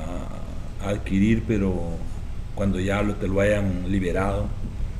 a 0.84 0.88
adquirir, 0.88 1.44
pero 1.46 1.72
cuando 2.56 2.80
ya 2.80 3.02
lo, 3.02 3.14
te 3.14 3.28
lo 3.28 3.40
hayan 3.40 3.84
liberado. 3.88 4.46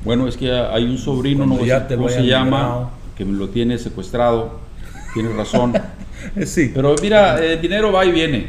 Bueno, 0.05 0.29
es 0.29 0.37
que 0.37 0.53
hay 0.53 0.85
un 0.85 0.97
sobrino, 0.97 1.39
Cuando 1.45 1.57
no 1.57 1.67
ya 1.67 1.81
sé 1.81 1.87
te 1.87 1.97
cómo 1.97 2.07
lo 2.07 2.15
se 2.15 2.23
llama, 2.25 2.57
liberado. 2.59 2.91
que 3.19 3.25
lo 3.25 3.49
tiene 3.49 3.79
secuestrado. 3.79 4.61
Tienes 5.13 5.35
razón. 5.35 5.73
Sí, 6.45 6.73
Pero 6.75 6.95
mira, 7.03 7.39
el 7.45 7.61
dinero 7.61 7.93
va 7.93 8.05
y 8.05 8.11
viene. 8.11 8.47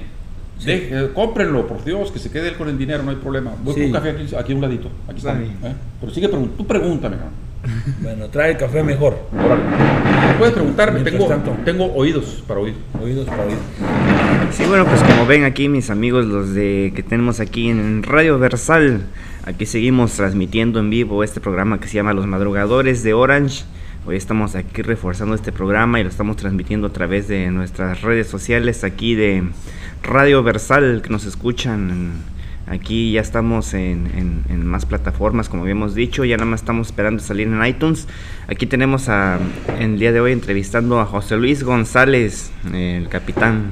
Deje- 0.66 0.90
eh, 0.92 1.10
cómprenlo, 1.14 1.68
por 1.68 1.84
Dios, 1.84 2.12
que 2.12 2.20
se 2.20 2.32
quede 2.32 2.50
él 2.50 2.56
con 2.56 2.68
el 2.70 2.78
dinero, 2.78 3.04
no 3.04 3.12
hay 3.12 3.18
problema. 3.18 3.54
Voy 3.64 3.74
Sí. 3.76 3.82
un 3.86 3.92
café 3.92 4.10
aquí, 4.12 4.36
aquí 4.36 4.54
a 4.54 4.56
un 4.56 4.62
ladito. 4.62 4.90
Aquí 5.08 5.18
está. 5.18 5.34
¿eh? 5.40 5.48
Pero 6.02 6.12
sigue 6.14 6.28
preguntando. 6.28 6.58
Tú 6.58 6.68
pregúntame, 6.68 7.16
cabrón. 7.18 7.34
bueno, 8.02 8.28
trae 8.30 8.52
el 8.52 8.58
café 8.58 8.82
mejor. 8.84 9.18
Órale. 9.34 9.62
Puedes 10.38 10.54
preguntarme, 10.54 11.02
tengo, 11.02 11.28
tanto. 11.28 11.56
tengo 11.66 11.86
oídos 11.94 12.44
para 12.48 12.60
oír. 12.60 12.76
Oídos 13.02 13.26
para 13.26 13.44
oír. 13.44 13.56
Sí, 14.52 14.64
bueno, 14.68 14.86
pues 14.86 15.02
como 15.04 15.26
ven 15.26 15.44
aquí 15.44 15.68
mis 15.68 15.90
amigos, 15.90 16.26
los 16.26 16.54
de 16.54 16.94
que 16.96 17.04
tenemos 17.04 17.40
aquí 17.40 17.70
en 17.70 18.04
Radio 18.04 18.38
Versal, 18.40 19.02
aquí 19.46 19.66
seguimos 19.66 20.14
transmitiendo 20.14 20.80
en 20.80 20.90
vivo 20.90 21.24
este 21.24 21.40
programa 21.42 21.80
que 21.80 21.88
se 21.88 21.96
llama 21.96 22.14
Los 22.14 22.28
Madrugadores 22.28 23.04
de 23.04 23.14
Orange. 23.14 23.66
Hoy 24.06 24.16
estamos 24.16 24.56
aquí 24.56 24.82
reforzando 24.84 25.36
este 25.36 25.52
programa 25.52 26.00
y 26.00 26.04
lo 26.04 26.10
estamos 26.10 26.38
transmitiendo 26.38 26.88
a 26.88 26.94
través 26.94 27.28
de 27.28 27.52
nuestras 27.52 28.02
redes 28.04 28.28
sociales 28.28 28.86
aquí 28.86 29.16
de 29.16 29.44
Radio 30.04 30.44
Versal, 30.44 31.02
que 31.02 31.10
nos 31.10 31.26
escuchan. 31.26 32.12
Aquí 32.70 33.14
ya 33.14 33.22
estamos 33.22 33.74
en, 33.74 34.08
en- 34.14 34.44
en 34.50 34.66
más 34.66 34.86
plataformas, 34.86 35.48
como 35.48 35.64
habíamos 35.64 35.96
dicho, 35.96 36.26
ya 36.26 36.36
nada 36.36 36.50
más 36.50 36.60
estamos 36.62 36.88
esperando 36.88 37.24
salir 37.24 37.48
en 37.48 37.66
iTunes. 37.66 38.08
Aquí 38.50 38.66
tenemos 38.66 39.08
a, 39.08 39.40
en 39.80 39.94
el 39.94 40.00
día 40.00 40.12
de 40.12 40.20
hoy 40.20 40.34
entrevistando 40.34 41.00
a 41.00 41.06
José 41.06 41.38
Luis 41.38 41.64
González, 41.64 42.52
el 42.74 43.08
capitán 43.08 43.68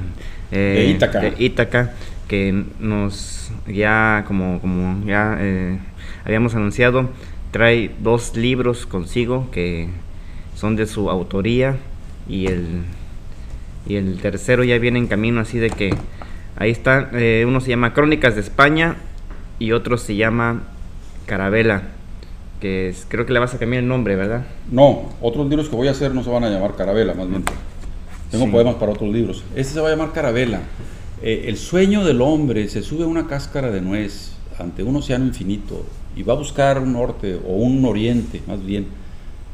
eh, 0.50 0.76
De 0.78 0.90
Ítaca. 0.92 1.20
de 1.20 1.34
Ítaca, 1.38 1.92
que 2.26 2.64
nos 2.80 3.52
ya 3.68 4.24
como, 4.26 4.60
como 4.62 5.04
ya 5.06 5.36
eh, 5.40 5.78
habíamos 6.24 6.54
anunciado, 6.54 7.10
trae 7.50 7.90
dos 8.02 8.34
libros 8.34 8.86
consigo 8.86 9.50
que 9.50 9.90
son 10.54 10.74
de 10.74 10.86
su 10.86 11.10
autoría 11.10 11.76
y 12.30 12.46
el 12.46 12.82
y 13.86 13.96
el 13.96 14.18
tercero 14.20 14.64
ya 14.64 14.78
viene 14.78 14.98
en 14.98 15.06
camino 15.06 15.40
así 15.40 15.58
de 15.58 15.70
que 15.70 15.90
ahí 16.56 16.70
está 16.70 17.10
eh, 17.12 17.44
uno 17.46 17.60
se 17.60 17.70
llama 17.70 17.94
Crónicas 17.94 18.34
de 18.34 18.40
España 18.40 18.96
y 19.58 19.72
otro 19.72 19.96
se 19.98 20.16
llama 20.16 20.62
Carabela 21.26 21.82
que 22.60 22.88
es- 22.88 23.06
creo 23.08 23.26
que 23.26 23.32
le 23.32 23.38
vas 23.38 23.54
a 23.54 23.58
cambiar 23.58 23.82
el 23.82 23.88
nombre 23.88 24.16
verdad 24.16 24.46
No, 24.70 25.10
otros 25.20 25.48
libros 25.48 25.68
que 25.68 25.76
voy 25.76 25.88
a 25.88 25.92
hacer 25.92 26.14
no 26.14 26.22
se 26.24 26.30
van 26.30 26.44
a 26.44 26.50
llamar 26.50 26.74
Carabela, 26.74 27.14
más 27.14 27.28
bien. 27.28 27.44
Tengo 28.30 28.46
Sí. 28.46 28.50
poemas 28.50 28.74
para 28.76 28.90
otros 28.92 29.12
libros. 29.12 29.44
Este 29.54 29.74
se 29.74 29.80
va 29.80 29.88
a 29.88 29.90
llamar 29.92 30.12
Carabela. 30.12 30.60
Eh, 31.22 31.44
el 31.46 31.56
sueño 31.56 32.04
del 32.04 32.20
hombre 32.22 32.68
se 32.68 32.82
sube 32.82 33.04
a 33.04 33.06
una 33.06 33.26
cáscara 33.28 33.70
de 33.70 33.80
nuez 33.80 34.32
ante 34.58 34.82
un 34.82 34.96
océano 34.96 35.24
infinito 35.26 35.84
y 36.16 36.22
va 36.24 36.32
a 36.32 36.36
buscar 36.36 36.78
un 36.80 36.92
norte 36.94 37.38
o 37.46 37.52
un 37.56 37.84
oriente, 37.84 38.40
más 38.48 38.64
bien. 38.64 38.86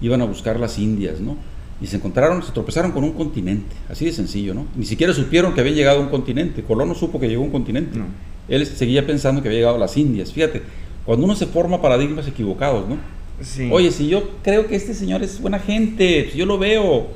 Iban 0.00 0.22
a 0.22 0.24
buscar 0.24 0.58
las 0.58 0.78
Indias, 0.78 1.20
¿no? 1.20 1.36
Y 1.82 1.86
se 1.88 1.96
encontraron, 1.96 2.42
se 2.42 2.52
tropezaron 2.52 2.92
con 2.92 3.02
un 3.02 3.12
continente, 3.12 3.74
así 3.88 4.04
de 4.04 4.12
sencillo, 4.12 4.54
¿no? 4.54 4.66
Ni 4.76 4.86
siquiera 4.86 5.12
supieron 5.12 5.52
que 5.52 5.60
habían 5.60 5.74
llegado 5.74 5.98
a 5.98 6.02
un 6.02 6.10
continente. 6.10 6.62
Colón 6.62 6.88
no 6.88 6.94
supo 6.94 7.18
que 7.18 7.28
llegó 7.28 7.42
a 7.42 7.46
un 7.46 7.50
continente. 7.50 7.98
No. 7.98 8.06
Él 8.48 8.64
seguía 8.66 9.06
pensando 9.06 9.42
que 9.42 9.48
había 9.48 9.60
llegado 9.60 9.76
a 9.76 9.80
las 9.80 9.96
Indias. 9.96 10.32
Fíjate, 10.32 10.62
cuando 11.04 11.24
uno 11.24 11.34
se 11.34 11.46
forma 11.46 11.82
paradigmas 11.82 12.28
equivocados, 12.28 12.88
¿no? 12.88 12.96
sí 13.40 13.68
Oye, 13.72 13.90
si 13.90 14.08
yo 14.08 14.30
creo 14.42 14.68
que 14.68 14.76
este 14.76 14.94
señor 14.94 15.22
es 15.22 15.40
buena 15.40 15.58
gente, 15.58 16.28
si 16.30 16.38
yo 16.38 16.46
lo 16.46 16.58
veo, 16.58 17.08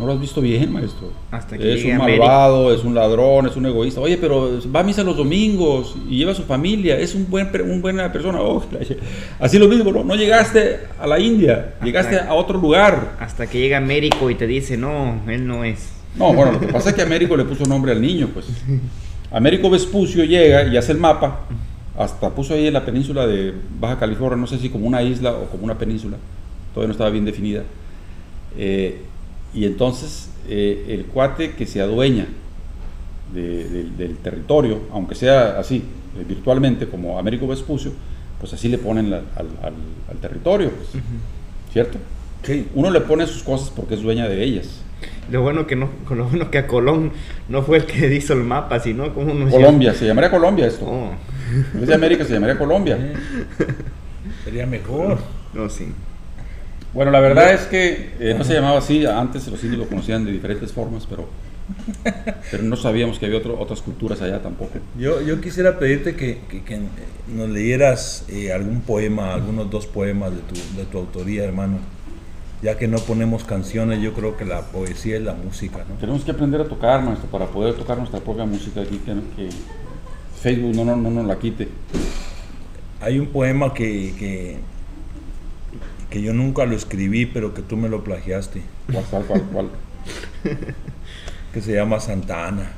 no 0.00 0.06
lo 0.06 0.14
has 0.14 0.20
visto 0.20 0.40
bien, 0.40 0.72
maestro. 0.72 1.12
Hasta 1.30 1.58
que 1.58 1.74
es 1.74 1.84
un 1.84 1.92
América. 1.92 2.24
malvado, 2.24 2.74
es 2.74 2.82
un 2.84 2.94
ladrón, 2.94 3.46
es 3.46 3.54
un 3.54 3.66
egoísta. 3.66 4.00
Oye, 4.00 4.16
pero 4.16 4.58
va 4.74 4.80
a 4.80 4.82
misa 4.82 5.04
los 5.04 5.14
domingos 5.14 5.94
y 6.08 6.16
lleva 6.16 6.32
a 6.32 6.34
su 6.34 6.44
familia, 6.44 6.98
es 6.98 7.14
un 7.14 7.28
buen 7.28 7.50
un 7.70 7.82
buena 7.82 8.10
persona. 8.10 8.40
Oh, 8.50 8.64
así 9.38 9.58
lo 9.58 9.68
mismo, 9.68 9.92
¿no? 9.92 10.02
No 10.02 10.14
llegaste 10.14 10.80
a 10.98 11.06
la 11.06 11.20
India, 11.20 11.74
llegaste 11.84 12.18
a 12.18 12.32
otro 12.32 12.58
lugar. 12.58 13.16
hasta 13.20 13.46
que 13.46 13.60
llega 13.60 13.76
Américo 13.76 14.30
y 14.30 14.34
te 14.34 14.46
dice 14.46 14.78
no 14.78 15.20
él 15.28 15.46
no 15.46 15.62
es 15.62 15.90
No, 16.16 16.32
bueno, 16.32 16.52
lo 16.52 16.60
que 16.60 16.68
pasa 16.68 16.90
es 16.90 16.96
que 16.96 17.02
Américo 17.02 17.36
le 17.36 17.44
puso 17.44 17.66
nombre 17.66 17.92
al 17.92 18.00
niño, 18.00 18.30
pues. 18.32 18.46
Américo 19.30 19.68
Vespucio 19.68 20.24
llega 20.24 20.64
y 20.64 20.76
hace 20.78 20.92
el 20.92 20.98
mapa, 20.98 21.40
hasta 21.98 22.30
puso 22.30 22.54
ahí 22.54 22.66
en 22.66 22.72
la 22.72 22.84
península 22.84 23.26
de 23.26 23.52
Baja 23.78 23.98
California, 23.98 24.38
no 24.38 24.46
sé 24.46 24.58
si 24.58 24.70
como 24.70 24.86
una 24.86 25.02
isla 25.02 25.32
o 25.32 25.44
como 25.50 25.64
una 25.64 25.76
península, 25.76 26.16
todavía 26.72 26.88
no 26.88 26.92
estaba 26.92 27.10
bien 27.10 27.26
definida. 27.26 27.62
Eh, 28.56 29.02
y 29.54 29.64
entonces 29.64 30.28
eh, 30.48 30.86
el 30.88 31.04
cuate 31.06 31.52
que 31.52 31.66
se 31.66 31.80
adueña 31.80 32.26
de- 33.34 33.68
del- 33.68 33.96
del 33.96 34.16
territorio, 34.16 34.80
aunque 34.92 35.14
sea 35.14 35.58
así, 35.58 35.84
eh, 36.18 36.24
virtualmente, 36.28 36.86
como 36.86 37.18
Américo 37.18 37.46
Vespucio, 37.46 37.92
pues 38.40 38.52
así 38.52 38.68
le 38.68 38.78
ponen 38.78 39.10
la- 39.10 39.22
al, 39.36 39.46
al- 39.62 39.74
al 40.10 40.16
territorio, 40.20 40.70
pues, 40.70 41.02
¿cierto? 41.72 41.98
Sí. 42.42 42.66
Uno 42.74 42.90
le 42.90 43.00
pone 43.02 43.26
sus 43.26 43.42
cosas 43.42 43.70
porque 43.70 43.94
es 43.94 44.02
dueña 44.02 44.26
de 44.28 44.42
ellas. 44.42 44.80
Lo 45.30 45.42
bueno 45.42 45.66
que 45.66 45.76
no, 45.76 45.88
lo 46.10 46.24
bueno 46.24 46.50
que 46.50 46.58
a 46.58 46.66
Colón 46.66 47.12
no 47.48 47.62
fue 47.62 47.78
el 47.78 47.86
que 47.86 48.12
hizo 48.14 48.32
el 48.32 48.42
mapa, 48.44 48.80
sino 48.80 49.14
como 49.14 49.48
Colombia, 49.48 49.94
se 49.94 50.06
llamaría 50.06 50.30
Colombia 50.30 50.66
esto. 50.66 50.84
Oh, 50.86 51.10
En 51.74 51.80
vez 51.80 51.88
de 51.88 51.94
América 51.94 52.24
se 52.24 52.32
llamaría 52.32 52.58
Colombia. 52.58 52.98
Sería 54.44 54.66
mejor. 54.66 55.18
no, 55.54 55.68
sí. 55.68 55.86
Bueno, 56.92 57.10
la 57.12 57.20
verdad 57.20 57.52
es 57.52 57.62
que 57.62 58.10
eh, 58.18 58.34
no 58.36 58.42
se 58.44 58.54
llamaba 58.54 58.78
así, 58.78 59.06
antes 59.06 59.46
los 59.46 59.62
indios 59.62 59.80
lo 59.82 59.88
conocían 59.88 60.24
de 60.24 60.32
diferentes 60.32 60.72
formas, 60.72 61.06
pero, 61.08 61.28
pero 62.50 62.62
no 62.64 62.76
sabíamos 62.76 63.18
que 63.18 63.26
había 63.26 63.38
otro- 63.38 63.58
otras 63.60 63.80
culturas 63.80 64.20
allá 64.22 64.42
tampoco. 64.42 64.72
Yo, 64.98 65.20
yo 65.22 65.40
quisiera 65.40 65.78
pedirte 65.78 66.16
que, 66.16 66.40
que- 66.48 66.64
que, 66.64 66.74
eh, 66.74 66.80
nos 67.32 67.48
leyeras 67.48 68.24
eh, 68.28 68.52
algún 68.52 68.80
poema, 68.80 69.34
algunos 69.34 69.70
dos 69.70 69.86
poemas 69.86 70.32
de 70.32 70.40
tu, 70.40 70.54
de 70.76 70.84
tu 70.90 70.98
autoría, 70.98 71.44
hermano. 71.44 71.78
Ya 72.62 72.76
que 72.76 72.88
no 72.88 72.98
ponemos 72.98 73.44
canciones, 73.44 74.02
yo 74.02 74.12
creo 74.12 74.36
que 74.36 74.44
la 74.44 74.60
poesía 74.62 75.16
es 75.16 75.22
la 75.22 75.32
música, 75.32 75.78
¿no? 75.88 75.94
Tenemos 75.94 76.24
que 76.24 76.32
aprender 76.32 76.60
a 76.60 76.64
tocar, 76.64 77.02
maestro, 77.02 77.30
para 77.30 77.46
poder 77.46 77.74
tocar 77.74 77.96
nuestra 77.98 78.20
propia 78.20 78.44
música 78.44 78.80
aquí, 78.82 78.98
que, 78.98 79.12
que 79.36 79.48
Facebook 80.42 80.74
no, 80.74 80.84
no, 80.84 80.96
no 80.96 81.08
nos 81.10 81.26
la 81.26 81.38
quite. 81.38 81.68
Hay 83.00 83.18
un 83.18 83.28
poema 83.28 83.72
que, 83.72 84.12
que, 84.18 84.58
que 86.10 86.20
yo 86.20 86.34
nunca 86.34 86.66
lo 86.66 86.76
escribí, 86.76 87.24
pero 87.26 87.54
que 87.54 87.62
tú 87.62 87.76
me 87.76 87.88
lo 87.88 88.02
plagiaste, 88.04 88.62
¿Cuál, 88.92 89.24
cuál, 89.24 89.42
cuál, 89.52 89.68
que 91.52 91.60
se 91.62 91.74
llama 91.74 92.00
Santa 92.00 92.48
Ana. 92.48 92.72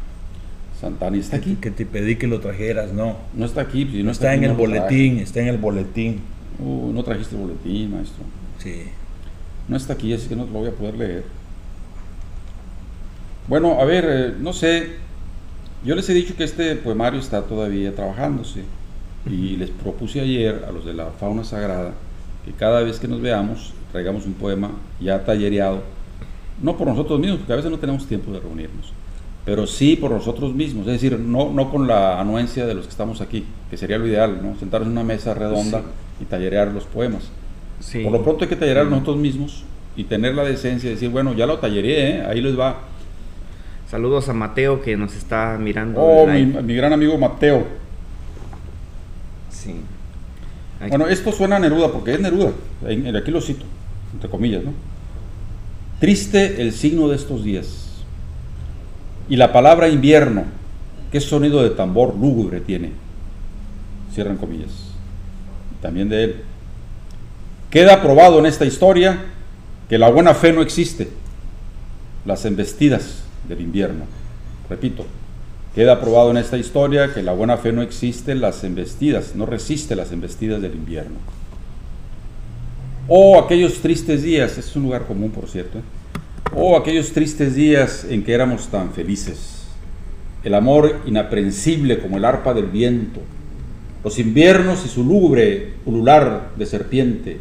Santana, 0.81 1.17
¿y 1.17 1.21
está 1.21 1.37
aquí? 1.37 1.57
Que 1.61 1.71
te 1.71 1.87
pedí 1.87 2.17
que 2.17 2.27
lo 2.27 2.41
trajeras, 2.41 2.93
no. 2.93 3.17
No 3.35 3.47
está 3.47 3.61
aquí. 3.61 3.89
si 3.91 3.99
No 3.99 4.07
no 4.07 4.11
está 4.11 4.33
aquí, 4.33 4.39
en 4.39 4.51
el 4.51 4.57
traje. 4.57 4.69
boletín, 4.69 5.19
está 5.19 5.41
en 5.41 5.49
el 5.49 5.59
boletín. 5.59 6.21
Uh, 6.59 6.93
no 6.93 7.05
trajiste 7.05 7.37
el 7.37 7.43
boletín, 7.43 7.93
maestro. 7.93 8.25
Sí. 8.59 8.85
No 9.69 9.77
está 9.77 9.93
aquí, 9.93 10.13
así 10.13 10.29
que 10.29 10.35
no 10.35 10.45
te 10.45 10.51
lo 10.53 10.59
voy 10.59 10.69
a 10.69 10.73
poder 10.73 10.97
leer. 10.97 11.25
Bueno, 13.49 13.81
a 13.81 13.85
ver, 13.85 14.05
eh, 14.09 14.35
no 14.41 14.53
sé. 14.53 14.97
Yo 15.85 15.95
les 15.95 16.09
he 16.11 16.15
dicho 16.15 16.35
que 16.37 16.45
este 16.45 16.75
poemario 16.77 17.21
está 17.21 17.43
todavía 17.43 17.95
trabajándose. 17.95 18.63
Y 19.25 19.57
les 19.57 19.71
propuse 19.71 20.21
ayer 20.21 20.65
a 20.69 20.73
los 20.73 20.85
de 20.85 20.95
la 20.95 21.11
fauna 21.11 21.45
sagrada 21.45 21.93
que 22.45 22.53
cada 22.53 22.81
vez 22.83 22.99
que 22.99 23.09
nos 23.09 23.21
veamos 23.21 23.73
traigamos 23.93 24.27
un 24.27 24.33
poema 24.33 24.71
ya 25.01 25.25
tallereado 25.25 25.83
no 26.61 26.77
por 26.77 26.87
nosotros 26.87 27.19
mismos, 27.19 27.41
porque 27.41 27.53
a 27.53 27.57
veces 27.57 27.71
no 27.71 27.79
tenemos 27.79 28.07
tiempo 28.07 28.33
de 28.33 28.41
reunirnos, 28.41 28.93
pero 29.45 29.67
sí 29.67 29.97
por 29.97 30.11
nosotros 30.11 30.55
mismos, 30.55 30.87
es 30.87 30.95
decir, 30.95 31.19
no, 31.19 31.51
no 31.51 31.71
con 31.71 31.87
la 31.87 32.21
anuencia 32.21 32.67
de 32.67 32.75
los 32.75 32.85
que 32.85 32.91
estamos 32.91 33.21
aquí, 33.21 33.45
que 33.71 33.77
sería 33.77 33.99
lo 33.99 34.07
ideal, 34.07 34.41
¿no? 34.43 34.57
sentarnos 34.59 34.87
en 34.87 34.93
una 34.93 35.05
mesa 35.05 35.35
redonda 35.35 35.83
y 36.21 36.25
tallerear 36.25 36.69
los 36.69 36.85
poemas. 36.85 37.31
Sí. 37.81 38.05
Por 38.05 38.13
lo 38.13 38.23
pronto 38.23 38.45
hay 38.45 38.49
que 38.49 38.57
tallerear 38.57 38.87
nosotros 38.87 39.17
mismos 39.17 39.65
y 39.97 40.05
tener 40.05 40.35
la 40.35 40.45
decencia 40.45 40.89
de 40.89 40.95
decir, 40.95 41.11
bueno, 41.11 41.33
ya 41.35 41.47
lo 41.47 41.59
talleré, 41.59 42.11
¿eh? 42.11 42.27
ahí 42.27 42.41
les 42.41 42.59
va. 42.59 42.81
Saludos 43.91 44.29
a 44.29 44.33
Mateo 44.33 44.81
que 44.81 44.97
nos 44.97 45.15
está 45.15 45.59
mirando. 45.61 46.01
Oh, 46.01 46.27
mi, 46.27 46.47
mi 46.47 46.75
gran 46.75 46.93
amigo 46.93 47.19
Mateo. 47.19 47.67
Sí. 49.51 49.75
Aquí- 50.83 50.91
Bueno, 50.91 51.07
esto 51.07 51.31
suena 51.31 51.57
a 51.57 51.59
Neruda 51.61 51.93
porque 51.93 52.13
es 52.15 52.21
Neruda, 52.21 52.51
aquí 53.17 53.31
lo 53.31 53.41
cito, 53.41 53.65
entre 54.13 54.29
comillas, 54.29 54.65
¿no? 54.65 54.73
Triste 56.01 56.61
el 56.61 56.73
signo 56.73 57.07
de 57.09 57.15
estos 57.15 57.45
días. 57.45 57.89
Y 59.29 59.37
la 59.37 59.53
palabra 59.53 59.89
invierno, 59.89 60.45
¿qué 61.13 61.21
sonido 61.21 61.63
de 61.63 61.71
tambor 61.71 62.17
lúgubre 62.17 62.61
tiene? 62.61 62.91
Cierran 64.13 64.37
comillas. 64.37 64.71
También 65.81 66.09
de 66.09 66.25
él. 66.25 66.37
Queda 67.71 68.03
probado 68.03 68.41
en 68.41 68.47
esta 68.47 68.65
historia 68.65 69.21
que 69.89 69.99
la 69.99 70.11
buena 70.11 70.35
fe 70.35 70.53
no 70.53 70.63
existe. 70.63 71.09
Las 72.27 72.45
embestidas 72.45 73.23
del 73.49 73.61
invierno. 73.61 74.05
Repito, 74.69 75.07
queda 75.75 76.01
probado 76.01 76.31
en 76.31 76.37
esta 76.37 76.59
historia 76.59 77.15
que 77.15 77.23
la 77.23 77.33
buena 77.33 77.57
fe 77.57 77.73
no 77.73 77.83
existe 77.83 78.35
las 78.35 78.63
embestidas, 78.65 79.35
no 79.35 79.47
resiste 79.47 79.97
las 79.97 80.13
embestidas 80.13 80.61
del 80.61 80.75
invierno. 80.75 81.17
Oh, 83.09 83.39
aquellos 83.39 83.81
tristes 83.81 84.23
días, 84.23 84.59
es 84.59 84.77
un 84.77 84.85
lugar 84.85 85.07
común 85.07 85.31
por 85.31 85.49
cierto, 85.49 85.79
¿eh? 85.79 85.83
oh, 86.55 86.77
aquellos 86.77 87.13
tristes 87.13 87.55
días 87.55 88.05
en 88.09 88.23
que 88.23 88.33
éramos 88.33 88.69
tan 88.69 88.93
felices. 88.93 89.65
El 90.45 90.55
amor 90.55 91.01
inaprensible 91.07 92.01
como 92.01 92.17
el 92.17 92.25
arpa 92.25 92.53
del 92.53 92.67
viento, 92.67 93.21
los 94.05 94.19
inviernos 94.19 94.85
y 94.85 94.89
su 94.89 95.05
lúgubre 95.05 95.75
ulular 95.87 96.51
de 96.57 96.67
serpiente, 96.67 97.41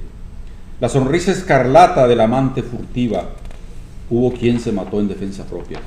la 0.80 0.90
sonrisa 0.90 1.32
escarlata 1.32 2.08
del 2.08 2.22
amante 2.22 2.64
furtiva. 2.64 3.30
Hubo 4.10 4.34
quien 4.34 4.60
se 4.60 4.72
mató 4.72 5.00
en 5.00 5.08
defensa 5.08 5.46
propia. 5.46 5.80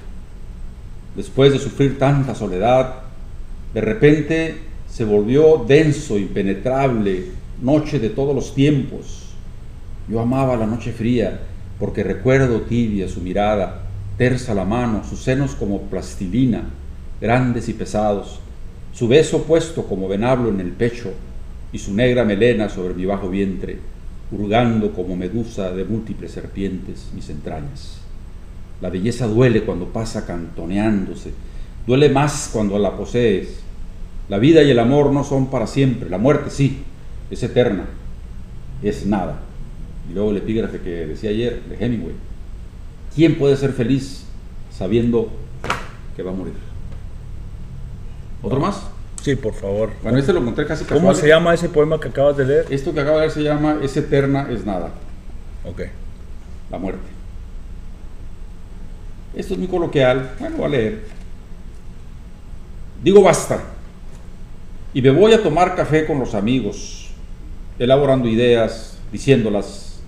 Después 1.16 1.52
de 1.52 1.58
sufrir 1.58 1.98
tanta 1.98 2.34
soledad, 2.34 2.94
de 3.72 3.80
repente 3.80 4.58
se 4.88 5.04
volvió 5.04 5.64
denso, 5.66 6.18
impenetrable, 6.18 7.26
noche 7.62 7.98
de 7.98 8.10
todos 8.10 8.34
los 8.34 8.54
tiempos. 8.54 9.34
Yo 10.08 10.20
amaba 10.20 10.56
la 10.56 10.66
noche 10.66 10.92
fría 10.92 11.40
porque 11.78 12.02
recuerdo 12.02 12.62
tibia 12.62 13.08
su 13.08 13.20
mirada, 13.20 13.82
tersa 14.16 14.54
la 14.54 14.64
mano, 14.64 15.02
sus 15.04 15.20
senos 15.20 15.54
como 15.54 15.82
plastilina, 15.82 16.64
grandes 17.20 17.68
y 17.68 17.72
pesados, 17.72 18.40
su 18.92 19.08
beso 19.08 19.42
puesto 19.42 19.86
como 19.86 20.08
venablo 20.08 20.48
en 20.50 20.60
el 20.60 20.70
pecho 20.70 21.12
y 21.72 21.78
su 21.78 21.92
negra 21.92 22.24
melena 22.24 22.68
sobre 22.68 22.94
mi 22.94 23.04
bajo 23.04 23.28
vientre, 23.28 23.78
hurgando 24.30 24.92
como 24.92 25.16
medusa 25.16 25.72
de 25.72 25.84
múltiples 25.84 26.30
serpientes 26.30 27.08
mis 27.14 27.28
entrañas. 27.28 28.03
La 28.80 28.90
belleza 28.90 29.26
duele 29.26 29.62
cuando 29.62 29.86
pasa 29.86 30.26
cantoneándose, 30.26 31.32
duele 31.86 32.08
más 32.08 32.50
cuando 32.52 32.78
la 32.78 32.96
posees. 32.96 33.60
La 34.28 34.38
vida 34.38 34.62
y 34.62 34.70
el 34.70 34.78
amor 34.78 35.12
no 35.12 35.22
son 35.24 35.50
para 35.50 35.66
siempre, 35.66 36.08
la 36.08 36.18
muerte 36.18 36.50
sí, 36.50 36.82
es 37.30 37.42
eterna, 37.42 37.84
es 38.82 39.06
nada. 39.06 39.40
Y 40.10 40.14
luego 40.14 40.30
el 40.30 40.38
epígrafe 40.38 40.80
que 40.80 41.06
decía 41.06 41.30
ayer 41.30 41.62
de 41.68 41.76
Hemingway, 41.84 42.14
¿quién 43.14 43.36
puede 43.36 43.56
ser 43.56 43.72
feliz 43.72 44.24
sabiendo 44.70 45.28
que 46.16 46.22
va 46.22 46.30
a 46.30 46.34
morir? 46.34 46.54
¿Otro 48.42 48.60
más? 48.60 48.82
Sí, 49.22 49.36
por 49.36 49.54
favor. 49.54 49.90
Bueno, 50.02 50.18
este 50.18 50.32
lo 50.34 50.40
encontré 50.40 50.66
casi 50.66 50.84
casual. 50.84 51.00
¿Cómo 51.00 51.14
se 51.14 51.28
llama 51.28 51.54
ese 51.54 51.70
poema 51.70 51.98
que 51.98 52.08
acabas 52.08 52.36
de 52.36 52.44
leer? 52.44 52.66
Esto 52.68 52.92
que 52.92 53.00
acabo 53.00 53.16
de 53.16 53.22
ver 53.22 53.30
se 53.30 53.42
llama 53.42 53.78
Es 53.82 53.96
eterna, 53.96 54.48
es 54.50 54.66
nada, 54.66 54.90
Ok. 55.64 55.82
la 56.70 56.78
muerte. 56.78 57.13
Esto 59.36 59.54
es 59.54 59.58
muy 59.58 59.68
coloquial, 59.68 60.32
bueno, 60.38 60.56
voy 60.56 60.66
a 60.66 60.68
leer. 60.68 61.02
Digo 63.02 63.22
basta. 63.22 63.62
Y 64.92 65.02
me 65.02 65.10
voy 65.10 65.32
a 65.32 65.42
tomar 65.42 65.74
café 65.74 66.06
con 66.06 66.20
los 66.20 66.34
amigos, 66.34 67.10
elaborando 67.78 68.28
ideas, 68.28 68.98
diciéndolas, 69.10 70.00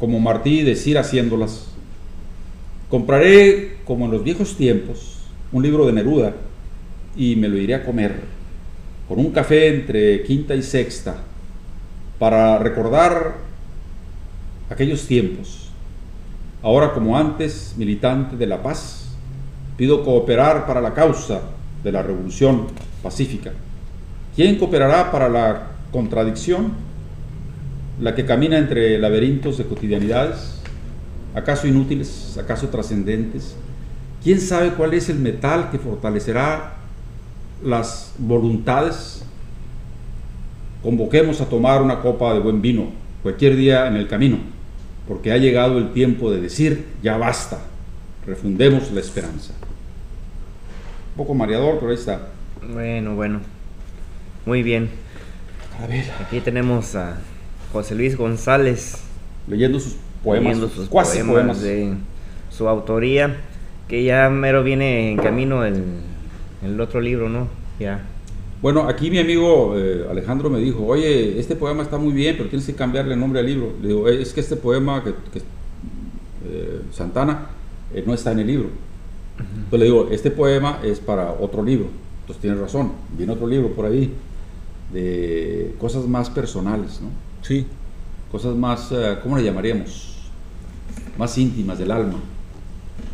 como 0.00 0.18
Martí 0.20 0.62
decir 0.62 0.96
haciéndolas. 0.96 1.66
Compraré, 2.88 3.76
como 3.84 4.06
en 4.06 4.12
los 4.12 4.24
viejos 4.24 4.56
tiempos, 4.56 5.18
un 5.52 5.62
libro 5.62 5.86
de 5.86 5.92
Neruda 5.92 6.34
y 7.14 7.36
me 7.36 7.48
lo 7.48 7.58
iré 7.58 7.74
a 7.74 7.84
comer 7.84 8.20
con 9.06 9.18
un 9.18 9.30
café 9.30 9.68
entre 9.68 10.22
quinta 10.22 10.54
y 10.54 10.62
sexta 10.62 11.16
para 12.18 12.58
recordar 12.58 13.34
aquellos 14.70 15.06
tiempos. 15.06 15.61
Ahora 16.62 16.92
como 16.92 17.18
antes, 17.18 17.74
militante 17.76 18.36
de 18.36 18.46
la 18.46 18.62
paz, 18.62 19.08
pido 19.76 20.04
cooperar 20.04 20.66
para 20.66 20.80
la 20.80 20.94
causa 20.94 21.40
de 21.82 21.90
la 21.90 22.02
revolución 22.02 22.68
pacífica. 23.02 23.52
¿Quién 24.36 24.58
cooperará 24.58 25.10
para 25.10 25.28
la 25.28 25.72
contradicción? 25.90 26.72
La 28.00 28.14
que 28.14 28.24
camina 28.24 28.58
entre 28.58 28.98
laberintos 28.98 29.58
de 29.58 29.64
cotidianidades, 29.64 30.60
acaso 31.34 31.66
inútiles, 31.66 32.38
acaso 32.38 32.68
trascendentes. 32.68 33.56
¿Quién 34.22 34.40
sabe 34.40 34.70
cuál 34.70 34.94
es 34.94 35.08
el 35.08 35.18
metal 35.18 35.70
que 35.70 35.78
fortalecerá 35.78 36.74
las 37.64 38.14
voluntades? 38.18 39.24
Convoquemos 40.82 41.40
a 41.40 41.46
tomar 41.46 41.82
una 41.82 42.00
copa 42.00 42.32
de 42.34 42.40
buen 42.40 42.62
vino 42.62 42.86
cualquier 43.22 43.56
día 43.56 43.86
en 43.86 43.96
el 43.96 44.08
camino, 44.08 44.38
porque 45.12 45.30
ha 45.30 45.36
llegado 45.36 45.76
el 45.76 45.92
tiempo 45.92 46.30
de 46.30 46.40
decir, 46.40 46.86
ya 47.02 47.18
basta, 47.18 47.58
refundemos 48.26 48.90
la 48.92 49.00
esperanza. 49.00 49.52
Un 51.10 51.16
poco 51.18 51.34
mareador, 51.34 51.78
pero 51.78 51.90
ahí 51.90 51.98
está. 51.98 52.28
Bueno, 52.72 53.14
bueno. 53.14 53.40
Muy 54.46 54.62
bien. 54.62 54.88
A 55.78 55.86
ver, 55.86 56.06
Aquí 56.18 56.40
tenemos 56.40 56.94
a 56.94 57.18
José 57.74 57.94
Luis 57.94 58.16
González 58.16 59.02
leyendo 59.46 59.78
sus 59.78 59.96
poemas, 60.24 60.44
leyendo 60.56 60.68
sus 60.70 60.88
cuasi 60.88 61.18
poemas, 61.18 61.58
poemas. 61.58 61.62
de 61.62 61.92
su 62.48 62.66
autoría, 62.66 63.36
que 63.88 64.04
ya 64.04 64.30
mero 64.30 64.62
viene 64.64 65.10
en 65.12 65.18
camino 65.18 65.66
el, 65.66 65.84
el 66.64 66.80
otro 66.80 67.02
libro, 67.02 67.28
¿no? 67.28 67.48
Ya. 67.78 68.00
Bueno, 68.62 68.82
aquí 68.88 69.10
mi 69.10 69.18
amigo 69.18 69.76
eh, 69.76 70.06
Alejandro 70.08 70.48
me 70.48 70.60
dijo, 70.60 70.86
oye, 70.86 71.38
este 71.40 71.56
poema 71.56 71.82
está 71.82 71.98
muy 71.98 72.12
bien, 72.12 72.36
pero 72.36 72.48
tienes 72.48 72.64
que 72.64 72.74
cambiarle 72.74 73.14
el 73.14 73.20
nombre 73.20 73.40
al 73.40 73.46
libro. 73.46 73.72
Le 73.82 73.88
digo, 73.88 74.08
"Eh, 74.08 74.22
es 74.22 74.32
que 74.32 74.40
este 74.40 74.54
poema, 74.54 75.02
que, 75.02 75.10
que, 75.32 75.38
eh, 76.46 76.82
Santana, 76.92 77.48
eh, 77.92 78.04
no 78.06 78.14
está 78.14 78.30
en 78.30 78.38
el 78.38 78.46
libro. 78.46 78.68
Entonces 79.38 79.78
le 79.80 79.84
digo, 79.86 80.08
este 80.12 80.30
poema 80.30 80.78
es 80.84 81.00
para 81.00 81.32
otro 81.32 81.64
libro. 81.64 81.88
Entonces 82.20 82.40
tienes 82.40 82.60
razón, 82.60 82.92
viene 83.16 83.32
otro 83.32 83.48
libro 83.48 83.70
por 83.70 83.86
ahí 83.86 84.12
de 84.92 85.74
cosas 85.80 86.06
más 86.06 86.30
personales, 86.30 87.00
¿no? 87.00 87.08
Sí. 87.42 87.66
cosas 88.30 88.54
más, 88.56 88.90
¿cómo 89.22 89.36
le 89.36 89.44
llamaríamos? 89.44 90.30
Más 91.18 91.36
íntimas 91.36 91.78
del 91.78 91.90
alma, 91.90 92.18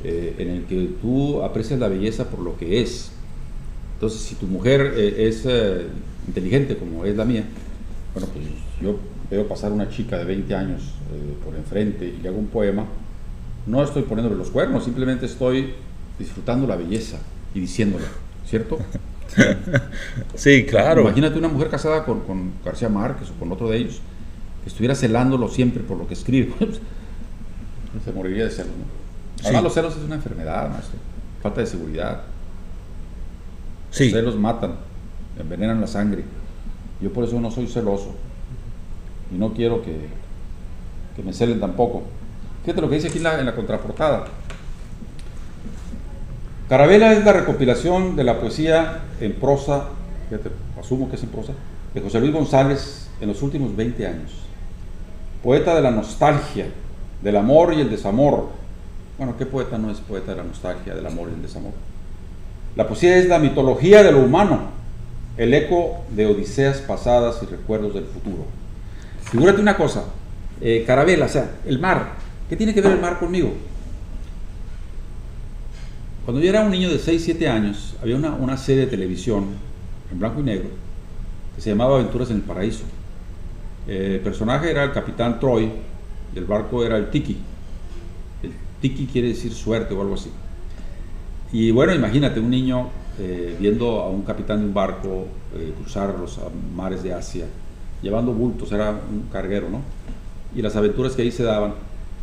en 0.05 0.49
el 0.49 0.65
que 0.65 0.91
tú 1.03 1.43
aprecias 1.43 1.81
la 1.81 1.89
belleza 1.89 2.31
por 2.31 2.41
lo 2.41 2.57
que 2.57 2.81
es. 2.83 3.11
Entonces, 3.99 4.21
si 4.21 4.37
tu 4.37 4.47
mujer 4.47 4.95
eh, 4.97 5.27
es 5.29 5.45
eh, 5.45 5.87
inteligente 6.29 6.77
como 6.77 7.05
es 7.05 7.17
la 7.17 7.25
mía, 7.25 7.43
bueno, 8.15 8.29
pues 8.33 8.45
yo 8.81 8.97
veo 9.29 9.49
pasar 9.49 9.73
una 9.73 9.89
chica 9.91 10.17
de 10.19 10.25
20 10.25 10.55
años 10.55 10.83
eh, 11.13 11.35
por 11.45 11.57
enfrente 11.57 12.07
y 12.07 12.23
le 12.23 12.29
hago 12.29 12.39
un 12.39 12.47
poema, 12.47 12.85
no 13.67 13.83
estoy 13.83 14.03
poniéndole 14.05 14.37
los 14.39 14.51
cuernos, 14.51 14.85
simplemente 14.85 15.27
estoy 15.27 15.75
disfrutando 16.19 16.67
la 16.69 16.77
belleza 16.77 17.19
y 17.55 17.61
diciéndola, 17.61 18.07
¿cierto? 18.47 18.79
Sí, 20.35 20.65
claro. 20.65 21.03
Imagínate 21.03 21.39
una 21.39 21.49
mujer 21.49 21.69
casada 21.69 22.05
con, 22.05 22.21
con 22.21 22.53
García 22.65 22.89
Márquez 22.89 23.29
o 23.31 23.39
con 23.39 23.53
otro 23.53 23.69
de 23.69 23.77
ellos, 23.77 24.01
que 24.63 24.71
estuviera 24.71 24.95
celándolo 24.95 25.49
siempre 25.49 25.83
por 25.83 25.99
lo 25.99 26.07
que 26.09 26.15
escribe. 26.15 26.55
Se 28.05 28.13
moriría 28.13 28.45
de 28.45 28.51
celos, 28.51 28.69
¿no? 28.69 28.85
Además, 29.45 29.61
Sí. 29.61 29.65
los 29.65 29.75
celos 29.75 29.97
es 29.97 30.03
una 30.05 30.15
enfermedad, 30.15 30.71
maestro. 30.71 30.99
Falta 31.43 31.61
de 31.61 31.67
seguridad. 31.67 32.23
Sí. 33.91 34.05
Los 34.05 34.13
celos 34.13 34.37
matan, 34.37 34.77
envenenan 35.39 35.81
la 35.81 35.87
sangre. 35.87 36.25
Yo 37.01 37.13
por 37.13 37.25
eso 37.25 37.41
no 37.41 37.51
soy 37.51 37.67
celoso. 37.67 38.15
Y 39.33 39.39
no 39.39 39.53
quiero 39.53 39.83
que, 39.83 40.09
que 41.17 41.23
me 41.23 41.33
celen 41.33 41.61
tampoco. 41.61 42.03
Fíjate 42.65 42.81
lo 42.81 42.89
que 42.89 42.97
dice 42.97 43.09
aquí 43.09 43.19
en 43.19 43.25
la, 43.25 43.55
contraportada. 43.55 44.27
Carabela 46.69 47.13
es 47.13 47.25
la 47.25 47.33
recopilación 47.33 48.15
de 48.15 48.25
la 48.25 48.39
poesía 48.39 49.01
en 49.21 49.33
prosa, 49.33 49.85
fíjate, 50.29 50.51
asumo 50.79 51.09
que 51.09 51.17
es 51.17 51.23
en 51.23 51.31
prosa, 51.31 51.55
de 51.95 52.01
José 52.01 52.21
Luis 52.21 52.33
González 52.33 53.09
en 53.21 53.29
los 53.29 53.43
últimos 53.43 53.75
20 53.75 54.07
años. 54.07 54.33
Poeta 55.43 55.75
de 55.75 55.81
la 55.81 55.91
nostalgia, 55.91 56.67
del 57.23 57.37
amor 57.37 57.73
y 57.73 57.81
el 57.81 57.91
desamor, 57.91 58.51
Bueno, 59.17 59.35
¿qué 59.37 59.47
poeta 59.47 59.79
no 59.79 59.91
es 59.91 59.99
poeta 59.99 60.33
de 60.33 60.37
la 60.37 60.45
nostalgia, 60.45 60.95
del 60.95 61.07
amor 61.07 61.29
y 61.29 61.33
del 61.33 61.43
desamor? 61.43 61.73
La 62.79 62.87
poesía 62.87 63.17
es 63.17 63.27
la 63.27 63.41
mitología 63.41 64.05
de 64.05 64.13
lo 64.13 64.21
humano, 64.21 64.69
el 65.37 65.53
eco 65.53 66.05
de 66.15 66.27
odiseas 66.27 66.79
pasadas 66.79 67.41
y 67.43 67.47
recuerdos 67.47 67.93
del 67.93 68.05
futuro. 68.05 68.47
Figúrate 69.25 69.61
una 69.61 69.77
cosa, 69.77 70.05
eh, 70.61 70.85
Carabela, 70.87 71.27
o 71.27 71.29
sea, 71.29 71.57
el 71.67 71.81
mar, 71.81 72.13
¿qué 72.49 72.55
tiene 72.55 72.73
que 72.73 72.81
ver 72.81 72.93
el 72.93 73.01
mar 73.01 73.19
conmigo? 73.19 73.53
Cuando 76.25 76.41
yo 76.41 76.49
era 76.49 76.61
un 76.61 76.71
niño 76.71 76.89
de 76.89 77.01
6, 77.01 77.21
7 77.21 77.49
años, 77.49 77.97
había 78.01 78.15
una, 78.15 78.35
una 78.35 78.57
serie 78.57 78.83
de 78.83 78.91
televisión 78.93 79.47
en 80.13 80.21
blanco 80.21 80.39
y 80.39 80.45
negro 80.45 80.69
que 81.57 81.61
se 81.61 81.71
llamaba 81.71 81.97
Aventuras 81.97 82.31
en 82.31 82.37
el 82.37 82.43
Paraíso. 82.43 82.85
Eh, 83.89 84.13
el 84.15 84.21
personaje 84.21 84.71
era 84.71 84.85
el 84.85 84.93
capitán 84.93 85.41
Troy 85.41 85.69
y 86.33 86.39
el 86.39 86.45
barco 86.45 86.85
era 86.85 86.97
el 86.97 87.11
Tiki. 87.11 87.39
El 88.41 88.53
Tiki 88.81 89.09
quiere 89.09 89.27
decir 89.27 89.53
suerte 89.53 89.95
o 89.95 90.01
algo 90.01 90.15
así. 90.15 90.31
Y 91.53 91.71
bueno, 91.71 91.95
imagínate 91.95 92.41
un 92.41 92.51
niño 92.51 92.89
eh, 93.19 93.57
viendo 93.59 94.01
a 94.01 94.11
un 94.11 94.23
capitán 94.23 94.61
de 94.61 94.67
un 94.67 94.75
barco 94.75 95.27
eh, 95.57 95.73
cruzar 95.81 96.15
los 96.19 96.39
mares 96.77 97.03
de 97.03 97.15
Asia, 97.15 97.47
llevando 98.03 98.33
bultos, 98.33 98.71
era 98.71 98.91
un 98.91 99.29
carguero, 99.33 99.71
¿no? 99.71 99.81
Y 100.55 100.63
las 100.63 100.77
aventuras 100.77 101.15
que 101.15 101.23
ahí 101.23 101.31
se 101.31 101.43
daban. 101.43 101.75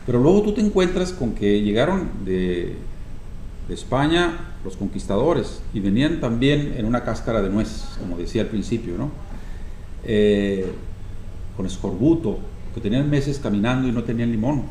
Pero 0.05 0.19
luego 0.19 0.43
tú 0.43 0.53
te 0.53 0.61
encuentras 0.61 1.11
con 1.11 1.33
que 1.33 1.61
llegaron 1.61 2.09
de, 2.23 2.75
España 3.67 4.51
los 4.63 4.77
conquistadores 4.77 5.59
y 5.73 5.79
venían 5.79 6.21
también 6.21 6.75
en 6.77 6.85
una 6.85 7.03
cáscara 7.03 7.41
de 7.41 7.49
nueces, 7.49 7.97
como 7.99 8.15
decía 8.15 8.43
al 8.43 8.49
principio, 8.49 8.95
¿no? 8.95 9.09
Eh, 10.03 10.71
con 11.57 11.65
escorbuto, 11.65 12.37
que 12.75 12.81
tenían 12.81 13.09
meses 13.09 13.39
caminando 13.39 13.87
y 13.87 13.91
no 13.91 14.03
tenían 14.03 14.31
limón. 14.31 14.65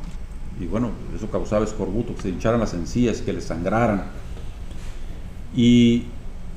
Y 0.60 0.66
bueno, 0.66 0.90
eso 1.16 1.28
causaba 1.28 1.64
escorbuto, 1.64 2.14
que 2.14 2.22
se 2.22 2.28
hincharan 2.28 2.60
las 2.60 2.72
encías, 2.72 3.20
que 3.20 3.32
les 3.32 3.42
sangraran. 3.42 4.04
Y 5.56 6.04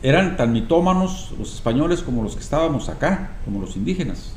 eran 0.04 0.38
tan 0.38 0.54
mitómanos 0.54 1.34
los 1.38 1.54
españoles 1.54 2.02
como 2.02 2.24
los 2.24 2.36
que 2.36 2.42
estábamos 2.42 2.90
acá, 2.90 3.38
como 3.46 3.62
los 3.62 3.76
indígenas. 3.76 4.34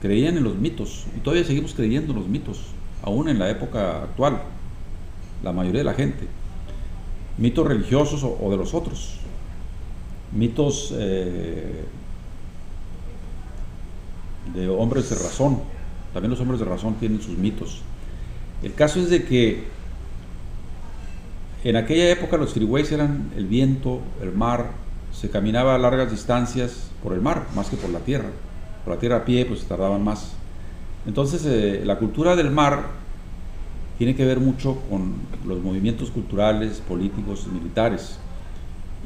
Creían 0.00 0.36
en 0.36 0.44
los 0.44 0.56
mitos 0.56 1.06
y 1.16 1.20
todavía 1.20 1.44
seguimos 1.44 1.74
creyendo 1.74 2.12
en 2.12 2.18
los 2.20 2.28
mitos, 2.28 2.60
aún 3.02 3.28
en 3.28 3.38
la 3.38 3.50
época 3.50 4.02
actual, 4.02 4.42
la 5.42 5.52
mayoría 5.52 5.80
de 5.80 5.84
la 5.84 5.94
gente. 5.94 6.26
Mitos 7.36 7.66
religiosos 7.66 8.24
o, 8.24 8.50
de 8.50 8.56
los 8.56 8.74
otros. 8.74 9.18
Mitos 10.32 10.92
eh, 10.96 11.84
de 14.54 14.68
hombres 14.68 15.10
de 15.10 15.16
razón. 15.16 15.60
También 16.12 16.30
los 16.30 16.40
hombres 16.40 16.60
de 16.60 16.66
razón 16.66 16.94
tienen 16.94 17.20
sus 17.20 17.36
mitos. 17.36 17.82
El 18.62 18.74
caso 18.74 19.00
es 19.00 19.10
de 19.10 19.24
que 19.24 19.64
en 21.64 21.76
aquella 21.76 22.10
época 22.10 22.36
los 22.36 22.52
freeways 22.52 22.92
eran 22.92 23.30
el 23.36 23.46
viento, 23.46 24.00
el 24.22 24.32
mar, 24.32 24.70
se 25.12 25.30
caminaba 25.30 25.74
a 25.74 25.78
largas 25.78 26.10
distancias 26.10 26.90
por 27.02 27.12
el 27.12 27.20
mar, 27.20 27.46
más 27.54 27.68
que 27.68 27.76
por 27.76 27.90
la 27.90 28.00
tierra. 28.00 28.28
Por 28.84 28.94
la 28.94 29.00
tierra 29.00 29.16
a 29.16 29.24
pie, 29.24 29.44
pues 29.44 29.64
tardaban 29.64 30.04
más. 30.04 30.32
Entonces, 31.06 31.44
eh, 31.46 31.82
la 31.84 31.98
cultura 31.98 32.36
del 32.36 32.50
mar 32.50 32.82
tiene 33.98 34.14
que 34.14 34.24
ver 34.24 34.38
mucho 34.38 34.78
con 34.88 35.14
los 35.46 35.60
movimientos 35.60 36.10
culturales, 36.10 36.80
políticos 36.86 37.46
militares. 37.52 38.18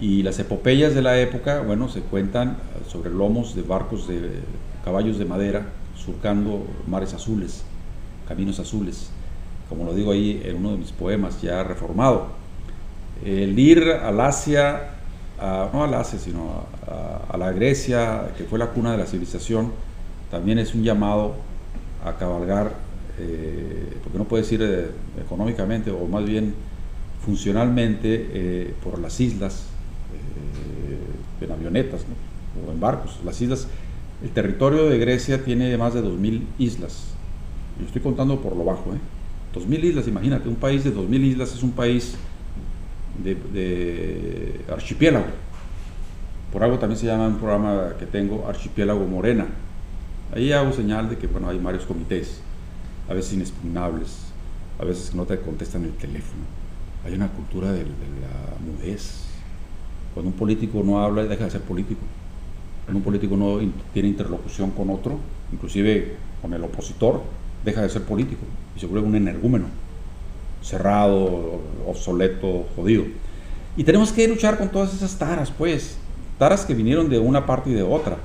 Y 0.00 0.22
las 0.22 0.38
epopeyas 0.38 0.94
de 0.94 1.02
la 1.02 1.18
época, 1.18 1.60
bueno, 1.60 1.88
se 1.88 2.00
cuentan 2.00 2.58
sobre 2.90 3.10
lomos 3.10 3.54
de 3.54 3.62
barcos 3.62 4.08
de 4.08 4.40
caballos 4.84 5.18
de 5.18 5.24
madera 5.24 5.66
surcando 5.96 6.66
mares 6.86 7.14
azules, 7.14 7.62
caminos 8.26 8.58
azules, 8.58 9.10
como 9.68 9.84
lo 9.84 9.94
digo 9.94 10.12
ahí 10.12 10.42
en 10.44 10.56
uno 10.56 10.72
de 10.72 10.78
mis 10.78 10.92
poemas 10.92 11.40
ya 11.40 11.62
reformado. 11.62 12.41
El 13.24 13.58
ir 13.58 13.88
al 13.88 14.20
Asia 14.20 14.92
no 15.72 15.84
al 15.84 15.94
Asia, 15.94 16.18
sino 16.18 16.66
a, 16.86 17.36
la 17.36 17.52
Grecia, 17.52 18.30
que 18.36 18.44
fue 18.44 18.58
la 18.58 18.68
cuna 18.68 18.92
de 18.92 18.98
la 18.98 19.06
civilización, 19.06 19.72
también 20.30 20.58
es 20.58 20.74
un 20.74 20.82
llamado 20.82 21.34
a 22.04 22.16
cabalgar, 22.16 22.72
eh, 23.18 23.96
porque 24.02 24.18
no 24.18 24.24
puedes 24.24 24.50
ir 24.52 24.62
eh, 24.62 24.90
económicamente 25.20 25.90
o 25.90 26.06
más 26.06 26.24
bien 26.24 26.54
funcionalmente 27.24 28.28
eh, 28.32 28.74
por 28.82 28.98
las 28.98 29.20
islas 29.20 29.66
en 31.40 31.50
avionetas 31.50 32.02
o 32.66 32.70
en 32.70 32.78
barcos. 32.78 33.18
Las 33.24 33.40
islas, 33.40 33.66
el 34.22 34.30
territorio 34.30 34.88
de 34.88 34.98
Grecia 34.98 35.44
tiene 35.44 35.76
más 35.76 35.94
de 35.94 36.02
2.000 36.02 36.42
islas. 36.58 37.08
Yo 37.80 37.86
estoy 37.86 38.00
contando 38.00 38.40
por 38.40 38.54
lo 38.56 38.64
bajo, 38.64 38.92
¿eh? 38.94 39.58
2.000 39.58 39.84
islas, 39.84 40.06
imagínate, 40.06 40.48
un 40.48 40.54
país 40.54 40.84
de 40.84 40.94
2.000 40.94 41.20
islas 41.24 41.52
es 41.52 41.62
un 41.62 41.72
país 41.72 42.16
de, 43.18 44.60
archipiélago. 44.70 45.26
Por 46.52 46.62
algo 46.62 46.78
también 46.78 46.98
se 46.98 47.06
llama 47.06 47.28
un 47.28 47.38
programa 47.38 47.94
que 47.98 48.06
tengo 48.06 48.46
Archipiélago 48.46 49.06
Morena. 49.06 49.46
Ahí 50.34 50.52
hago 50.52 50.72
señal 50.72 51.08
de 51.08 51.16
que 51.16 51.26
bueno, 51.26 51.48
hay 51.48 51.58
varios 51.58 51.84
comités, 51.84 52.40
a 53.08 53.14
veces 53.14 53.34
inexpugnables, 53.34 54.18
a 54.78 54.84
veces 54.84 55.14
no 55.14 55.24
te 55.24 55.38
contestan 55.38 55.84
el 55.84 55.92
teléfono. 55.92 56.42
Hay 57.06 57.14
una 57.14 57.28
cultura 57.28 57.72
de, 57.72 57.84
la 57.84 58.56
mudez. 58.64 59.24
Cuando 60.14 60.30
un 60.30 60.36
político 60.36 60.82
no 60.84 61.02
habla, 61.02 61.24
deja 61.24 61.44
de 61.44 61.50
ser 61.50 61.62
político. 61.62 62.02
Cuando 62.84 62.98
un 62.98 63.04
político 63.04 63.36
no 63.36 63.58
tiene 63.94 64.08
interlocución 64.08 64.70
con 64.72 64.90
otro, 64.90 65.18
inclusive 65.52 66.16
con 66.42 66.52
el 66.52 66.62
opositor, 66.62 67.22
deja 67.64 67.82
de 67.82 67.88
ser 67.88 68.02
político 68.02 68.42
y 68.76 68.80
se 68.80 68.86
vuelve 68.86 69.06
un 69.06 69.14
energúmeno 69.14 69.66
cerrado, 70.62 71.60
obsoleto, 71.86 72.66
jodido. 72.76 73.04
Y 73.76 73.84
tenemos 73.84 74.12
que 74.12 74.26
luchar 74.28 74.58
con 74.58 74.68
todas 74.68 74.94
esas 74.94 75.18
taras, 75.18 75.50
pues, 75.50 75.98
taras 76.38 76.64
que 76.64 76.74
vinieron 76.74 77.08
de 77.08 77.18
una 77.18 77.46
parte 77.46 77.70
y 77.70 77.74
de 77.74 77.82
otra. 77.82 78.16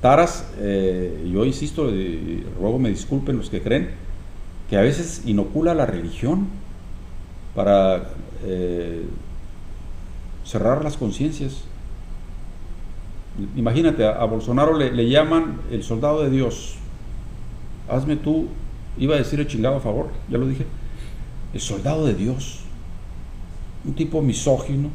Taras, 0.00 0.46
eh, 0.58 1.28
yo 1.32 1.44
insisto, 1.44 1.90
y 1.90 2.44
ruego 2.58 2.78
me 2.78 2.90
disculpen 2.90 3.38
los 3.38 3.48
que 3.48 3.62
creen, 3.62 3.90
que 4.68 4.76
a 4.76 4.82
veces 4.82 5.22
inocula 5.24 5.74
la 5.74 5.86
religión 5.86 6.48
para 7.54 8.10
eh, 8.44 9.04
cerrar 10.44 10.84
las 10.84 10.96
conciencias. 10.96 11.64
Imagínate, 13.56 14.06
a, 14.06 14.24
Bolsonaro 14.24 14.76
le, 14.76 14.92
le, 14.92 15.08
llaman 15.08 15.60
el 15.70 15.82
soldado 15.82 16.22
de 16.22 16.30
Dios. 16.30 16.76
Hazme 17.88 18.16
tú, 18.16 18.48
iba 18.98 19.14
a 19.14 19.18
decir 19.18 19.40
el 19.40 19.46
chingado 19.46 19.76
a 19.76 19.80
favor, 19.80 20.08
ya 20.28 20.38
lo 20.38 20.46
dije 20.46 20.66
el 21.54 21.60
soldado 21.60 22.04
de 22.04 22.14
Dios, 22.14 22.58
un 23.84 23.94
tipo 23.94 24.20
misógino, 24.20 24.90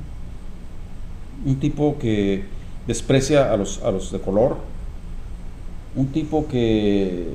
un 1.45 1.55
tipo 1.55 1.97
que 1.97 2.43
desprecia 2.86 3.51
a 3.51 3.57
los, 3.57 3.82
a 3.82 3.91
los 3.91 4.12
de 4.12 4.20
color, 4.20 4.57
un 5.95 6.07
tipo 6.07 6.47
que 6.47 7.28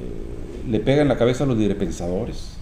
le 0.68 0.80
pega 0.80 1.02
en 1.02 1.08
la 1.08 1.16
cabeza 1.16 1.44
a 1.44 1.46
los 1.46 1.56
pensadores, 1.74 2.58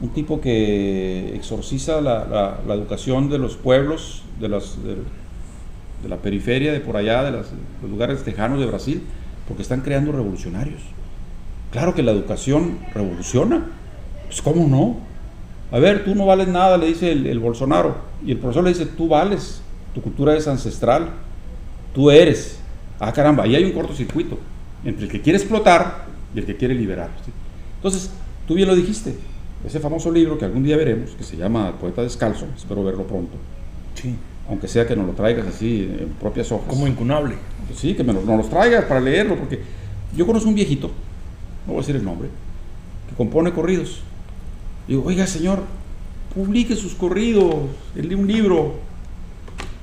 un 0.00 0.08
tipo 0.08 0.40
que 0.40 1.36
exorciza 1.36 2.00
la, 2.00 2.58
educación 2.68 3.30
de 3.30 3.38
los 3.38 3.56
pueblos, 3.56 4.22
de, 4.40 4.48
las, 4.48 4.78
de, 4.82 6.08
la 6.08 6.16
periferia, 6.16 6.72
de 6.72 6.80
por 6.80 6.96
allá, 6.96 7.22
de, 7.22 7.30
los 7.30 7.46
lugares 7.88 8.24
tejanos 8.24 8.58
de 8.58 8.66
Brasil, 8.66 9.02
porque 9.46 9.62
están 9.62 9.82
creando 9.82 10.10
revolucionarios. 10.10 10.82
Claro 11.70 11.94
que 11.94 12.02
la 12.02 12.10
educación 12.10 12.80
revoluciona, 12.92 13.66
pues 14.26 14.42
cómo 14.42 14.66
no, 14.66 15.11
a 15.72 15.78
ver, 15.78 16.04
tú 16.04 16.14
no 16.14 16.26
vales 16.26 16.48
nada, 16.48 16.76
le 16.76 16.86
dice 16.86 17.10
el, 17.10 17.38
Bolsonaro. 17.38 17.96
Y 18.24 18.30
el 18.32 18.36
profesor 18.36 18.62
le 18.62 18.70
dice, 18.70 18.84
tú 18.84 19.08
vales, 19.08 19.62
tu 19.94 20.02
cultura 20.02 20.36
es 20.36 20.46
ancestral, 20.46 21.08
tú 21.94 22.10
eres. 22.10 22.58
Ah, 23.00 23.10
caramba, 23.10 23.44
ahí 23.44 23.56
hay 23.56 23.64
un 23.64 23.72
cortocircuito 23.72 24.38
entre 24.84 25.06
el 25.06 25.10
que 25.10 25.22
quiere 25.22 25.38
explotar 25.38 26.04
y 26.34 26.40
el 26.40 26.44
que 26.44 26.58
quiere 26.58 26.74
liberar. 26.74 27.08
Entonces, 27.76 28.10
tú 28.46 28.52
bien 28.54 28.68
lo 28.68 28.76
dijiste, 28.76 29.14
ese 29.66 29.80
famoso 29.80 30.10
libro 30.10 30.36
que 30.36 30.44
algún 30.44 30.62
día 30.62 30.76
veremos, 30.76 31.12
que 31.12 31.24
se 31.24 31.38
llama 31.38 31.72
Poeta 31.80 32.02
Descalzo, 32.02 32.46
espero 32.54 32.84
verlo 32.84 33.04
pronto. 33.04 33.32
Sí. 33.94 34.14
Aunque 34.50 34.68
sea 34.68 34.86
que 34.86 34.94
nos 34.94 35.06
lo 35.06 35.14
traigas 35.14 35.46
así 35.46 35.88
en 35.98 36.10
propias 36.20 36.52
hojas. 36.52 36.68
Como 36.68 36.86
incunable. 36.86 37.36
Sí, 37.74 37.94
que 37.94 38.04
me 38.04 38.12
nos 38.12 38.26
los 38.26 38.50
traigas 38.50 38.84
para 38.84 39.00
leerlo, 39.00 39.36
porque 39.36 39.60
yo 40.14 40.26
conozco 40.26 40.50
un 40.50 40.54
viejito, 40.54 40.88
no 41.66 41.72
voy 41.72 41.76
a 41.76 41.80
decir 41.80 41.96
el 41.96 42.04
nombre, 42.04 42.28
que 43.08 43.16
compone 43.16 43.52
corridos 43.52 44.02
Digo, 44.88 45.04
oiga 45.04 45.26
señor, 45.26 45.62
publique 46.34 46.76
sus 46.76 46.94
corridos, 46.94 47.54
el 47.94 48.14
un 48.14 48.26
libro. 48.26 48.74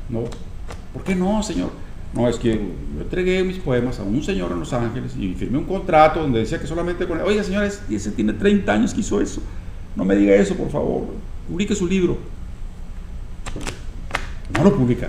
No, 0.10 0.24
¿por 0.94 1.04
qué 1.04 1.16
no, 1.16 1.42
señor? 1.44 1.70
No, 2.14 2.28
es 2.28 2.38
que 2.38 2.56
yo 2.56 3.02
entregué 3.02 3.44
mis 3.44 3.58
poemas 3.58 4.00
a 4.00 4.04
un 4.04 4.24
señor 4.24 4.52
en 4.52 4.60
Los 4.60 4.74
Ángeles 4.74 5.16
y 5.16 5.36
firmé 5.36 5.60
un 5.60 5.66
contrato 5.66 6.20
donde 6.22 6.40
decía 6.40 6.60
que 6.60 6.66
solamente 6.66 7.08
con... 7.08 7.22
Oiga, 7.22 7.44
señores, 7.44 7.84
ese 7.90 8.12
tiene 8.12 8.34
30 8.34 8.74
años 8.74 8.94
que 8.96 9.02
hizo 9.02 9.22
eso. 9.22 9.42
No 9.96 10.04
me 10.06 10.16
diga 10.16 10.34
eso, 10.34 10.56
por 10.56 10.72
favor. 10.72 11.04
Publique 11.48 11.76
su 11.76 11.86
libro. 11.86 12.18
No 14.58 14.64
lo 14.64 14.76
publica. 14.76 15.08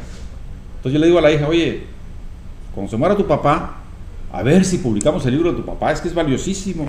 Entonces 0.76 0.92
yo 0.92 0.98
le 0.98 1.06
digo 1.06 1.18
a 1.18 1.22
la 1.22 1.32
hija, 1.32 1.48
oye, 1.48 1.84
cuando 2.74 2.90
se 2.90 2.98
muera 2.98 3.16
tu 3.16 3.26
papá, 3.26 3.78
a 4.30 4.42
ver 4.42 4.64
si 4.66 4.76
publicamos 4.78 5.24
el 5.24 5.32
libro 5.32 5.52
de 5.52 5.56
tu 5.56 5.64
papá, 5.64 5.92
es 5.92 6.00
que 6.02 6.08
es 6.08 6.14
valiosísimo 6.14 6.86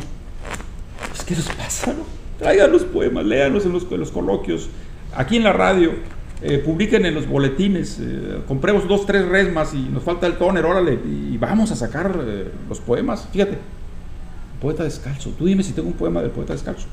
¿Qué 1.31 1.37
les 1.37 1.47
pasa? 1.47 1.93
No? 1.93 2.20
Traigan 2.41 2.71
los 2.71 2.83
poemas, 2.85 3.23
léanlos 3.23 3.65
en 3.65 3.73
los, 3.73 3.85
en 3.91 3.99
los 3.99 4.09
coloquios, 4.09 4.67
aquí 5.15 5.37
en 5.37 5.43
la 5.43 5.53
radio, 5.53 5.91
eh, 6.41 6.57
publiquen 6.57 7.05
en 7.05 7.13
los 7.13 7.27
boletines, 7.27 7.99
eh, 8.01 8.39
compremos 8.47 8.87
dos, 8.87 9.05
tres 9.05 9.27
resmas 9.27 9.75
y 9.75 9.83
nos 9.83 10.01
falta 10.01 10.25
el 10.25 10.39
toner, 10.39 10.65
órale, 10.65 10.93
y 11.05 11.37
vamos 11.37 11.69
a 11.69 11.75
sacar 11.75 12.19
eh, 12.25 12.51
los 12.67 12.79
poemas. 12.79 13.27
Fíjate, 13.31 13.59
poeta 14.59 14.83
descalzo. 14.83 15.29
Tú 15.37 15.45
dime 15.45 15.61
si 15.61 15.73
tengo 15.73 15.87
un 15.87 15.93
poema 15.93 16.19
del 16.21 16.31
poeta 16.31 16.53
descalzo. 16.53 16.87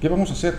¿Qué 0.00 0.08
vamos 0.10 0.28
a 0.28 0.34
hacer? 0.34 0.54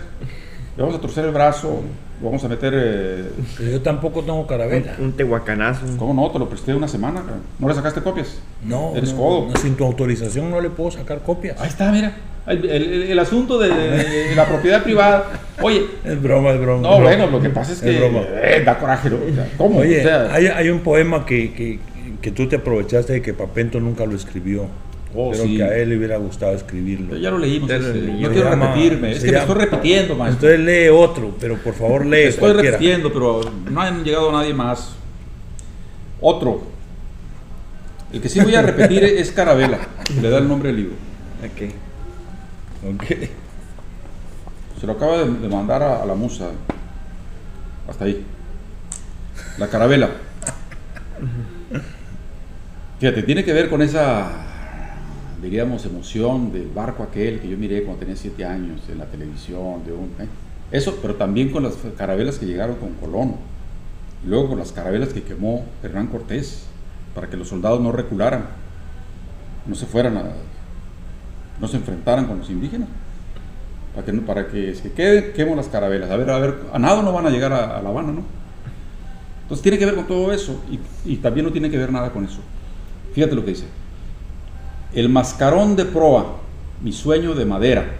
¿Le 0.76 0.82
vamos 0.82 0.98
a 0.98 1.00
torcer 1.00 1.26
el 1.26 1.30
brazo? 1.30 1.80
¿Lo 2.20 2.26
vamos 2.26 2.44
a 2.44 2.48
meter...? 2.48 2.72
eh, 2.76 3.24
Yo 3.72 3.80
tampoco 3.80 4.20
tengo 4.22 4.46
carabela. 4.46 4.94
Un, 4.98 5.06
un 5.06 5.12
tehuacanazo. 5.12 5.86
¿Cómo 5.96 6.12
no? 6.14 6.30
Te 6.30 6.38
lo 6.38 6.48
presté 6.48 6.74
una 6.74 6.86
semana. 6.88 7.22
¿No 7.58 7.68
le 7.68 7.74
sacaste 7.74 8.02
copias? 8.02 8.38
No, 8.64 8.92
Eres 8.94 9.12
no, 9.12 9.18
codo. 9.18 9.48
no, 9.48 9.56
sin 9.56 9.74
tu 9.74 9.84
autorización 9.84 10.50
no 10.50 10.60
le 10.60 10.68
puedo 10.70 10.90
sacar 10.90 11.20
copias. 11.22 11.58
Ahí 11.60 11.68
está, 11.68 11.90
mira. 11.90 12.14
El, 12.46 12.68
el- 12.68 13.02
el 13.04 13.18
asunto 13.18 13.58
de, 13.58 13.68
de 13.68 14.34
la 14.34 14.46
propiedad 14.46 14.82
privada. 14.82 15.26
Oye, 15.62 15.84
Es 16.04 16.20
broma, 16.20 16.50
es 16.50 16.60
broma. 16.60 16.82
no, 16.82 16.94
es 16.94 16.98
broma. 17.00 17.16
bueno, 17.16 17.26
lo 17.30 17.40
que 17.40 17.50
pasa 17.50 17.72
es 17.72 17.80
que 17.80 17.98
broma. 17.98 18.20
eh, 18.42 18.62
da 18.64 18.78
coraje. 18.78 19.08
¿no? 19.10 19.16
O 19.16 19.34
sea, 19.34 19.48
¿Cómo? 19.56 19.78
Oye, 19.78 20.00
O 20.00 20.02
sea, 20.02 20.28
hay, 20.34 20.46
hay 20.46 20.68
un 20.68 20.80
poema 20.80 21.24
que, 21.24 21.52
que, 21.54 21.78
que 22.20 22.30
tú 22.32 22.48
te 22.48 22.56
aprovechaste 22.56 23.14
de 23.14 23.22
que 23.22 23.32
Papento 23.34 23.80
nunca 23.80 24.04
lo 24.04 24.14
escribió. 24.16 24.66
Oh, 25.14 25.30
pero 25.32 25.42
sí. 25.44 25.56
que 25.56 25.64
a 25.64 25.76
él 25.76 25.88
le 25.88 25.96
hubiera 25.96 26.16
gustado 26.18 26.52
escribirlo. 26.54 27.16
ya 27.16 27.30
lo 27.30 27.38
leímos. 27.38 27.68
Lo 27.68 27.76
ese. 27.76 27.94
leí. 27.94 28.20
no 28.22 28.30
quiero 28.30 28.50
llama- 28.50 28.66
repetirme. 28.74 29.10
Es 29.12 29.18
que 29.20 29.26
me 29.26 29.32
llama- 29.32 29.42
estoy 29.44 29.64
repitiendo, 29.64 30.14
maestro. 30.14 30.50
Entonces 30.50 30.82
lee 30.84 30.88
otro, 30.88 31.36
pero 31.40 31.56
por 31.56 31.74
favor 31.74 32.06
lee 32.06 32.22
Estoy 32.24 32.40
cualquiera. 32.52 32.76
repitiendo, 32.76 33.12
pero 33.12 33.40
no 33.70 33.80
han 33.80 34.04
llegado 34.04 34.30
nadie 34.30 34.54
más. 34.54 34.94
Otro. 36.20 36.62
El 38.12 38.20
que 38.20 38.28
sí 38.28 38.40
voy 38.40 38.54
a 38.54 38.62
repetir 38.62 39.02
es 39.04 39.30
Carabela. 39.32 39.78
Le 40.20 40.30
da 40.30 40.38
el 40.38 40.46
nombre 40.48 40.70
al 40.70 40.76
libro. 40.76 40.94
Ok. 41.44 42.94
Ok. 42.94 43.04
Se 44.80 44.86
lo 44.86 44.92
acaba 44.92 45.18
de, 45.18 45.24
de 45.30 45.48
mandar 45.48 45.82
a, 45.82 46.02
a 46.02 46.06
la 46.06 46.14
musa. 46.14 46.50
Hasta 47.88 48.04
ahí. 48.04 48.24
La 49.58 49.66
carabela. 49.68 50.08
Fíjate, 53.00 53.22
tiene 53.22 53.44
que 53.44 53.52
ver 53.52 53.68
con 53.70 53.80
esa, 53.82 54.30
diríamos, 55.42 55.84
emoción 55.86 56.52
del 56.52 56.68
barco 56.68 57.02
aquel 57.02 57.40
que 57.40 57.48
yo 57.48 57.56
miré 57.56 57.82
cuando 57.82 58.00
tenía 58.00 58.16
siete 58.16 58.44
años 58.44 58.80
en 58.88 58.98
la 58.98 59.06
televisión. 59.06 59.84
De 59.84 59.92
un, 59.92 60.10
¿eh? 60.18 60.28
Eso, 60.70 60.98
pero 61.02 61.16
también 61.16 61.50
con 61.50 61.62
las 61.62 61.74
carabelas 61.96 62.38
que 62.38 62.46
llegaron 62.46 62.76
con 62.76 62.94
Colón. 62.94 63.36
Luego 64.24 64.50
con 64.50 64.58
las 64.58 64.72
carabelas 64.72 65.10
que 65.10 65.22
quemó 65.22 65.64
Hernán 65.82 66.08
Cortés 66.08 66.64
para 67.14 67.28
que 67.28 67.36
los 67.36 67.48
soldados 67.48 67.80
no 67.80 67.90
recularan, 67.90 68.44
no 69.66 69.74
se 69.74 69.86
fueran 69.86 70.16
a, 70.16 70.24
no 71.60 71.68
se 71.68 71.76
enfrentaran 71.76 72.26
con 72.26 72.38
los 72.38 72.50
indígenas 72.50 72.88
para 73.94 74.06
que, 74.06 74.12
para 74.12 74.48
que 74.48 74.74
se 74.74 74.92
queden, 74.92 75.32
quemo 75.32 75.56
las 75.56 75.68
carabelas. 75.68 76.10
A 76.10 76.16
ver, 76.16 76.30
a 76.30 76.38
ver, 76.38 76.54
a 76.72 76.78
nada 76.78 77.02
no 77.02 77.12
van 77.12 77.26
a 77.26 77.30
llegar 77.30 77.52
a, 77.52 77.78
a 77.78 77.82
La 77.82 77.88
Habana, 77.88 78.12
¿no? 78.12 78.22
Entonces 79.42 79.62
tiene 79.62 79.78
que 79.78 79.86
ver 79.86 79.96
con 79.96 80.06
todo 80.06 80.32
eso 80.32 80.62
y, 80.70 81.12
y 81.12 81.16
también 81.16 81.46
no 81.46 81.52
tiene 81.52 81.70
que 81.70 81.78
ver 81.78 81.90
nada 81.90 82.12
con 82.12 82.24
eso. 82.24 82.40
Fíjate 83.12 83.34
lo 83.34 83.44
que 83.44 83.50
dice. 83.50 83.64
El 84.92 85.08
mascarón 85.08 85.76
de 85.76 85.84
proa, 85.84 86.38
mi 86.82 86.92
sueño 86.92 87.34
de 87.34 87.44
madera, 87.44 87.96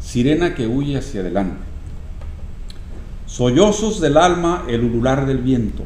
sirena 0.00 0.56
que 0.56 0.66
huye 0.66 0.98
hacia 0.98 1.20
adelante. 1.20 1.62
Sollozos 3.26 4.00
del 4.00 4.16
alma, 4.16 4.64
el 4.66 4.82
ulular 4.82 5.26
del 5.26 5.38
viento. 5.38 5.84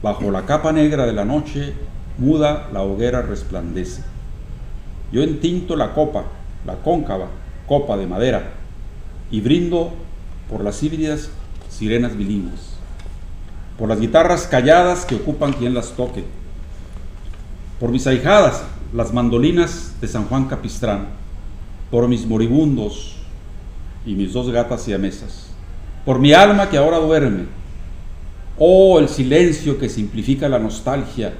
Bajo 0.00 0.30
la 0.30 0.46
capa 0.46 0.70
negra 0.72 1.06
de 1.06 1.12
la 1.12 1.24
noche, 1.24 1.74
muda 2.18 2.68
la 2.72 2.82
hoguera 2.82 3.22
resplandece. 3.22 4.02
Yo 5.10 5.22
entinto 5.22 5.74
la 5.74 5.92
copa, 5.92 6.26
la 6.64 6.76
cóncava, 6.76 7.26
copa 7.66 7.96
de 7.96 8.06
madera, 8.06 8.52
y 9.32 9.40
brindo 9.40 9.92
por 10.48 10.62
las 10.62 10.80
híbridas 10.84 11.30
sirenas 11.68 12.16
bilingües, 12.16 12.74
por 13.76 13.88
las 13.88 13.98
guitarras 13.98 14.46
calladas 14.46 15.04
que 15.04 15.16
ocupan 15.16 15.52
quien 15.52 15.74
las 15.74 15.92
toque, 15.92 16.24
por 17.80 17.90
mis 17.90 18.06
ahijadas, 18.06 18.62
las 18.92 19.12
mandolinas 19.12 19.94
de 20.00 20.08
San 20.08 20.24
Juan 20.26 20.46
Capistrán, 20.46 21.08
por 21.90 22.08
mis 22.08 22.26
moribundos 22.26 23.16
y 24.04 24.14
mis 24.14 24.32
dos 24.32 24.50
gatas 24.50 24.82
siamesas, 24.82 25.50
por 26.04 26.18
mi 26.18 26.32
alma 26.32 26.68
que 26.68 26.78
ahora 26.78 26.98
duerme, 26.98 27.44
oh 28.58 28.98
el 28.98 29.08
silencio 29.08 29.78
que 29.78 29.88
simplifica 29.88 30.48
la 30.48 30.58
nostalgia 30.58 31.34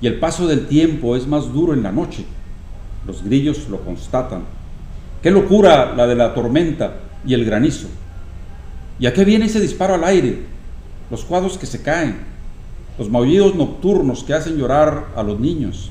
y 0.00 0.06
el 0.06 0.18
paso 0.18 0.46
del 0.46 0.66
tiempo 0.66 1.16
es 1.16 1.26
más 1.26 1.52
duro 1.52 1.72
en 1.72 1.82
la 1.82 1.92
noche, 1.92 2.24
los 3.06 3.22
grillos 3.22 3.68
lo 3.68 3.80
constatan. 3.80 4.42
Qué 5.22 5.30
locura 5.30 5.94
la 5.96 6.06
de 6.06 6.14
la 6.14 6.34
tormenta 6.34 6.96
y 7.26 7.32
el 7.32 7.44
granizo. 7.44 7.88
¿Y 8.98 9.06
a 9.06 9.12
qué 9.12 9.24
viene 9.24 9.46
ese 9.46 9.60
disparo 9.60 9.94
al 9.94 10.04
aire? 10.04 10.42
Los 11.10 11.24
cuadros 11.24 11.56
que 11.56 11.66
se 11.66 11.82
caen, 11.82 12.18
los 12.98 13.08
maullidos 13.10 13.54
nocturnos 13.54 14.22
que 14.22 14.34
hacen 14.34 14.56
llorar 14.56 15.06
a 15.16 15.22
los 15.22 15.40
niños. 15.40 15.90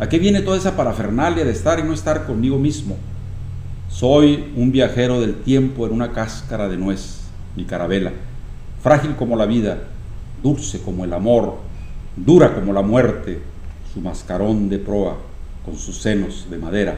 ¿A 0.00 0.08
qué 0.08 0.20
viene 0.20 0.42
toda 0.42 0.56
esa 0.56 0.76
parafernalia 0.76 1.44
de 1.44 1.50
estar 1.50 1.80
y 1.80 1.82
no 1.82 1.92
estar 1.92 2.24
conmigo 2.24 2.56
mismo? 2.56 2.96
Soy 3.88 4.52
un 4.54 4.70
viajero 4.70 5.20
del 5.20 5.34
tiempo 5.42 5.86
en 5.86 5.92
una 5.92 6.12
cáscara 6.12 6.68
de 6.68 6.76
nuez, 6.76 7.22
mi 7.56 7.64
carabela, 7.64 8.12
frágil 8.80 9.16
como 9.16 9.34
la 9.34 9.46
vida, 9.46 9.78
dulce 10.40 10.80
como 10.82 11.04
el 11.04 11.12
amor, 11.12 11.56
dura 12.14 12.54
como 12.54 12.72
la 12.72 12.82
muerte, 12.82 13.40
su 13.92 14.00
mascarón 14.00 14.68
de 14.68 14.78
proa 14.78 15.16
con 15.64 15.76
sus 15.76 15.98
senos 15.98 16.46
de 16.48 16.58
madera 16.58 16.96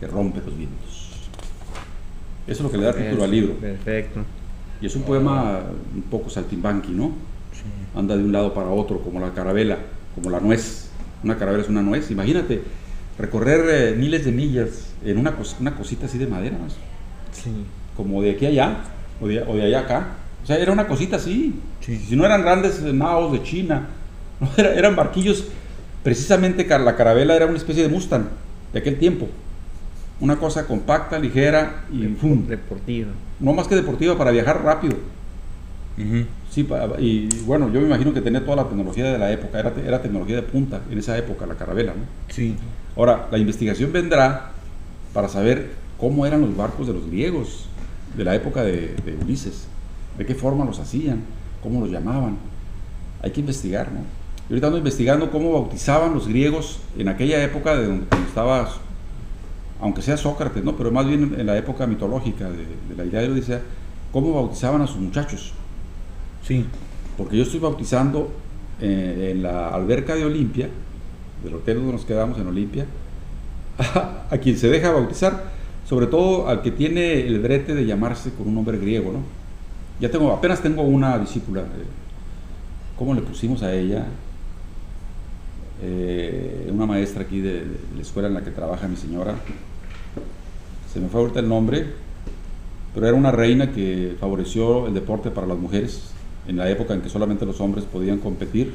que 0.00 0.06
rompe 0.06 0.40
los 0.44 0.56
vientos. 0.56 1.10
Eso 2.46 2.52
es 2.58 2.60
lo 2.60 2.70
que 2.70 2.78
le 2.78 2.84
da 2.84 2.94
título 2.94 3.24
al 3.24 3.30
libro. 3.30 3.54
Perfecto. 3.54 4.20
Y 4.80 4.86
es 4.86 4.96
un 4.96 5.02
poema 5.02 5.60
un 5.94 6.02
poco 6.02 6.30
saltimbanqui, 6.30 6.92
¿no? 6.92 7.12
Anda 7.94 8.16
de 8.16 8.24
un 8.24 8.32
lado 8.32 8.54
para 8.54 8.70
otro, 8.70 9.00
como 9.02 9.20
la 9.20 9.34
carabela, 9.34 9.76
como 10.14 10.30
la 10.30 10.40
nuez. 10.40 10.81
Una 11.24 11.36
carabela 11.36 11.62
es 11.62 11.68
una 11.68 11.82
nuez. 11.82 12.10
Imagínate 12.10 12.62
recorrer 13.18 13.64
eh, 13.68 13.94
miles 13.96 14.24
de 14.24 14.32
millas 14.32 14.92
en 15.04 15.18
una, 15.18 15.36
cos- 15.36 15.56
una 15.60 15.76
cosita 15.76 16.06
así 16.06 16.18
de 16.18 16.26
madera, 16.26 16.56
¿no? 16.58 16.68
Sí. 17.32 17.50
como 17.96 18.22
de 18.22 18.32
aquí 18.32 18.46
a 18.46 18.48
allá, 18.48 18.76
o 19.20 19.28
de, 19.28 19.42
o 19.42 19.54
de 19.54 19.64
allá 19.64 19.78
a 19.80 19.82
acá. 19.82 20.06
O 20.42 20.46
sea, 20.46 20.56
era 20.58 20.72
una 20.72 20.86
cosita 20.86 21.16
así. 21.16 21.54
Sí. 21.80 21.96
Si 22.08 22.16
no 22.16 22.24
eran 22.24 22.42
grandes 22.42 22.80
eh, 22.82 22.92
naos 22.92 23.32
de 23.32 23.42
China, 23.42 23.88
no, 24.40 24.48
era- 24.56 24.74
eran 24.74 24.96
barquillos. 24.96 25.44
Precisamente 26.02 26.66
la 26.66 26.96
carabela 26.96 27.36
era 27.36 27.46
una 27.46 27.56
especie 27.58 27.82
de 27.82 27.88
Mustang 27.88 28.24
de 28.72 28.78
aquel 28.80 28.98
tiempo. 28.98 29.28
Una 30.20 30.36
cosa 30.36 30.66
compacta, 30.66 31.18
ligera 31.18 31.84
y 31.92 32.06
¡fum! 32.08 32.46
Deportivo. 32.46 33.10
no 33.40 33.52
más 33.52 33.66
que 33.68 33.74
deportiva 33.76 34.16
para 34.18 34.30
viajar 34.30 34.62
rápido. 34.64 34.96
Sí, 36.50 36.66
y 36.98 37.28
bueno, 37.44 37.70
yo 37.72 37.80
me 37.80 37.86
imagino 37.86 38.12
que 38.12 38.20
tenía 38.20 38.44
toda 38.44 38.56
la 38.56 38.68
tecnología 38.68 39.10
de 39.12 39.18
la 39.18 39.30
época, 39.32 39.58
era, 39.58 39.72
te- 39.72 39.86
era 39.86 40.00
tecnología 40.02 40.36
de 40.36 40.42
punta 40.42 40.80
en 40.90 40.98
esa 40.98 41.16
época, 41.16 41.46
la 41.46 41.54
carabela. 41.54 41.92
¿no? 41.94 42.02
Sí. 42.28 42.56
Ahora, 42.96 43.28
la 43.30 43.38
investigación 43.38 43.92
vendrá 43.92 44.50
para 45.14 45.28
saber 45.28 45.70
cómo 45.98 46.26
eran 46.26 46.40
los 46.40 46.56
barcos 46.56 46.86
de 46.86 46.92
los 46.94 47.06
griegos 47.06 47.66
de 48.16 48.24
la 48.24 48.34
época 48.34 48.62
de, 48.62 48.94
de 49.04 49.16
Ulises, 49.22 49.66
de 50.18 50.26
qué 50.26 50.34
forma 50.34 50.64
los 50.64 50.78
hacían, 50.78 51.20
cómo 51.62 51.80
los 51.80 51.90
llamaban. 51.90 52.36
Hay 53.22 53.30
que 53.30 53.40
investigar, 53.40 53.90
¿no? 53.92 54.00
Yo 54.48 54.54
ahorita 54.56 54.66
ando 54.66 54.78
investigando 54.78 55.30
cómo 55.30 55.52
bautizaban 55.52 56.12
los 56.12 56.26
griegos 56.28 56.80
en 56.98 57.08
aquella 57.08 57.42
época 57.44 57.74
de 57.76 57.86
donde 57.86 58.06
estaba, 58.26 58.68
aunque 59.80 60.02
sea 60.02 60.16
Sócrates, 60.16 60.62
¿no? 60.64 60.76
Pero 60.76 60.90
más 60.90 61.06
bien 61.06 61.34
en 61.38 61.46
la 61.46 61.56
época 61.56 61.86
mitológica 61.86 62.50
de, 62.50 62.66
de 62.88 62.96
la 62.96 63.04
idea 63.04 63.20
de 63.22 63.30
Odisea, 63.30 63.60
cómo 64.12 64.34
bautizaban 64.34 64.82
a 64.82 64.86
sus 64.86 64.98
muchachos. 64.98 65.54
Sí. 66.46 66.64
Porque 67.16 67.36
yo 67.36 67.42
estoy 67.42 67.60
bautizando 67.60 68.30
eh, 68.80 69.30
en 69.32 69.42
la 69.42 69.68
alberca 69.68 70.14
de 70.14 70.24
Olimpia, 70.24 70.68
del 71.44 71.54
hotel 71.54 71.76
donde 71.76 71.92
nos 71.92 72.04
quedamos 72.04 72.38
en 72.38 72.46
Olimpia, 72.46 72.86
a, 74.30 74.38
quien 74.38 74.56
se 74.56 74.68
deja 74.68 74.90
bautizar, 74.90 75.52
sobre 75.88 76.06
todo 76.06 76.48
al 76.48 76.62
que 76.62 76.70
tiene 76.70 77.26
el 77.26 77.40
brete 77.40 77.74
de 77.74 77.84
llamarse 77.84 78.32
con 78.32 78.48
un 78.48 78.54
nombre 78.54 78.78
griego, 78.78 79.12
¿no? 79.12 79.20
Ya 80.00 80.10
tengo, 80.10 80.32
apenas 80.32 80.60
tengo 80.60 80.82
una 80.82 81.18
discípula. 81.18 81.60
eh, 81.60 81.86
¿Cómo 82.98 83.14
le 83.14 83.22
pusimos 83.22 83.62
a 83.62 83.72
ella? 83.72 84.06
Eh, 85.82 86.70
una 86.72 86.86
maestra 86.86 87.22
aquí 87.22 87.40
de, 87.40 87.60
de 87.60 87.76
la 87.96 88.02
escuela 88.02 88.28
en 88.28 88.34
la 88.34 88.42
que 88.42 88.50
trabaja 88.50 88.88
mi 88.88 88.96
señora. 88.96 89.34
Se 90.92 91.00
me 91.00 91.08
fue 91.08 91.20
ahorita 91.20 91.40
el 91.40 91.48
nombre, 91.48 91.86
pero 92.94 93.06
era 93.06 93.16
una 93.16 93.30
reina 93.30 93.72
que 93.72 94.16
favoreció 94.18 94.86
el 94.86 94.94
deporte 94.94 95.30
para 95.30 95.46
las 95.46 95.58
mujeres 95.58 96.12
en 96.46 96.56
la 96.56 96.68
época 96.68 96.94
en 96.94 97.02
que 97.02 97.08
solamente 97.08 97.46
los 97.46 97.60
hombres 97.60 97.84
podían 97.84 98.18
competir. 98.18 98.74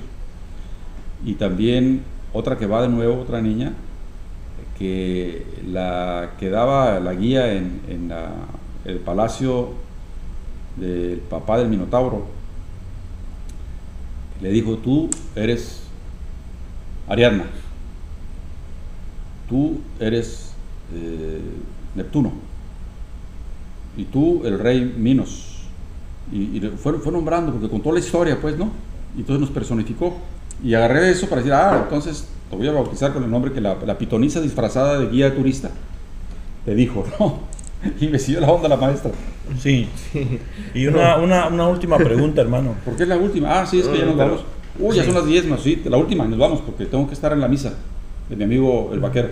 Y 1.25 1.33
también 1.35 2.03
otra 2.33 2.57
que 2.57 2.67
va 2.67 2.81
de 2.81 2.89
nuevo, 2.89 3.21
otra 3.21 3.41
niña, 3.41 3.73
que 4.77 5.45
la 5.65 6.31
que 6.39 6.49
daba 6.49 6.99
la 6.99 7.13
guía 7.13 7.53
en, 7.53 8.11
el 8.85 8.99
palacio 8.99 9.73
del 10.77 11.19
papá 11.19 11.57
del 11.57 11.67
Minotauro, 11.67 12.25
le 14.41 14.49
dijo, 14.49 14.77
tú 14.77 15.09
eres 15.35 15.83
Ariadna. 17.07 17.45
tú 19.49 19.79
eres 19.99 20.53
eh, 20.93 21.41
Neptuno 21.95 22.31
y 23.97 24.05
tú 24.05 24.45
el 24.45 24.59
rey 24.59 24.93
Minos. 24.97 25.46
Y, 26.31 26.59
fue, 26.81 26.93
fue, 26.93 27.11
nombrando, 27.11 27.53
porque 27.53 27.69
contó 27.69 27.91
la 27.91 27.99
historia, 27.99 28.37
pues, 28.41 28.57
¿no? 28.57 28.71
Y 29.15 29.19
entonces 29.19 29.41
nos 29.41 29.49
personificó. 29.49 30.17
Y 30.63 30.73
agarré 30.73 31.09
eso 31.09 31.27
para 31.27 31.41
decir, 31.41 31.53
ah, 31.53 31.81
entonces 31.83 32.27
te 32.49 32.55
voy 32.55 32.67
a 32.67 32.71
bautizar 32.71 33.13
con 33.13 33.23
el 33.23 33.31
nombre 33.31 33.51
que 33.51 33.61
la, 33.61 33.77
la 33.85 33.97
pitonisa 33.97 34.41
disfrazada 34.41 34.99
de 34.99 35.07
guía 35.07 35.33
turista 35.35 35.71
te 36.65 36.75
dijo, 36.75 37.05
¿no? 37.19 37.39
Y 38.01 38.07
me 38.07 38.19
siguió 38.19 38.41
la 38.41 38.51
onda 38.51 38.67
la 38.67 38.77
maestra. 38.77 39.11
Sí. 39.59 39.87
Y 40.73 40.87
una, 40.87 41.17
una, 41.17 41.47
una, 41.47 41.67
última 41.67 41.97
pregunta, 41.97 42.41
hermano. 42.41 42.75
¿Por 42.83 42.95
qué 42.95 43.03
es 43.03 43.09
la 43.09 43.17
última? 43.17 43.61
Ah, 43.61 43.65
sí, 43.65 43.79
es 43.79 43.87
que 43.87 43.97
ya 43.97 44.05
nos 44.05 44.17
vamos. 44.17 44.43
Uy, 44.79 44.95
ya 44.95 45.03
son 45.03 45.13
las 45.13 45.25
10 45.25 45.47
más, 45.47 45.61
sí, 45.61 45.81
la 45.85 45.97
última, 45.97 46.25
y 46.25 46.27
nos 46.27 46.37
vamos, 46.37 46.61
porque 46.61 46.85
tengo 46.85 47.07
que 47.07 47.13
estar 47.13 47.31
en 47.31 47.39
la 47.39 47.47
misa 47.47 47.73
de 48.29 48.35
mi 48.35 48.43
amigo 48.43 48.89
el 48.93 48.99
vaquero. 48.99 49.29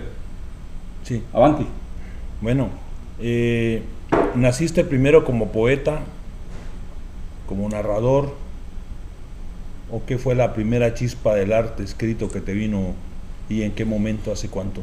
Sí. 1.04 1.22
Avanti. 1.32 1.66
Bueno, 2.40 2.68
eh, 3.20 3.82
naciste 4.34 4.82
primero 4.84 5.24
como 5.24 5.52
poeta, 5.52 6.00
como 7.46 7.68
narrador, 7.68 8.34
o 9.90 10.02
qué 10.04 10.18
fue 10.18 10.34
la 10.34 10.52
primera 10.52 10.94
chispa 10.94 11.34
del 11.34 11.52
arte 11.52 11.82
escrito 11.82 12.28
que 12.30 12.40
te 12.40 12.52
vino 12.52 12.94
y 13.48 13.62
en 13.62 13.72
qué 13.72 13.84
momento, 13.84 14.32
hace 14.32 14.48
cuánto? 14.48 14.82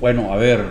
Bueno, 0.00 0.32
a 0.32 0.36
ver, 0.36 0.64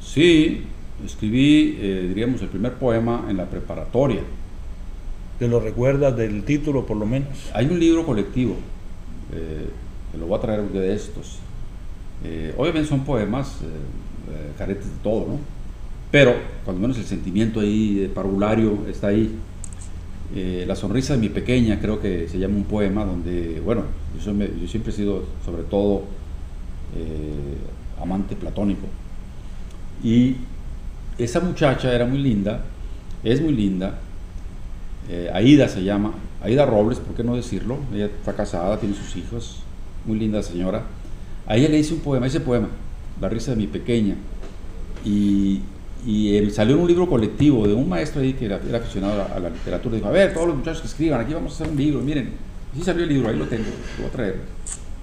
sí, 0.00 0.64
escribí, 1.04 1.78
eh, 1.80 2.06
diríamos, 2.08 2.42
el 2.42 2.48
primer 2.48 2.74
poema 2.74 3.26
en 3.28 3.36
la 3.36 3.46
preparatoria. 3.46 4.20
¿Te 5.38 5.48
lo 5.48 5.58
recuerdas 5.58 6.16
del 6.16 6.44
título 6.44 6.86
por 6.86 6.96
lo 6.96 7.06
menos? 7.06 7.50
Hay 7.52 7.66
un 7.66 7.80
libro 7.80 8.06
colectivo, 8.06 8.54
eh, 9.32 9.68
te 10.12 10.18
lo 10.18 10.26
voy 10.26 10.38
a 10.38 10.40
traer 10.40 10.62
de 10.62 10.94
estos. 10.94 11.38
Eh, 12.22 12.54
obviamente 12.56 12.88
son 12.88 13.04
poemas, 13.04 13.58
caretes 14.56 14.84
de 14.84 14.96
todo, 15.02 15.26
¿no? 15.26 15.38
Pero, 16.10 16.34
cuando 16.64 16.80
menos 16.80 16.96
el 16.96 17.04
sentimiento 17.04 17.60
ahí 17.60 18.10
parvulario 18.14 18.86
está 18.88 19.08
ahí. 19.08 19.34
La 20.34 20.74
sonrisa 20.74 21.14
de 21.14 21.20
mi 21.20 21.28
pequeña, 21.28 21.80
creo 21.80 22.00
que 22.00 22.28
se 22.28 22.38
llama 22.38 22.56
un 22.56 22.64
poema 22.64 23.04
donde, 23.04 23.60
bueno, 23.64 23.82
yo, 24.16 24.32
siempre 24.66 24.92
he 24.92 24.96
sido 24.96 25.24
sobre 25.44 25.62
todo 25.64 26.04
amante 28.00 28.34
platónico. 28.36 28.86
Y 30.02 30.36
esa 31.18 31.40
muchacha 31.40 31.92
era 31.92 32.04
muy 32.04 32.18
linda, 32.18 32.64
es 33.22 33.40
muy 33.40 33.54
linda, 33.54 33.98
eh, 35.08 35.30
Aida 35.32 35.68
se 35.68 35.84
llama, 35.84 36.12
Aida 36.42 36.64
Robles, 36.66 36.98
¿por 36.98 37.14
qué 37.14 37.22
no 37.22 37.36
decirlo? 37.36 37.78
Ella 37.92 38.06
está 38.06 38.34
casada, 38.34 38.78
tiene 38.78 38.94
sus 38.94 39.16
hijos, 39.16 39.62
muy 40.06 40.18
linda 40.18 40.42
señora. 40.42 40.82
A 41.46 41.56
ella 41.56 41.68
le 41.68 41.78
hice 41.78 41.94
un 41.94 42.00
poema, 42.00 42.26
ese 42.26 42.40
poema, 42.40 42.68
La 43.20 43.28
risa 43.28 43.52
de 43.52 43.58
mi 43.58 43.66
pequeña, 43.66 44.16
y, 45.04 45.60
y 46.06 46.50
salió 46.50 46.76
en 46.76 46.82
un 46.82 46.88
libro 46.88 47.08
colectivo 47.08 47.66
de 47.66 47.74
un 47.74 47.88
maestro 47.88 48.20
ahí 48.20 48.34
que 48.34 48.46
era, 48.46 48.56
aficionado 48.56 49.26
a 49.34 49.40
la, 49.40 49.50
literatura, 49.50 49.96
dijo, 49.96 50.08
a 50.08 50.12
ver, 50.12 50.34
todos 50.34 50.48
los 50.48 50.56
muchachos 50.56 50.82
que 50.82 50.88
escriban, 50.88 51.20
aquí 51.20 51.32
vamos 51.32 51.52
a 51.52 51.54
hacer 51.54 51.68
un 51.68 51.76
libro, 51.78 52.00
miren, 52.00 52.32
sí 52.74 52.82
salió 52.82 53.04
el 53.04 53.08
libro, 53.08 53.28
ahí 53.28 53.36
lo 53.36 53.46
tengo, 53.46 53.64
lo 53.64 54.02
voy 54.02 54.06
a 54.06 54.12
traer. 54.12 54.40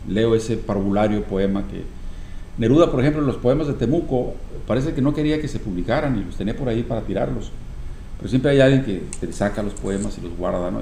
Leo 0.07 0.35
ese 0.35 0.57
parvulario 0.57 1.23
poema 1.23 1.63
que 1.67 1.83
Neruda, 2.57 2.91
por 2.91 2.99
ejemplo, 2.99 3.21
los 3.21 3.37
poemas 3.37 3.67
de 3.67 3.73
Temuco, 3.73 4.35
parece 4.67 4.93
que 4.93 5.01
no 5.01 5.13
quería 5.13 5.41
que 5.41 5.47
se 5.47 5.59
publicaran 5.59 6.17
y 6.17 6.23
los 6.23 6.35
tenía 6.35 6.55
por 6.55 6.69
ahí 6.69 6.83
para 6.83 7.01
tirarlos. 7.01 7.51
Pero 8.17 8.29
siempre 8.29 8.51
hay 8.51 8.59
alguien 8.59 8.83
que 8.83 9.01
te 9.19 9.33
saca 9.33 9.63
los 9.63 9.73
poemas 9.73 10.17
y 10.17 10.21
los 10.21 10.37
guarda, 10.37 10.69
¿no? 10.69 10.81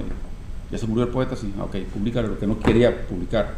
ya 0.70 0.78
se 0.78 0.86
murió 0.86 1.04
el 1.04 1.10
poeta, 1.10 1.36
sí, 1.36 1.52
ah, 1.58 1.64
ok, 1.64 1.76
públicalo, 1.92 2.28
lo 2.28 2.38
que 2.38 2.46
no 2.46 2.58
quería 2.58 3.06
publicar. 3.06 3.54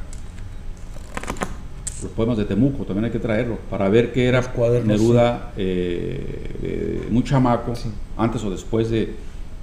Los 2.02 2.10
poemas 2.12 2.36
de 2.36 2.44
Temuco 2.44 2.84
también 2.84 3.04
hay 3.04 3.10
que 3.10 3.18
traerlos 3.18 3.58
para 3.70 3.88
ver 3.88 4.12
qué 4.12 4.26
era 4.26 4.42
Neruda, 4.84 5.52
eh, 5.56 7.06
muy 7.10 7.22
chamaco, 7.22 7.74
antes 8.16 8.42
o 8.42 8.50
después 8.50 8.90
de, 8.90 9.14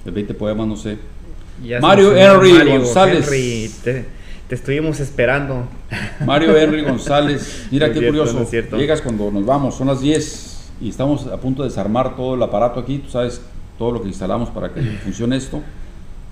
20 0.06 0.34
poemas, 0.34 0.68
no 0.68 0.76
sé. 0.76 0.98
Mario 1.82 2.16
Henry 2.16 2.78
González. 2.78 3.30
Te 4.48 4.56
estuvimos 4.56 5.00
esperando. 5.00 5.68
Mario 6.26 6.58
Henry 6.58 6.82
González, 6.84 7.68
mira 7.72 7.92
qué 7.92 8.06
curioso. 8.08 8.48
Llegas 8.78 9.02
cuando 9.02 9.30
nos 9.30 9.46
vamos, 9.46 9.76
son 9.76 9.88
las 9.88 10.02
10 10.02 10.72
y 10.82 10.90
estamos 10.90 11.28
a 11.28 11.38
punto 11.38 11.64
de 11.64 11.70
desarmar 11.70 12.16
todo 12.16 12.36
el 12.36 12.42
aparato 12.42 12.80
aquí, 12.80 13.00
tú 13.00 13.12
sabes 13.12 13.42
todo 13.78 13.92
lo 13.92 14.02
que 14.02 14.08
instalamos 14.08 14.50
para 14.50 14.74
que 14.74 14.82
funcione 14.82 15.36
esto, 15.36 15.62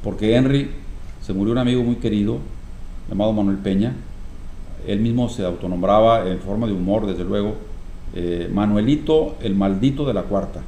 porque 0.03 0.35
Henry 0.35 0.71
se 1.21 1.33
murió 1.33 1.51
un 1.51 1.59
amigo 1.59 1.83
muy 1.83 1.97
querido 1.97 2.39
llamado 3.09 3.33
Manuel 3.33 3.57
Peña. 3.57 3.93
Él 4.87 4.99
mismo 4.99 5.29
se 5.29 5.45
autonombraba 5.45 6.27
en 6.27 6.39
forma 6.39 6.65
de 6.65 6.73
humor, 6.73 7.05
desde 7.05 7.23
luego, 7.23 7.55
eh, 8.15 8.49
Manuelito 8.51 9.35
el 9.41 9.53
maldito 9.53 10.05
de 10.05 10.13
la 10.13 10.23
cuarta. 10.23 10.61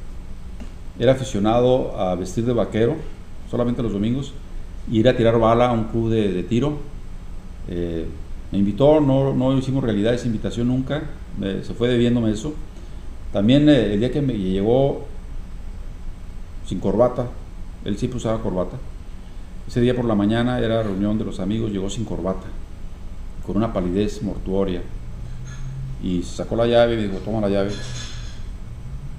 Era 0.98 1.12
aficionado 1.12 1.98
a 1.98 2.14
vestir 2.14 2.44
de 2.44 2.52
vaquero, 2.52 2.94
solamente 3.50 3.82
los 3.82 3.92
domingos, 3.92 4.34
y 4.90 5.00
ir 5.00 5.08
a 5.08 5.16
tirar 5.16 5.38
bala 5.38 5.70
a 5.70 5.72
un 5.72 5.84
club 5.84 6.10
de 6.10 6.42
tiro 6.44 6.90
eh, 7.68 8.04
me 8.50 8.58
invitó, 8.58 9.00
no, 9.00 9.32
no 9.32 9.56
hicimos 9.56 9.84
realidad 9.84 10.12
esa 10.12 10.26
invitación 10.26 10.66
nunca, 10.68 11.02
se 11.40 11.72
fue 11.74 11.88
debiéndome 11.88 12.32
eso. 12.32 12.52
También 13.32 13.68
eh, 13.68 13.94
el 13.94 14.00
día 14.00 14.10
que 14.10 14.20
me 14.20 14.34
llegó 14.34 15.04
sin 16.66 16.80
corbata, 16.80 17.28
él 17.84 17.96
siempre 17.96 18.18
usaba 18.18 18.42
corbata. 18.42 18.76
Ese 19.68 19.80
día 19.80 19.94
por 19.94 20.04
la 20.04 20.16
mañana 20.16 20.58
era 20.58 20.82
reunión 20.82 21.16
de 21.16 21.24
los 21.24 21.38
amigos, 21.38 21.70
llegó 21.70 21.88
sin 21.88 22.04
corbata, 22.04 22.46
con 23.46 23.56
una 23.56 23.72
palidez 23.72 24.22
mortuoria. 24.22 24.82
Y 26.02 26.22
sacó 26.22 26.56
la 26.56 26.66
llave 26.66 26.94
y 26.94 27.06
dijo, 27.08 27.18
toma 27.18 27.40
la 27.40 27.48
llave 27.48 27.70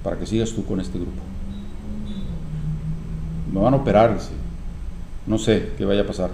para 0.02 0.18
que 0.18 0.26
sigas 0.26 0.52
tú 0.52 0.64
con 0.64 0.80
este 0.80 0.98
grupo. 0.98 1.20
Me 3.52 3.60
van 3.60 3.74
a 3.74 3.76
operar, 3.76 4.18
no 5.26 5.38
sé 5.38 5.72
qué 5.78 5.84
vaya 5.84 6.02
a 6.02 6.06
pasar. 6.06 6.30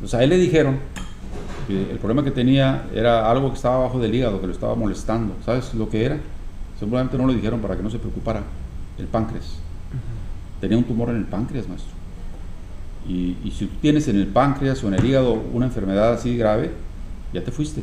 Pues 0.00 0.14
a 0.14 0.24
él 0.24 0.30
le 0.30 0.38
dijeron 0.38 0.78
el 1.70 1.98
problema 1.98 2.24
que 2.24 2.30
tenía 2.30 2.86
era 2.94 3.30
algo 3.30 3.50
que 3.50 3.56
estaba 3.56 3.76
abajo 3.76 3.98
del 3.98 4.14
hígado, 4.14 4.40
que 4.40 4.46
lo 4.46 4.52
estaba 4.52 4.74
molestando. 4.74 5.34
¿Sabes 5.44 5.74
lo 5.74 5.88
que 5.88 6.04
era? 6.04 6.18
Seguramente 6.78 7.16
no 7.16 7.26
le 7.26 7.34
dijeron 7.34 7.60
para 7.60 7.76
que 7.76 7.82
no 7.82 7.90
se 7.90 7.98
preocupara. 7.98 8.42
El 8.98 9.06
páncreas. 9.06 9.56
Tenía 10.60 10.76
un 10.76 10.84
tumor 10.84 11.10
en 11.10 11.16
el 11.16 11.24
páncreas, 11.24 11.68
maestro. 11.68 11.92
Y, 13.08 13.36
si 13.56 13.66
tú 13.66 13.76
tienes 13.80 14.08
en 14.08 14.16
el 14.16 14.26
páncreas 14.26 14.82
o 14.84 14.88
en 14.88 14.94
el 14.94 15.04
hígado 15.04 15.42
una 15.52 15.66
enfermedad 15.66 16.12
así 16.12 16.36
grave, 16.36 16.70
ya 17.32 17.42
te 17.44 17.50
fuiste. 17.50 17.82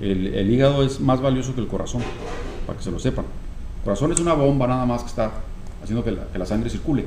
El, 0.00 0.50
hígado 0.50 0.82
es 0.82 1.00
más 1.00 1.20
valioso 1.20 1.54
que 1.54 1.60
el 1.60 1.68
corazón, 1.68 2.02
para 2.66 2.78
que 2.78 2.84
se 2.84 2.90
lo 2.90 2.98
sepan. 2.98 3.24
El 3.78 3.84
corazón 3.84 4.12
es 4.12 4.20
una 4.20 4.34
bomba 4.34 4.66
nada 4.66 4.84
más 4.86 5.02
que 5.02 5.08
está 5.08 5.30
haciendo 5.82 6.04
que 6.04 6.16
la, 6.38 6.46
sangre 6.46 6.70
circule. 6.70 7.04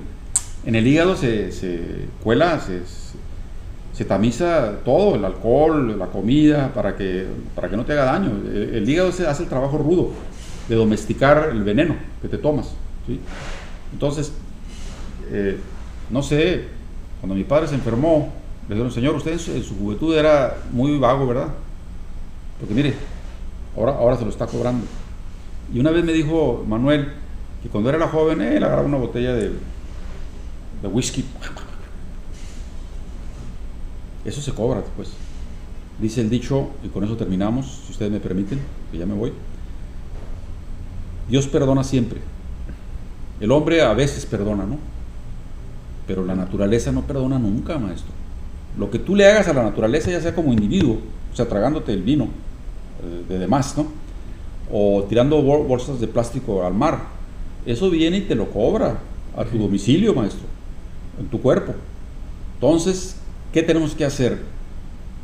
En 0.66 0.76
el 0.76 0.88
hígado 0.88 1.16
se, 1.16 1.52
se 1.52 2.08
cuela, 2.24 2.60
se, 2.60 2.84
se 3.96 4.06
tamiza 4.06 4.80
todo, 4.84 5.16
el 5.16 5.24
alcohol, 5.24 5.98
la 5.98 6.08
comida, 6.08 6.74
para 6.74 6.96
que, 6.98 7.26
para 7.56 7.70
que 7.70 7.78
no 7.78 7.86
te 7.86 7.94
haga 7.94 8.06
daño. 8.06 8.32
El, 8.54 8.88
hígado 8.88 9.12
se 9.12 9.26
hace 9.26 9.44
el 9.44 9.50
trabajo 9.50 9.78
rudo 9.78 10.12
de 10.68 10.76
domesticar 10.76 11.50
el 11.52 11.64
veneno 11.64 11.96
que 12.22 12.28
te 12.28 12.38
tomas. 12.38 12.74
Entonces, 13.94 14.34
eh, 15.32 15.58
no 16.10 16.22
sé, 16.24 16.66
cuando 17.22 17.36
mi 17.36 17.46
padre 17.46 17.68
se 17.68 17.76
enfermó, 17.76 18.34
le 18.68 18.76
dijeron, 18.76 18.92
señor, 18.92 19.16
usted 19.16 19.34
en 19.34 19.64
su, 19.64 19.76
juventud 19.76 20.16
era 20.16 20.58
muy 20.72 20.98
vago, 20.98 21.28
¿verdad? 21.28 21.50
Porque 22.60 22.74
mire, 22.74 22.94
ahora, 23.78 23.94
ahora 23.94 24.18
se 24.18 24.24
lo 24.24 24.30
está 24.30 24.48
cobrando. 24.48 24.86
Y 25.74 25.80
una 25.80 25.92
vez 25.92 26.04
me 26.04 26.14
dijo 26.14 26.64
Manuel 26.68 27.12
que 27.62 27.70
cuando 27.70 27.90
era 27.90 28.08
joven, 28.08 28.42
él 28.42 28.64
agarraba 28.64 28.88
una 28.88 28.98
botella 28.98 29.34
de, 29.34 29.50
de 30.82 30.88
whisky 30.88 31.26
eso 34.26 34.42
se 34.42 34.52
cobra 34.54 34.82
después. 34.82 35.10
Dice 36.00 36.22
el 36.22 36.30
dicho, 36.30 36.70
y 36.84 36.90
con 36.90 37.04
eso 37.04 37.16
terminamos, 37.16 37.84
si 37.86 37.92
ustedes 37.92 38.12
me 38.12 38.20
permiten, 38.20 38.60
que 38.92 38.98
ya 38.98 39.06
me 39.06 39.14
voy. 39.14 39.32
Dios 41.30 41.48
perdona 41.48 41.84
siempre. 41.84 42.20
El 43.40 43.52
hombre 43.52 43.82
a 43.82 43.94
veces 43.94 44.26
perdona, 44.26 44.66
¿no? 44.66 44.78
Pero 46.08 46.26
la 46.26 46.36
naturaleza 46.36 46.92
no 46.92 47.04
perdona 47.04 47.38
nunca, 47.38 47.78
maestro. 47.78 48.15
Lo 48.78 48.92
que 48.92 49.00
tú 49.00 49.16
le 49.16 49.26
hagas 49.26 49.48
a 49.48 49.54
la 49.54 49.64
naturaleza, 49.64 50.12
ya 50.12 50.22
sea 50.22 50.36
como 50.36 50.52
individuo, 50.52 50.98
o 51.32 51.36
sea, 51.36 51.48
tragándote 51.48 51.94
el 51.94 52.04
vino 52.04 52.26
eh, 52.26 53.24
de 53.30 53.40
demás, 53.40 53.78
¿no? 53.78 53.88
O 54.72 55.04
tirando 55.04 55.42
bolsas 55.42 56.00
de 56.00 56.08
plástico 56.08 56.66
al 56.66 56.74
mar, 56.74 57.00
eso 57.66 57.90
viene 57.90 58.18
y 58.18 58.22
te 58.22 58.36
lo 58.36 58.50
cobra 58.50 59.00
a 59.38 59.46
tu 59.46 59.58
domicilio, 59.58 60.14
maestro, 60.14 60.46
en 61.20 61.28
tu 61.28 61.42
cuerpo. 61.42 61.74
Entonces, 62.56 63.18
¿Qué 63.56 63.64
tenemos 63.64 63.96
que 63.96 64.04
hacer? 64.04 64.38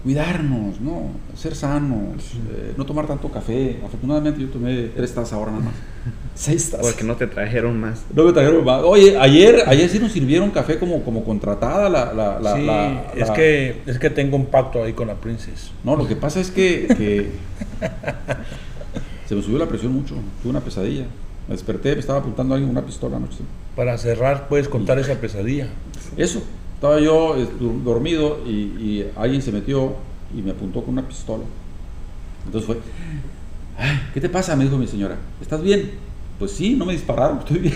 Cuidarnos, 0.04 0.82
¿no? 0.82 1.12
Ser 1.36 1.56
sanos, 1.56 2.34
eh, 2.52 2.74
no 2.76 2.86
tomar 2.86 3.06
tanto 3.06 3.30
café. 3.30 3.80
Afortunadamente 3.86 4.42
yo 4.42 4.50
tomé 4.50 4.90
tres 4.96 5.14
tazas 5.14 5.34
ahora 5.34 5.52
nada 5.52 5.66
más. 5.66 5.74
Seis 6.36 6.72
tazas. 6.72 6.88
Porque 6.88 7.04
no 7.04 7.16
te 7.16 7.28
trajeron 7.28 7.80
más. 7.80 8.04
No 8.14 8.24
me 8.26 8.34
trajeron 8.34 8.66
más. 8.66 8.82
Oye, 8.84 9.18
ayer, 9.20 9.64
ayer 9.68 9.88
sí 9.90 10.00
nos 10.00 10.12
sirvieron 10.12 10.50
café 10.50 10.80
como, 10.80 11.04
como 11.04 11.24
contratada 11.24 11.88
la, 11.88 12.14
la, 12.14 12.40
la, 12.40 12.56
sí, 12.56 13.20
es, 13.20 13.30
Que, 13.32 13.82
es 13.86 14.00
que 14.00 14.10
tengo 14.10 14.38
un 14.38 14.48
pacto 14.48 14.84
ahí 14.84 14.94
con 14.94 15.08
la 15.08 15.16
princesa. 15.16 15.70
No, 15.84 15.96
lo 15.96 16.08
que 16.08 16.16
pasa 16.16 16.40
es 16.40 16.50
que, 16.50 16.88
Se 19.28 19.36
me 19.36 19.42
subió 19.42 19.60
la 19.60 19.68
presión 19.68 19.94
mucho, 19.94 20.16
tuve 20.42 20.50
una 20.50 20.60
pesadilla. 20.62 21.06
Me 21.48 21.54
desperté, 21.54 21.94
me 21.94 22.00
estaba 22.00 22.20
apuntando 22.20 22.54
a 22.54 22.58
alguien 22.58 22.70
una 22.70 22.86
pistola 22.86 23.18
anoche. 23.18 23.40
Para 23.76 23.98
cerrar, 23.98 24.48
puedes 24.50 24.68
contar 24.68 25.00
esa 25.00 25.16
pesadilla. 25.16 25.68
Eso, 26.18 26.44
estaba 26.82 27.00
yo 27.00 27.36
dormido 27.86 28.40
y, 28.44 28.50
y 28.50 29.12
alguien 29.16 29.44
se 29.44 29.52
metió 29.52 29.94
y 30.36 30.42
me 30.42 30.50
apuntó 30.50 30.82
con 30.82 30.94
una 30.94 31.08
pistola. 31.08 31.44
Entonces 32.44 32.66
fue, 32.66 32.80
"Ay, 33.78 34.02
¿qué 34.16 34.20
te 34.20 34.30
pasa? 34.30 34.56
Me 34.56 34.64
dijo 34.64 34.80
mi 34.80 34.88
señora, 34.88 35.16
¿estás 35.40 35.62
bien? 35.62 35.92
Pues 36.40 36.54
sí, 36.54 36.74
no 36.76 36.86
me 36.88 36.94
dispararon, 36.94 37.38
estoy 37.38 37.60
bien. 37.60 37.76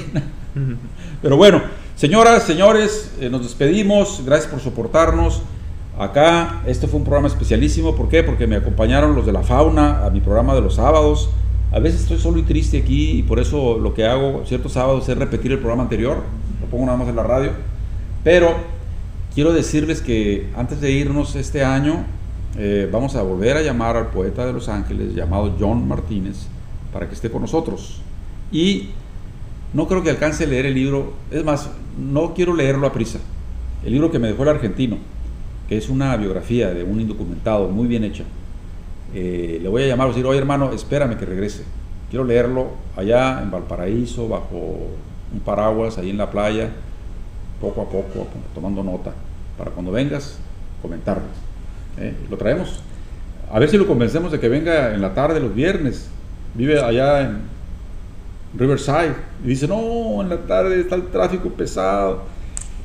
Pero 1.22 1.38
bueno, 1.38 1.62
señoras, 1.95 2.45
señores, 2.45 3.12
eh, 3.20 3.30
nos 3.30 3.43
despedimos, 3.43 4.24
gracias 4.26 4.51
por 4.51 4.60
soportarnos. 4.60 5.43
Acá, 5.99 6.64
este 6.66 6.88
fue 6.88 6.97
un 6.97 7.03
programa 7.06 7.28
especialísimo, 7.28 7.95
¿por 7.95 8.10
qué? 8.10 8.24
Porque 8.24 8.47
me 8.47 8.56
acompañaron 8.56 9.16
los 9.16 9.28
de 9.28 9.34
la 9.34 9.43
fauna 9.43 10.03
a 10.03 10.10
mi 10.10 10.20
programa 10.20 10.56
de 10.56 10.62
los 10.62 10.78
sábados. 10.78 11.30
A 11.72 11.78
veces 11.78 12.01
estoy 12.01 12.18
solo 12.18 12.39
y 12.39 12.41
triste 12.41 12.80
aquí 12.80 13.12
y 13.12 13.22
por 13.22 13.38
eso 13.38 13.78
lo 13.78 13.93
que 13.93 14.08
hago 14.08 14.41
ciertos 14.47 14.72
sábados 14.72 15.08
es 15.08 15.16
repetir 15.16 15.51
el 15.51 15.60
programa 15.60 15.84
anterior, 15.84 16.24
lo 16.60 16.66
pongo 16.72 16.88
nada 16.88 16.97
más 16.97 17.08
en 17.08 17.16
la 17.16 17.24
radio. 17.24 17.51
Pero 18.24 18.74
quiero 19.36 19.52
decirles 19.52 20.02
que 20.02 20.50
antes 20.56 20.80
de 20.80 20.92
irnos 20.92 21.36
este 21.36 21.64
año, 21.64 22.06
eh, 22.58 22.90
vamos 22.92 23.16
a 23.16 23.22
volver 23.22 23.58
a 23.58 23.62
llamar 23.62 23.98
al 23.98 24.08
poeta 24.08 24.46
de 24.46 24.54
Los 24.54 24.70
Ángeles 24.70 25.14
llamado 25.14 25.54
John 25.60 25.88
Martínez 25.88 26.48
para 26.94 27.08
que 27.08 27.14
esté 27.14 27.30
con 27.30 27.42
nosotros. 27.42 28.02
Y 28.52 28.90
no 29.74 29.88
creo 29.88 30.02
que 30.02 30.10
alcance 30.10 30.46
a 30.46 30.48
leer 30.48 30.66
el 30.66 30.74
libro, 30.74 31.14
es 31.30 31.44
más, 31.44 31.70
no 32.00 32.34
quiero 32.34 32.56
leerlo 32.56 32.88
a 32.88 32.94
prisa. 32.94 33.20
El 33.84 33.92
libro 33.92 34.10
que 34.10 34.20
me 34.20 34.30
dejó 34.30 34.44
el 34.44 34.50
argentino, 34.50 34.98
que 35.68 35.78
es 35.78 35.90
una 35.90 36.16
biografía 36.16 36.74
de 36.74 36.84
un 36.84 37.02
indocumentado 37.02 37.68
muy 37.68 37.88
bien 37.88 38.06
hecha. 38.06 38.24
Eh, 39.14 39.60
le 39.62 39.68
voy 39.68 39.84
a 39.84 39.88
llamar 39.88 40.08
y 40.08 40.12
decir, 40.12 40.26
oye 40.26 40.40
hermano, 40.40 40.72
espérame 40.72 41.18
que 41.18 41.26
regrese. 41.26 41.64
Quiero 42.10 42.24
leerlo 42.24 42.70
allá 42.96 43.42
en 43.42 43.52
Valparaíso, 43.52 44.30
bajo 44.30 44.78
un 45.34 45.40
paraguas, 45.42 45.98
ahí 45.98 46.10
en 46.10 46.18
la 46.18 46.32
playa, 46.32 46.70
poco 47.60 47.82
a 47.82 47.86
poco, 47.86 48.28
tomando 48.54 48.84
nota, 48.84 49.14
para 49.58 49.72
cuando 49.72 49.91
vengas, 49.91 50.38
comentarlo. 50.82 51.24
¿eh? 51.99 52.14
Lo 52.30 52.38
traemos. 52.38 52.82
A 53.51 53.60
ver 53.60 53.70
si 53.70 53.78
lo 53.78 53.88
convencemos 53.88 54.32
de 54.32 54.39
que 54.39 54.49
venga 54.49 54.93
en 54.93 55.01
la 55.01 55.14
tarde, 55.14 55.39
los 55.39 55.53
viernes. 55.53 56.10
Vive 56.56 56.82
allá 56.82 57.22
en 57.22 57.38
Riverside. 58.58 59.14
Y 59.43 59.47
dice, 59.49 59.68
no, 59.68 60.22
en 60.22 60.30
la 60.30 60.38
tarde 60.38 60.80
está 60.80 60.95
el 60.95 61.08
tráfico 61.08 61.49
pesado. 61.49 62.24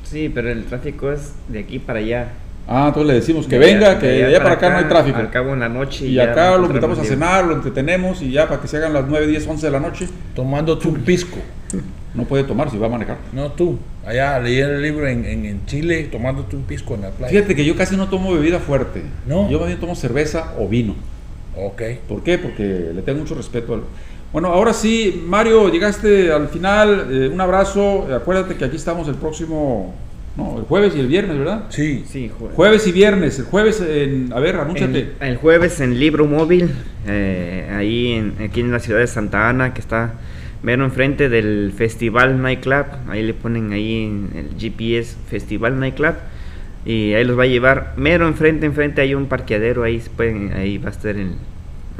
Sí, 0.05 0.31
pero 0.33 0.51
el 0.51 0.65
tráfico 0.65 1.11
es 1.13 1.33
de 1.49 1.61
aquí 1.61 1.79
para 1.79 2.01
allá. 2.01 2.29
Ah, 2.69 2.87
entonces 2.89 3.07
le 3.09 3.15
decimos 3.15 3.47
que 3.47 3.59
De 3.59 3.67
venga, 3.67 3.91
allá- 3.91 3.99
que 3.99 4.07
de 4.07 4.13
de 4.19 4.25
allá 4.27 4.43
para 4.43 4.55
acá 4.55 4.71
no 4.71 4.77
hay 4.79 4.85
tráfico. 4.85 5.19
Al 5.19 5.31
cabo 5.31 5.55
en 5.55 5.61
la 5.61 5.69
noche. 5.69 6.07
Y 6.07 6.15
ya 6.15 6.33
acá 6.33 6.57
lo 6.57 6.67
invitamos 6.67 6.99
a 6.99 7.05
cenar, 7.05 7.45
lo 7.45 7.55
entretenemos 7.55 8.23
y 8.23 8.31
ya 8.31 8.49
para 8.49 8.61
que 8.61 8.69
se 8.69 8.77
hagan 8.77 8.93
las 8.93 9.07
9, 9.09 9.27
10, 9.27 9.47
11 9.47 9.67
de 9.67 9.73
la 9.73 9.81
noche. 9.81 10.09
Tomando 10.35 10.79
tu 10.79 10.93
pisco. 10.95 11.39
No 12.15 12.25
puede 12.25 12.45
tomar 12.45 12.71
si 12.71 12.77
va 12.79 12.87
a 12.87 12.91
manejar. 12.91 13.19
No 13.33 13.53
tú. 13.53 13.79
Allá 14.05 14.39
leer 14.41 14.71
el 14.71 14.83
libro 14.83 15.07
en, 15.07 15.25
en, 15.25 15.45
en 15.45 15.67
Chile, 15.67 16.09
tomándote 16.11 16.57
un 16.57 16.63
pisco 16.63 16.95
en 16.95 17.03
la 17.03 17.11
playa. 17.11 17.31
Fíjate 17.31 17.55
que 17.55 17.65
yo 17.65 17.77
casi 17.77 17.97
no 17.97 18.09
tomo 18.09 18.33
bebida 18.35 18.59
fuerte. 18.59 19.03
No. 19.27 19.49
Yo 19.51 19.59
más 19.59 19.69
bien 19.69 19.79
tomo 19.79 19.95
cerveza 19.95 20.55
o 20.59 20.67
vino. 20.69 20.95
Ok. 21.57 21.83
¿Por 22.09 22.23
qué? 22.23 22.39
Porque 22.39 22.91
le 22.95 23.03
tengo 23.03 23.21
mucho 23.21 23.35
respeto 23.35 23.75
al... 23.75 23.83
Bueno, 24.33 24.49
ahora 24.49 24.73
sí, 24.73 25.23
Mario, 25.27 25.71
llegaste 25.71 26.33
al 26.33 26.49
final. 26.49 27.07
eh, 27.11 27.31
un 27.33 27.41
abrazo. 27.41 28.09
Acuérdate 28.15 28.57
que 28.57 28.65
aquí 28.65 28.77
estamos 28.77 29.07
el 29.09 29.15
próximo... 29.17 29.95
No, 30.37 30.59
el 30.59 30.65
jueves 30.65 30.95
y 30.97 31.01
el 31.01 31.09
viernes, 31.09 31.37
¿verdad? 31.39 31.65
Sí. 31.71 32.05
Sí, 32.09 32.31
jue- 32.41 32.53
Jueves 32.55 32.87
y 32.87 32.93
viernes. 32.93 33.39
El 33.41 33.45
jueves 33.47 33.81
en... 33.81 34.33
A 34.33 34.39
ver, 34.41 34.57
anúnciate. 34.57 35.13
El, 35.21 35.29
el 35.29 35.37
jueves 35.37 35.81
en 35.81 35.99
Libro 35.99 36.25
Móvil, 36.27 36.71
eh, 37.07 37.69
ahí 37.73 38.13
en, 38.13 38.37
aquí 38.45 38.61
en 38.61 38.71
la 38.73 38.79
ciudad 38.79 39.01
de 39.01 39.09
Santa 39.09 39.49
Ana, 39.49 39.75
que 39.75 39.81
está 39.81 40.15
mero 40.63 40.85
enfrente 40.85 41.29
del 41.29 41.73
Festival 41.77 42.41
Nightclub. 42.43 42.87
Ahí 43.09 43.23
le 43.23 43.35
ponen 43.35 43.73
ahí 43.73 44.05
en 44.05 44.31
el 44.35 44.59
GPS 44.59 45.17
Festival 45.29 45.79
Nightclub. 45.79 46.15
Y 46.85 47.13
ahí 47.15 47.25
los 47.25 47.39
va 47.39 47.43
a 47.43 47.47
llevar 47.47 47.93
mero 47.97 48.27
enfrente, 48.27 48.65
enfrente 48.67 49.03
hay 49.03 49.15
un 49.15 49.27
parqueadero, 49.27 49.83
ahí, 49.83 50.03
pueden, 50.17 50.53
ahí 50.55 50.79
va 50.79 50.89
a 50.89 50.93
estar 50.93 51.15
el, 51.15 51.33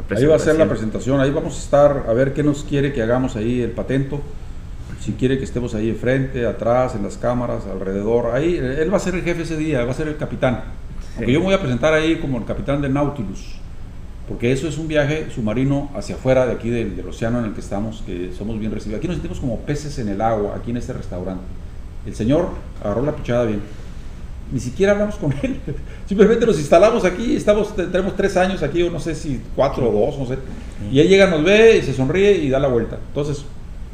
la 0.09 0.17
Ahí 0.17 0.25
va 0.25 0.37
a 0.37 0.39
ser 0.39 0.57
la 0.57 0.67
presentación. 0.67 0.69
presentación, 0.69 1.21
ahí 1.21 1.31
vamos 1.31 1.57
a 1.57 1.59
estar 1.59 2.05
a 2.09 2.13
ver 2.15 2.33
qué 2.33 2.43
nos 2.43 2.65
quiere 2.65 2.93
que 2.93 3.03
hagamos 3.03 3.37
ahí 3.37 3.61
el 3.61 3.73
patento, 3.73 4.23
si 5.01 5.13
quiere 5.13 5.37
que 5.37 5.45
estemos 5.45 5.75
ahí 5.75 5.91
enfrente, 5.91 6.47
atrás, 6.47 6.95
en 6.95 7.03
las 7.03 7.19
cámaras, 7.19 7.67
alrededor, 7.67 8.35
ahí 8.35 8.57
él 8.57 8.91
va 8.93 8.97
a 8.97 9.01
ser 9.01 9.15
el 9.15 9.23
jefe 9.23 9.43
ese 9.43 9.57
día, 9.59 9.85
va 9.85 9.91
a 9.91 9.95
ser 9.95 10.09
el 10.09 10.17
capitán. 10.17 10.63
Aunque 11.17 11.27
Sí. 11.27 11.33
yo 11.33 11.41
me 11.41 11.47
voy 11.47 11.55
a 11.55 11.61
presentar 11.61 11.93
ahí 11.93 12.17
como 12.17 12.39
el 12.39 12.45
capitán 12.47 12.81
de 12.81 12.89
Nautilus, 12.89 13.60
porque 14.31 14.53
eso 14.53 14.69
es 14.69 14.79
un 14.79 14.87
viaje 14.87 15.27
submarino 15.35 15.91
hacia 15.93 16.15
afuera 16.15 16.47
de 16.47 16.53
aquí 16.53 16.71
del, 16.71 17.05
océano 17.05 17.41
en 17.41 17.47
el 17.47 17.53
que 17.53 17.59
estamos, 17.61 18.05
que 18.07 18.31
somos 18.39 18.61
bien 18.61 18.71
recibidos. 18.71 19.01
Aquí 19.01 19.09
nos 19.09 19.17
sentimos 19.17 19.41
como 19.41 19.59
peces 19.59 19.99
en 19.99 20.09
el 20.09 20.21
agua, 20.21 20.55
aquí 20.57 20.71
en 20.71 20.77
este 20.77 20.93
restaurante. 20.93 21.43
El 22.07 22.15
señor 22.15 22.49
agarró 22.81 23.05
la 23.05 23.17
pichada 23.17 23.45
bien. 23.45 23.61
Ni 24.53 24.61
siquiera 24.61 24.93
hablamos 24.93 25.17
con 25.17 25.35
él. 25.43 25.59
Simplemente 26.07 26.47
nos 26.47 26.61
instalamos 26.61 27.05
aquí. 27.05 27.35
Estamos, 27.35 27.75
te- 27.75 27.87
tenemos 27.87 28.15
tres 28.15 28.37
años 28.37 28.63
aquí, 28.63 28.85
o 28.85 28.91
no 28.93 29.01
sé 29.01 29.17
si 29.17 29.41
cuatro 29.57 29.91
o 29.91 30.07
dos, 30.07 30.17
no 30.17 30.27
sé. 30.27 30.39
Y 30.93 31.01
él 31.01 31.09
llega, 31.09 31.27
nos 31.27 31.43
ve 31.43 31.79
y 31.79 31.83
se 31.83 31.93
sonríe 31.93 32.37
y 32.37 32.51
da 32.51 32.61
la 32.61 32.69
vuelta. 32.69 33.01
Entonces, 33.09 33.45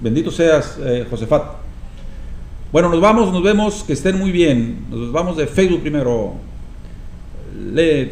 bendito 0.03 0.31
seas, 0.31 0.79
eh, 0.85 1.07
Josefat. 1.09 1.45
Bueno, 2.71 2.91
nos 2.91 3.01
vamos, 3.01 3.33
nos 3.33 3.43
vemos, 3.43 3.85
que 3.85 3.95
estén 3.95 4.19
muy 4.19 4.33
bien. 4.33 4.85
Nos 4.91 5.11
vamos 5.13 5.39
de 5.39 5.47
Facebook 5.47 5.81
primero. 5.81 6.35
LED. 7.73 8.11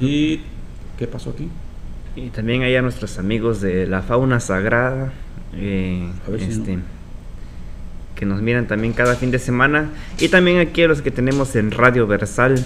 ¿Y 0.00 0.40
qué 0.98 1.06
pasó 1.06 1.30
aquí? 1.30 1.48
Y 2.16 2.30
también 2.30 2.62
hay 2.62 2.74
a 2.76 2.82
nuestros 2.82 3.18
amigos 3.18 3.60
de 3.60 3.86
la 3.86 4.02
fauna 4.02 4.40
sagrada, 4.40 5.12
eh, 5.54 6.08
A 6.26 6.30
ver 6.30 6.40
si 6.40 6.50
este, 6.50 6.76
no. 6.76 6.82
que 8.16 8.26
nos 8.26 8.42
miran 8.42 8.66
también 8.66 8.92
cada 8.92 9.14
fin 9.14 9.30
de 9.30 9.38
semana. 9.38 9.90
Y 10.18 10.28
también 10.28 10.58
aquí 10.58 10.82
a 10.82 10.88
los 10.88 11.00
que 11.00 11.10
tenemos 11.12 11.54
en 11.54 11.70
Radio 11.70 12.06
Versal. 12.08 12.64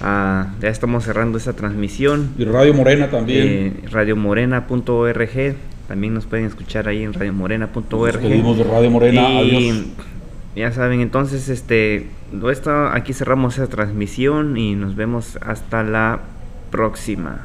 ah, 0.00 0.54
ya 0.60 0.68
estamos 0.70 1.04
cerrando 1.04 1.36
esa 1.36 1.52
transmisión. 1.54 2.30
Y 2.38 2.44
Radio 2.46 2.72
Morena 2.72 3.10
también. 3.10 3.46
Eh, 3.46 3.72
radiomorena.org. 3.90 5.54
También 5.88 6.14
nos 6.14 6.24
pueden 6.26 6.46
escuchar 6.46 6.88
ahí 6.88 7.02
en 7.02 7.12
radiomorena.org. 7.12 8.20
de 8.20 8.64
Radio 8.64 8.90
Morena. 8.90 9.42
Y 9.42 9.68
Adiós. 9.70 9.84
ya 10.56 10.72
saben, 10.72 11.00
entonces 11.00 11.48
este, 11.50 12.06
esto, 12.50 12.86
aquí 12.88 13.12
cerramos 13.12 13.54
esa 13.58 13.66
transmisión 13.68 14.56
y 14.56 14.74
nos 14.74 14.96
vemos 14.96 15.38
hasta 15.42 15.82
la 15.82 16.20
próxima. 16.70 17.40